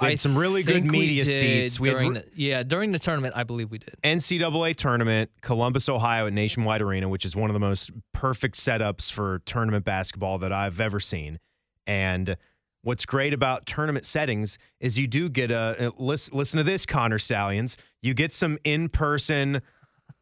We 0.00 0.06
had 0.06 0.12
I 0.12 0.16
some 0.16 0.36
really 0.36 0.62
good 0.62 0.84
media 0.84 1.24
seats. 1.24 1.80
We 1.80 1.88
had 1.88 1.94
during 1.94 2.12
re- 2.12 2.18
the, 2.20 2.26
yeah 2.34 2.62
during 2.62 2.92
the 2.92 2.98
tournament. 2.98 3.34
I 3.36 3.44
believe 3.44 3.70
we 3.70 3.78
did. 3.78 3.96
NCAA 4.04 4.76
tournament, 4.76 5.30
Columbus, 5.40 5.88
Ohio, 5.88 6.26
at 6.26 6.34
Nationwide 6.34 6.82
Arena, 6.82 7.08
which 7.08 7.24
is 7.24 7.34
one 7.34 7.48
of 7.48 7.54
the 7.54 7.60
most 7.60 7.90
perfect 8.12 8.56
setups 8.56 9.10
for 9.10 9.40
tournament 9.46 9.84
basketball 9.86 10.38
that 10.38 10.52
I've 10.52 10.80
ever 10.80 11.00
seen. 11.00 11.38
And 11.86 12.36
what's 12.82 13.06
great 13.06 13.32
about 13.32 13.64
tournament 13.64 14.04
settings 14.04 14.58
is 14.80 14.98
you 14.98 15.06
do 15.06 15.30
get 15.30 15.50
a, 15.50 15.56
uh, 15.56 15.90
a 15.90 16.02
listen, 16.02 16.36
listen 16.36 16.58
to 16.58 16.64
this, 16.64 16.84
Connor 16.84 17.18
Stalions. 17.18 17.78
You 18.02 18.12
get 18.12 18.34
some 18.34 18.58
in 18.64 18.90
person 18.90 19.62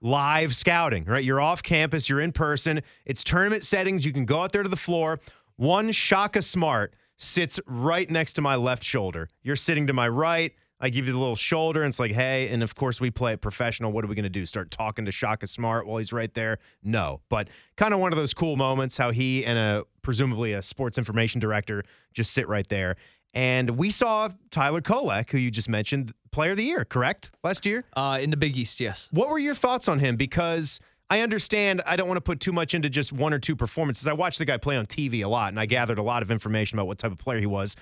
live 0.00 0.54
scouting, 0.54 1.04
right? 1.04 1.24
You're 1.24 1.40
off 1.40 1.64
campus, 1.64 2.08
you're 2.08 2.20
in 2.20 2.30
person. 2.30 2.80
It's 3.04 3.24
tournament 3.24 3.64
settings. 3.64 4.04
You 4.04 4.12
can 4.12 4.24
go 4.24 4.42
out 4.42 4.52
there 4.52 4.62
to 4.62 4.68
the 4.68 4.76
floor. 4.76 5.18
One 5.56 5.90
Shaka 5.90 6.42
Smart 6.42 6.94
sits 7.16 7.60
right 7.66 8.10
next 8.10 8.34
to 8.34 8.42
my 8.42 8.56
left 8.56 8.82
shoulder. 8.82 9.28
You're 9.42 9.56
sitting 9.56 9.86
to 9.86 9.92
my 9.92 10.08
right. 10.08 10.52
I 10.80 10.90
give 10.90 11.06
you 11.06 11.12
the 11.12 11.18
little 11.18 11.36
shoulder, 11.36 11.82
and 11.82 11.88
it's 11.90 11.98
like, 12.00 12.12
hey, 12.12 12.48
and 12.48 12.62
of 12.62 12.74
course 12.74 13.00
we 13.00 13.10
play 13.10 13.32
it 13.32 13.40
professional. 13.40 13.92
What 13.92 14.04
are 14.04 14.08
we 14.08 14.14
going 14.14 14.24
to 14.24 14.28
do? 14.28 14.44
Start 14.44 14.70
talking 14.70 15.04
to 15.04 15.12
Shaka 15.12 15.46
Smart 15.46 15.86
while 15.86 15.98
he's 15.98 16.12
right 16.12 16.32
there? 16.34 16.58
No, 16.82 17.20
but 17.28 17.48
kind 17.76 17.94
of 17.94 18.00
one 18.00 18.12
of 18.12 18.18
those 18.18 18.34
cool 18.34 18.56
moments 18.56 18.96
how 18.96 19.10
he 19.10 19.46
and 19.46 19.58
a 19.58 19.84
presumably 20.02 20.52
a 20.52 20.62
sports 20.62 20.98
information 20.98 21.40
director 21.40 21.84
just 22.12 22.32
sit 22.32 22.48
right 22.48 22.68
there. 22.68 22.96
And 23.32 23.70
we 23.70 23.90
saw 23.90 24.30
Tyler 24.50 24.80
Kolek, 24.80 25.30
who 25.30 25.38
you 25.38 25.50
just 25.50 25.68
mentioned, 25.68 26.12
player 26.30 26.52
of 26.52 26.56
the 26.56 26.64
year, 26.64 26.84
correct? 26.84 27.30
Last 27.42 27.66
year? 27.66 27.84
Uh, 27.96 28.18
in 28.20 28.30
the 28.30 28.36
Big 28.36 28.56
East, 28.56 28.78
yes. 28.78 29.08
What 29.10 29.28
were 29.28 29.38
your 29.38 29.54
thoughts 29.54 29.88
on 29.88 29.98
him? 29.98 30.16
Because 30.16 30.80
I 31.10 31.20
understand 31.20 31.82
I 31.86 31.96
don't 31.96 32.08
want 32.08 32.16
to 32.16 32.22
put 32.22 32.40
too 32.40 32.52
much 32.52 32.74
into 32.74 32.88
just 32.88 33.12
one 33.12 33.32
or 33.34 33.38
two 33.38 33.54
performances. 33.56 34.06
I 34.06 34.12
watched 34.14 34.38
the 34.38 34.44
guy 34.44 34.56
play 34.56 34.76
on 34.76 34.86
TV 34.86 35.22
a 35.24 35.28
lot 35.28 35.48
and 35.52 35.60
I 35.60 35.66
gathered 35.66 35.98
a 35.98 36.02
lot 36.02 36.22
of 36.22 36.30
information 36.30 36.78
about 36.78 36.86
what 36.86 36.98
type 36.98 37.12
of 37.12 37.18
player 37.18 37.40
he 37.40 37.46
was. 37.46 37.76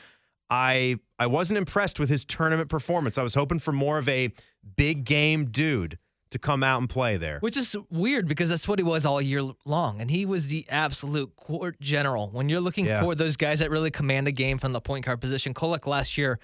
I 0.50 0.96
I 1.18 1.26
wasn't 1.28 1.58
impressed 1.58 1.98
with 2.00 2.08
his 2.08 2.24
tournament 2.24 2.68
performance. 2.68 3.16
I 3.18 3.22
was 3.22 3.34
hoping 3.34 3.58
for 3.58 3.72
more 3.72 3.98
of 3.98 4.08
a 4.08 4.32
big 4.76 5.04
game 5.04 5.46
dude 5.46 5.98
to 6.30 6.38
come 6.38 6.62
out 6.62 6.78
and 6.80 6.88
play 6.88 7.16
there. 7.18 7.38
Which 7.40 7.56
is 7.58 7.76
weird 7.90 8.26
because 8.26 8.48
that's 8.48 8.66
what 8.66 8.78
he 8.78 8.82
was 8.82 9.04
all 9.06 9.20
year 9.20 9.42
long. 9.66 10.00
And 10.00 10.10
he 10.10 10.24
was 10.26 10.48
the 10.48 10.66
absolute 10.70 11.36
court 11.36 11.78
general. 11.80 12.28
When 12.30 12.48
you're 12.48 12.60
looking 12.60 12.86
Yeah. 12.86 13.00
for 13.02 13.14
those 13.14 13.36
guys 13.36 13.58
that 13.60 13.70
really 13.70 13.90
command 13.90 14.28
a 14.28 14.32
game 14.32 14.58
from 14.58 14.72
the 14.72 14.80
point 14.80 15.04
guard 15.04 15.20
position, 15.20 15.52
Kolek 15.54 15.86
last 15.86 16.16
year 16.18 16.38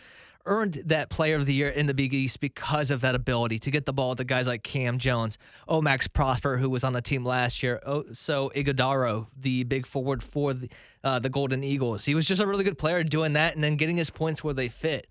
earned 0.48 0.82
that 0.86 1.10
player 1.10 1.36
of 1.36 1.46
the 1.46 1.54
year 1.54 1.68
in 1.68 1.86
the 1.86 1.94
Big 1.94 2.12
East 2.12 2.40
because 2.40 2.90
of 2.90 3.02
that 3.02 3.14
ability 3.14 3.58
to 3.60 3.70
get 3.70 3.86
the 3.86 3.92
ball 3.92 4.16
to 4.16 4.24
guys 4.24 4.46
like 4.46 4.62
Kam 4.64 4.98
Jones, 4.98 5.38
O-Max 5.68 6.08
Prosper, 6.08 6.56
who 6.56 6.68
was 6.68 6.82
on 6.82 6.92
the 6.94 7.02
team 7.02 7.24
last 7.24 7.62
year, 7.62 7.80
so 8.12 8.50
Ighodaro, 8.56 9.28
the 9.38 9.62
big 9.64 9.86
forward 9.86 10.22
for 10.22 10.54
the, 10.54 10.68
uh, 11.04 11.18
the 11.18 11.28
Golden 11.28 11.62
Eagles. 11.62 12.04
He 12.04 12.14
was 12.14 12.26
just 12.26 12.42
a 12.42 12.46
really 12.46 12.64
good 12.64 12.78
player 12.78 13.04
doing 13.04 13.34
that 13.34 13.54
and 13.54 13.62
then 13.62 13.76
getting 13.76 13.96
his 13.96 14.10
points 14.10 14.42
where 14.42 14.54
they 14.54 14.68
fit. 14.68 15.06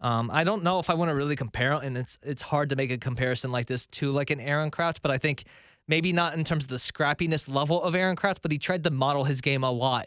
Um, 0.00 0.30
I 0.32 0.44
don't 0.44 0.62
know 0.62 0.78
if 0.78 0.90
I 0.90 0.94
want 0.94 1.10
to 1.10 1.14
really 1.14 1.36
compare, 1.36 1.72
and 1.72 1.98
it's 1.98 2.18
it's 2.22 2.42
hard 2.42 2.70
to 2.70 2.76
make 2.76 2.90
a 2.90 2.98
comparison 2.98 3.50
like 3.50 3.66
this 3.66 3.86
to 3.88 4.10
like 4.12 4.30
an 4.30 4.40
Aaron 4.40 4.70
Crouch, 4.70 5.02
but 5.02 5.10
I 5.10 5.18
think 5.18 5.44
maybe 5.88 6.12
not 6.12 6.34
in 6.34 6.44
terms 6.44 6.64
of 6.64 6.70
the 6.70 6.76
scrappiness 6.76 7.52
level 7.52 7.82
of 7.82 7.94
Aaron 7.94 8.14
Crouch, 8.14 8.38
but 8.40 8.52
he 8.52 8.58
tried 8.58 8.84
to 8.84 8.90
model 8.90 9.24
his 9.24 9.40
game 9.40 9.64
a 9.64 9.70
lot 9.70 10.06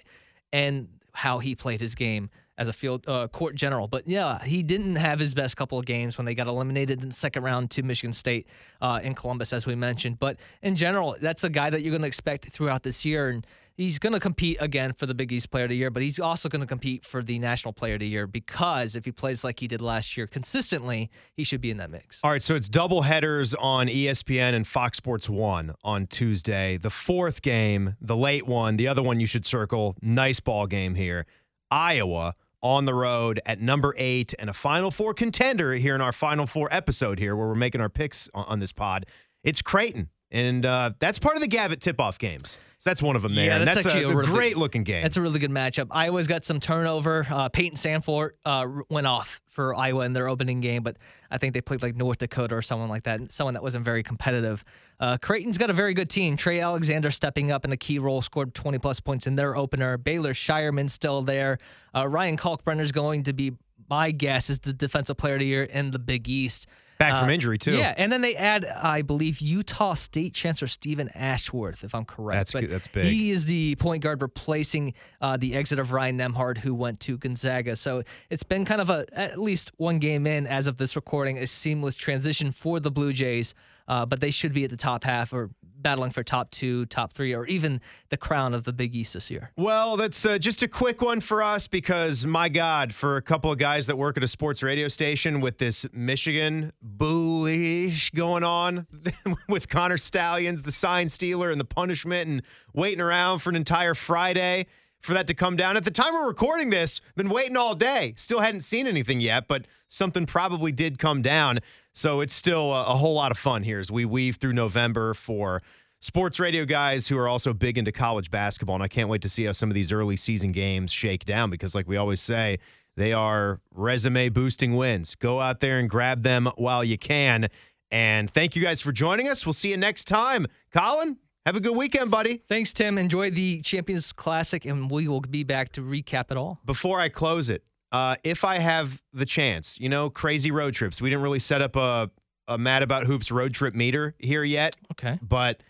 and 0.54 0.88
how 1.13 1.39
he 1.39 1.56
played 1.56 1.82
his 1.82 1.96
game 1.96 2.30
as 2.62 2.67
a 2.67 2.74
field 2.74 3.04
uh, 3.08 3.28
court 3.28 3.56
general. 3.56 3.88
But 3.88 4.08
yeah, 4.08 4.43
he 4.43 4.62
didn't 4.62 4.95
have 4.97 5.17
his 5.17 5.34
best 5.34 5.58
couple 5.58 5.80
of 5.80 5.86
games 5.86 6.17
when 6.17 6.26
they 6.26 6.36
got 6.36 6.45
eliminated 6.45 7.02
in 7.02 7.10
the 7.10 7.15
second 7.15 7.43
round 7.43 7.71
to 7.71 7.82
Michigan 7.82 8.13
State 8.13 8.47
uh, 8.82 9.00
in 9.02 9.15
Columbus, 9.15 9.52
as 9.52 9.65
we 9.65 9.74
mentioned. 9.74 10.19
But 10.19 10.38
in 10.62 10.76
general, 10.76 11.15
that's 11.19 11.43
a 11.43 11.50
guy 11.50 11.71
that 11.71 11.82
you're 11.82 11.89
going 11.89 12.04
to 12.04 12.08
expect 12.08 12.52
throughout 12.54 12.84
this 12.84 13.04
year, 13.04 13.30
and 13.30 13.47
he's 13.74 13.97
going 13.97 14.13
to 14.13 14.19
compete 14.19 14.58
again 14.60 14.93
for 14.93 15.08
the 15.08 15.15
Big 15.15 15.32
East 15.32 15.50
Player 15.50 15.63
of 15.63 15.71
the 15.71 15.76
Year. 15.76 15.89
But 15.89 16.04
he's 16.04 16.19
also 16.19 16.50
going 16.50 16.60
to 16.60 16.67
compete 16.67 17.04
for 17.04 17.24
the 17.24 17.39
National 17.39 17.74
Player 17.74 17.95
of 17.95 18.02
the 18.02 18.08
Year 18.08 18.28
because 18.28 18.95
if 18.95 19.06
he 19.06 19.12
plays 19.12 19.43
like 19.43 19.60
he 19.60 19.67
did 19.67 19.82
last 19.82 20.15
year 20.15 20.28
consistently, 20.28 21.10
he 21.34 21.43
should 21.43 21.62
be 21.62 21.71
in 21.71 21.78
that 21.78 21.89
mix. 21.89 22.19
All 22.24 22.30
right, 22.30 22.43
so 22.43 22.54
it's 22.54 22.69
double 22.69 23.02
headers 23.02 23.56
on 23.56 23.88
ESPN 23.88 24.54
and 24.54 24.67
Fox 24.67 24.97
Sports 24.97 25.28
1 25.28 25.74
on 25.84 26.06
Tuesday. 26.06 26.78
The 26.78 26.91
fourth 26.91 27.41
game, 27.41 27.95
the 28.00 28.15
late 28.15 28.45
one, 28.45 28.76
the 28.76 28.88
other 28.88 29.02
one 29.02 29.19
you 29.19 29.26
should 29.26 29.47
circle, 29.47 29.95
nice 30.00 30.39
ball 30.39 30.67
game 30.67 30.93
here. 30.93 31.26
Iowa 31.71 32.36
on 32.63 32.86
the 32.86 32.93
road 32.93 33.39
at 33.45 33.60
number 33.60 33.93
eight 33.97 34.34
and 34.39 34.50
a 34.50 34.54
Final 34.54 34.91
Four 34.91 35.13
contender 35.13 35.74
here 35.74 35.95
in 35.95 36.02
our 36.02 36.13
Final 36.13 36.47
Four 36.47 36.69
episode 36.71 37.19
here 37.19 37.36
where 37.36 37.47
we're 37.47 37.56
making 37.56 37.82
our 37.82 37.89
picks 37.89 38.30
on, 38.34 38.45
on 38.45 38.60
this 38.60 38.71
pod. 38.71 39.06
It's 39.43 39.62
Creighton. 39.62 40.10
And 40.32 40.65
uh, 40.65 40.91
that's 41.00 41.20
part 41.20 41.36
of 41.36 41.41
the 41.41 41.48
Gavitt 41.48 41.82
tip-off 41.82 42.17
games. 42.17 42.58
So 42.82 42.89
that's 42.89 43.02
one 43.02 43.15
of 43.15 43.22
them 43.22 43.36
there. 43.36 43.46
Yeah, 43.46 43.60
that's 43.60 43.76
that's 43.76 43.88
actually 43.88 44.06
a, 44.06 44.10
a 44.10 44.15
really 44.15 44.32
great 44.32 44.58
looking 44.58 44.84
game. 44.84 45.04
That's 45.04 45.15
a 45.15 45.22
really 45.22 45.38
good 45.38 45.52
matchup. 45.52 45.89
Iowa's 45.91 46.26
got 46.26 46.46
some 46.46 46.60
turnover. 46.60 47.28
Uh, 47.30 47.48
Payton 47.48 47.78
Sandfort 47.78 48.32
uh, 48.44 48.65
went 48.89 49.06
off 49.06 49.39
for 49.50 49.76
Iowa 49.76 50.04
in 50.06 50.13
their 50.13 50.28
opening 50.28 50.62
game, 50.62 50.82
but 50.82 50.98
I 51.30 51.38
think 51.38 51.54
they 51.54 51.62
played 51.62 51.84
like 51.84 51.96
North 51.96 52.17
Dakota 52.17 52.56
or 52.56 52.63
someone 52.63 52.89
like 52.89 53.04
that, 53.04 53.32
someone 53.32 53.54
that 53.54 53.62
wasn't 53.62 53.86
very 53.86 54.02
competitive. 54.02 54.63
Uh, 55.00 55.17
Creighton's 55.22 55.60
got 55.60 55.70
a 55.70 55.74
very 55.74 55.94
good 55.94 56.10
team. 56.10 56.36
Trey 56.38 56.60
Alexander 56.60 57.12
stepping 57.12 57.52
up 57.52 57.65
in 57.65 57.72
a 57.72 57.78
key 57.78 58.00
role, 58.00 58.24
scored 58.24 58.56
20 58.56 58.80
plus 58.80 59.00
points 59.00 59.28
in 59.28 59.36
their 59.36 59.56
opener. 59.56 59.98
Baylor 59.98 60.34
Scheierman 60.34 60.89
still 60.89 61.22
there. 61.22 61.60
Uh, 61.96 62.08
Ryan 62.08 62.36
Kalkbrenner's 62.36 62.91
going 62.91 63.26
to 63.26 63.34
be, 63.34 63.52
my 63.91 64.10
guess, 64.10 64.50
is 64.50 64.58
the 64.58 64.74
defensive 64.74 65.17
player 65.17 65.34
of 65.34 65.39
the 65.41 65.46
year 65.46 65.65
in 65.65 65.91
the 65.91 66.00
Big 66.00 66.28
East. 66.28 66.65
Back 67.01 67.19
from 67.19 67.29
Uh, 67.29 67.33
injury, 67.33 67.57
too. 67.57 67.73
Yeah, 67.73 67.93
and 67.97 68.11
then 68.11 68.21
they 68.21 68.35
add, 68.35 68.65
I 68.65 69.01
believe, 69.01 69.39
Utah 69.39 69.93
State 69.95 70.33
Chancellor 70.33 70.67
Steven 70.67 71.09
Ashworth, 71.09 71.83
if 71.83 71.93
I'm 71.95 72.05
correct. 72.05 72.35
That's 72.37 72.53
But 72.53 72.59
good- 72.61 72.69
that's 72.69 72.87
big. 72.87 73.05
He 73.05 73.31
is 73.31 73.45
the 73.45 73.75
point 73.75 74.03
guard 74.03 74.21
replacing 74.21 74.93
uh, 75.19 75.37
the 75.37 75.55
exit 75.55 75.79
of 75.79 75.91
Ryan 75.91 76.17
Nembhard, 76.17 76.59
who 76.59 76.73
went 76.73 76.99
to 77.01 77.17
Gonzaga. 77.17 77.75
So 77.75 78.03
it's 78.29 78.43
been 78.43 78.65
kind 78.65 78.81
of 78.81 78.89
a 78.89 79.05
at 79.13 79.39
least 79.39 79.71
one 79.77 79.99
game 79.99 80.25
in 80.27 80.47
as 80.47 80.67
of 80.67 80.77
this 80.77 80.95
recording, 80.95 81.37
a 81.37 81.47
seamless 81.47 81.95
transition 81.95 82.51
for 82.51 82.79
the 82.79 82.91
Blue 82.91 83.13
Jays. 83.13 83.53
Uh, 83.87 84.05
but 84.05 84.21
they 84.21 84.31
should 84.31 84.53
be 84.53 84.63
at 84.63 84.69
the 84.69 84.77
top 84.77 85.03
half 85.03 85.33
or 85.33 85.49
battling 85.82 86.12
for 86.12 86.24
top 86.24 86.52
two, 86.52 86.86
top 86.86 87.13
three, 87.13 87.34
or 87.34 87.46
even 87.48 87.82
the 88.10 88.17
crown 88.17 88.54
of 88.54 88.63
the 88.63 88.74
Big 88.74 88.96
East 88.96 89.13
this 89.13 89.30
year. 89.32 89.52
Well, 89.56 89.98
that's 89.98 90.26
uh, 90.26 90.38
just 90.38 90.63
a 90.63 90.67
quick 90.67 91.02
one 91.02 91.20
for 91.20 91.41
us 91.44 91.67
because, 91.67 92.26
my 92.26 92.50
God, 92.50 92.94
for 92.94 93.17
a 93.17 93.22
couple 93.22 93.52
of 93.52 93.58
guys 93.58 93.88
that 93.88 93.98
work 93.98 94.17
at 94.17 94.24
a 94.24 94.28
sports 94.28 94.63
radio 94.63 94.88
station 94.88 95.41
with 95.41 95.58
this 95.58 95.86
Michigan 95.94 96.72
bullish 96.82 98.12
going 98.12 98.44
on 98.44 98.88
with 99.50 99.70
Connor 99.70 99.98
Stalions, 99.98 100.63
the 100.63 100.72
sign 100.72 101.10
stealer, 101.10 101.50
and 101.50 101.60
the 101.60 101.65
punishment, 101.65 102.30
and 102.30 102.41
waiting 102.74 103.02
around 103.02 103.39
for 103.39 103.50
an 103.50 103.56
entire 103.56 103.94
Friday 103.94 104.67
for 105.02 105.13
that 105.13 105.28
to 105.28 105.34
come 105.34 105.56
down. 105.56 105.76
At 105.76 105.84
the 105.84 105.91
time 105.91 106.13
we're 106.13 106.28
recording 106.28 106.70
this, 106.70 107.02
been 107.15 107.30
waiting 107.30 107.58
all 107.58 107.76
day. 107.76 108.13
Still 108.17 108.39
hadn't 108.39 108.62
seen 108.62 108.88
anything 108.88 109.20
yet, 109.20 109.48
but 109.48 109.65
something 109.89 110.26
probably 110.26 110.72
did 110.72 111.00
come 111.00 111.22
down. 111.22 111.60
So 111.93 112.21
it's 112.21 112.34
still 112.34 112.73
a, 112.73 112.93
a 112.93 112.97
whole 112.97 113.13
lot 113.13 113.32
of 113.32 113.38
fun 113.38 113.63
here 113.63 113.80
as 113.80 113.91
we 113.91 114.06
weave 114.06 114.38
through 114.38 114.54
November 114.54 115.13
for 115.13 115.62
sports 115.99 116.39
radio 116.39 116.65
guys 116.65 117.08
who 117.08 117.17
are 117.17 117.27
also 117.27 117.54
big 117.54 117.77
into 117.77 117.91
college 117.91 118.32
basketball. 118.32 118.75
And 118.75 118.84
I 118.84 118.88
can't 118.88 119.10
wait 119.10 119.21
to 119.21 119.30
see 119.30 119.45
how 119.45 119.51
some 119.51 119.69
of 119.69 119.75
these 119.75 119.91
early 119.91 120.15
season 120.15 120.51
games 120.51 120.91
shake 120.91 121.25
down 121.25 121.49
because, 121.49 121.75
like 121.75 121.88
we 121.88 121.97
always 121.97 122.21
say, 122.21 122.60
they 122.97 123.13
are 123.13 123.62
resume 123.73 124.30
boosting 124.30 124.75
wins. 124.75 125.15
Go 125.15 125.39
out 125.39 125.60
there 125.60 125.80
and 125.80 125.89
grab 125.89 126.23
them 126.23 126.49
while 126.56 126.84
you 126.84 126.97
can. 126.97 127.49
And 127.89 128.32
thank 128.32 128.56
you 128.56 128.62
guys 128.62 128.82
for 128.82 128.91
joining 128.91 129.27
us. 129.27 129.45
We'll 129.45 129.54
see 129.54 129.69
you 129.69 129.77
next 129.77 130.06
time. 130.06 130.47
Colin, 130.73 131.17
have 131.45 131.56
a 131.56 131.60
good 131.60 131.75
weekend, 131.75 132.12
buddy. 132.12 132.41
Thanks, 132.47 132.71
Tim. 132.73 132.97
Enjoy 132.97 133.32
the 133.32 133.62
Champions 133.62 134.13
Classic, 134.13 134.65
and 134.65 134.89
we 134.89 135.08
will 135.08 135.21
be 135.21 135.43
back 135.43 135.71
to 135.73 135.82
recap 135.82 136.32
it 136.32 136.38
all. 136.38 136.60
Before 136.65 136.99
I 136.99 137.10
close 137.10 137.49
it, 137.49 137.63
uh, 137.91 138.15
if 138.23 138.43
I 138.43 138.60
have 138.60 139.01
the 139.13 139.25
chance, 139.25 139.80
you 139.80 139.89
know, 139.89 140.10
crazy 140.10 140.51
road 140.51 140.73
trips. 140.73 141.01
We 141.01 141.10
didn't 141.10 141.23
really 141.23 141.39
set 141.39 141.62
up 141.62 141.75
a, 141.75 142.10
a 142.47 142.58
Mad 142.58 142.84
About 142.84 143.06
Hoops 143.06 143.32
road 143.32 143.54
trip 143.54 143.75
meter 143.75 144.15
here 144.19 144.43
yet. 144.43 144.75
Okay. 144.93 145.19
But 145.21 145.62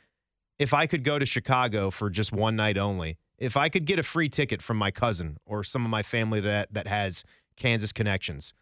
if 0.60 0.73
I 0.73 0.86
could 0.88 1.03
go 1.03 1.17
to 1.19 1.25
Chicago 1.25 1.89
for 1.89 2.10
just 2.10 2.31
one 2.31 2.55
night 2.55 2.77
only, 2.77 3.17
if 3.38 3.57
I 3.57 3.69
could 3.69 3.86
get 3.86 3.97
a 3.97 4.03
free 4.03 4.29
ticket 4.29 4.62
from 4.62 4.77
my 4.77 4.91
cousin 4.91 5.38
or 5.45 5.63
some 5.63 5.84
of 5.84 5.89
my 5.89 6.03
family 6.03 6.39
that 6.41 6.73
that 6.73 6.88
has 6.88 7.23
Kansas 7.57 7.91
connections, 7.91 8.53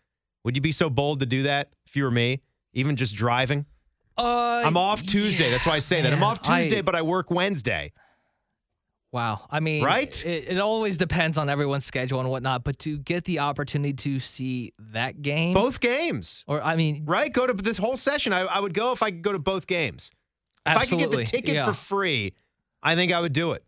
would 0.46 0.56
you 0.56 0.62
be 0.62 0.72
so 0.72 0.90
bold 0.90 1.20
to 1.20 1.26
do 1.26 1.44
that 1.44 1.74
if 1.86 1.96
you 1.98 2.04
were 2.06 2.12
me? 2.12 2.42
Even 2.74 2.96
just 2.96 3.16
driving? 3.16 3.66
Uh, 4.18 4.64
I'm 4.66 4.78
off 4.78 5.04
Tuesday. 5.06 5.50
That's 5.50 5.66
why 5.66 5.74
I 5.76 5.80
say 5.80 6.02
that. 6.02 6.14
I'm 6.14 6.24
off 6.24 6.42
Tuesday, 6.42 6.80
I- 6.80 6.82
but 6.82 6.96
I 6.96 7.02
work 7.02 7.30
Wednesday. 7.32 7.92
Wow. 9.12 9.48
I 9.50 9.60
mean, 9.60 9.84
Right? 9.84 10.26
It, 10.26 10.50
it 10.50 10.60
always 10.60 10.98
depends 10.98 11.38
on 11.38 11.50
everyone's 11.50 11.86
schedule 11.86 12.20
and 12.20 12.30
whatnot, 12.30 12.64
but 12.64 12.78
to 12.80 12.98
get 12.98 13.26
the 13.26 13.40
opportunity 13.40 13.94
to 13.94 14.20
see 14.20 14.74
that 14.92 15.22
game, 15.22 15.54
Both 15.54 15.80
games. 15.80 16.44
or 16.48 16.62
I 16.62 16.76
mean, 16.76 17.06
Right? 17.06 17.32
Go 17.34 17.48
to 17.48 17.54
this 17.54 17.78
whole 17.78 17.98
session. 17.98 18.34
I, 18.34 18.42
I 18.42 18.60
would 18.60 18.74
go 18.74 18.92
if 18.92 19.02
I 19.02 19.12
could 19.12 19.22
go 19.22 19.32
to 19.32 19.40
both 19.40 19.68
games. 19.68 20.12
If 20.66 20.78
I 20.78 20.86
could 20.86 21.00
get 21.00 21.12
the 21.12 21.24
ticket 21.24 21.56
yeah. 21.56 21.66
for 21.66 21.74
free, 21.74 22.36
I 22.84 22.96
think 22.96 23.12
I 23.12 23.20
would 23.20 23.34
do 23.34 23.54
it. 23.54 23.64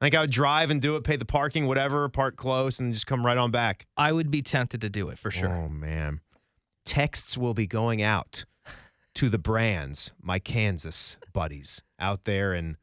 I 0.00 0.06
think 0.06 0.16
I 0.16 0.20
would 0.20 0.30
drive 0.30 0.70
and 0.70 0.82
do 0.82 0.96
it, 0.96 1.04
pay 1.04 1.16
the 1.16 1.24
parking, 1.24 1.66
whatever, 1.66 2.06
park 2.10 2.36
close, 2.36 2.78
and 2.78 2.92
just 2.92 3.06
come 3.06 3.24
right 3.24 3.38
on 3.38 3.50
back. 3.50 3.86
I 3.96 4.12
would 4.12 4.30
be 4.30 4.42
tempted 4.42 4.82
to 4.82 4.90
do 4.90 5.08
it 5.08 5.18
for 5.18 5.30
sure. 5.30 5.48
Oh 5.48 5.68
man. 5.68 6.20
Texts 6.84 7.38
will 7.38 7.54
be 7.54 7.66
going 7.66 8.02
out 8.02 8.44
to 9.14 9.30
the 9.30 9.38
brands, 9.38 10.10
my 10.20 10.38
Kansas 10.38 11.16
buddies 11.32 11.80
out 11.98 12.24
there 12.24 12.52
and 12.52 12.76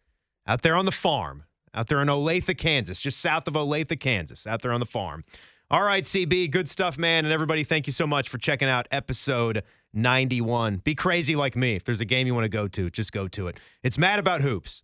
out 0.47 0.63
there 0.63 0.75
on 0.75 0.85
the 0.85 0.91
farm, 0.91 1.43
out 1.73 1.87
there 1.87 2.01
in 2.01 2.07
Olathe, 2.07 2.57
Kansas, 2.57 2.99
just 2.99 3.19
south 3.19 3.47
of 3.47 3.53
Olathe, 3.53 3.99
Kansas, 3.99 4.45
out 4.45 4.61
there 4.61 4.71
on 4.71 4.79
the 4.79 4.85
farm. 4.85 5.23
All 5.69 5.83
right, 5.83 6.03
CB, 6.03 6.51
good 6.51 6.69
stuff, 6.69 6.97
man. 6.97 7.23
And 7.23 7.33
everybody, 7.33 7.63
thank 7.63 7.87
you 7.87 7.93
so 7.93 8.05
much 8.05 8.27
for 8.27 8.37
checking 8.37 8.67
out 8.67 8.87
episode 8.91 9.63
91. 9.93 10.77
Be 10.77 10.95
crazy 10.95 11.35
like 11.35 11.55
me. 11.55 11.75
If 11.75 11.85
there's 11.85 12.01
a 12.01 12.05
game 12.05 12.27
you 12.27 12.33
want 12.33 12.43
to 12.45 12.49
go 12.49 12.67
to, 12.67 12.89
just 12.89 13.13
go 13.13 13.27
to 13.29 13.47
it. 13.47 13.57
It's 13.81 13.97
Mad 13.97 14.19
About 14.19 14.41
Hoops. 14.41 14.83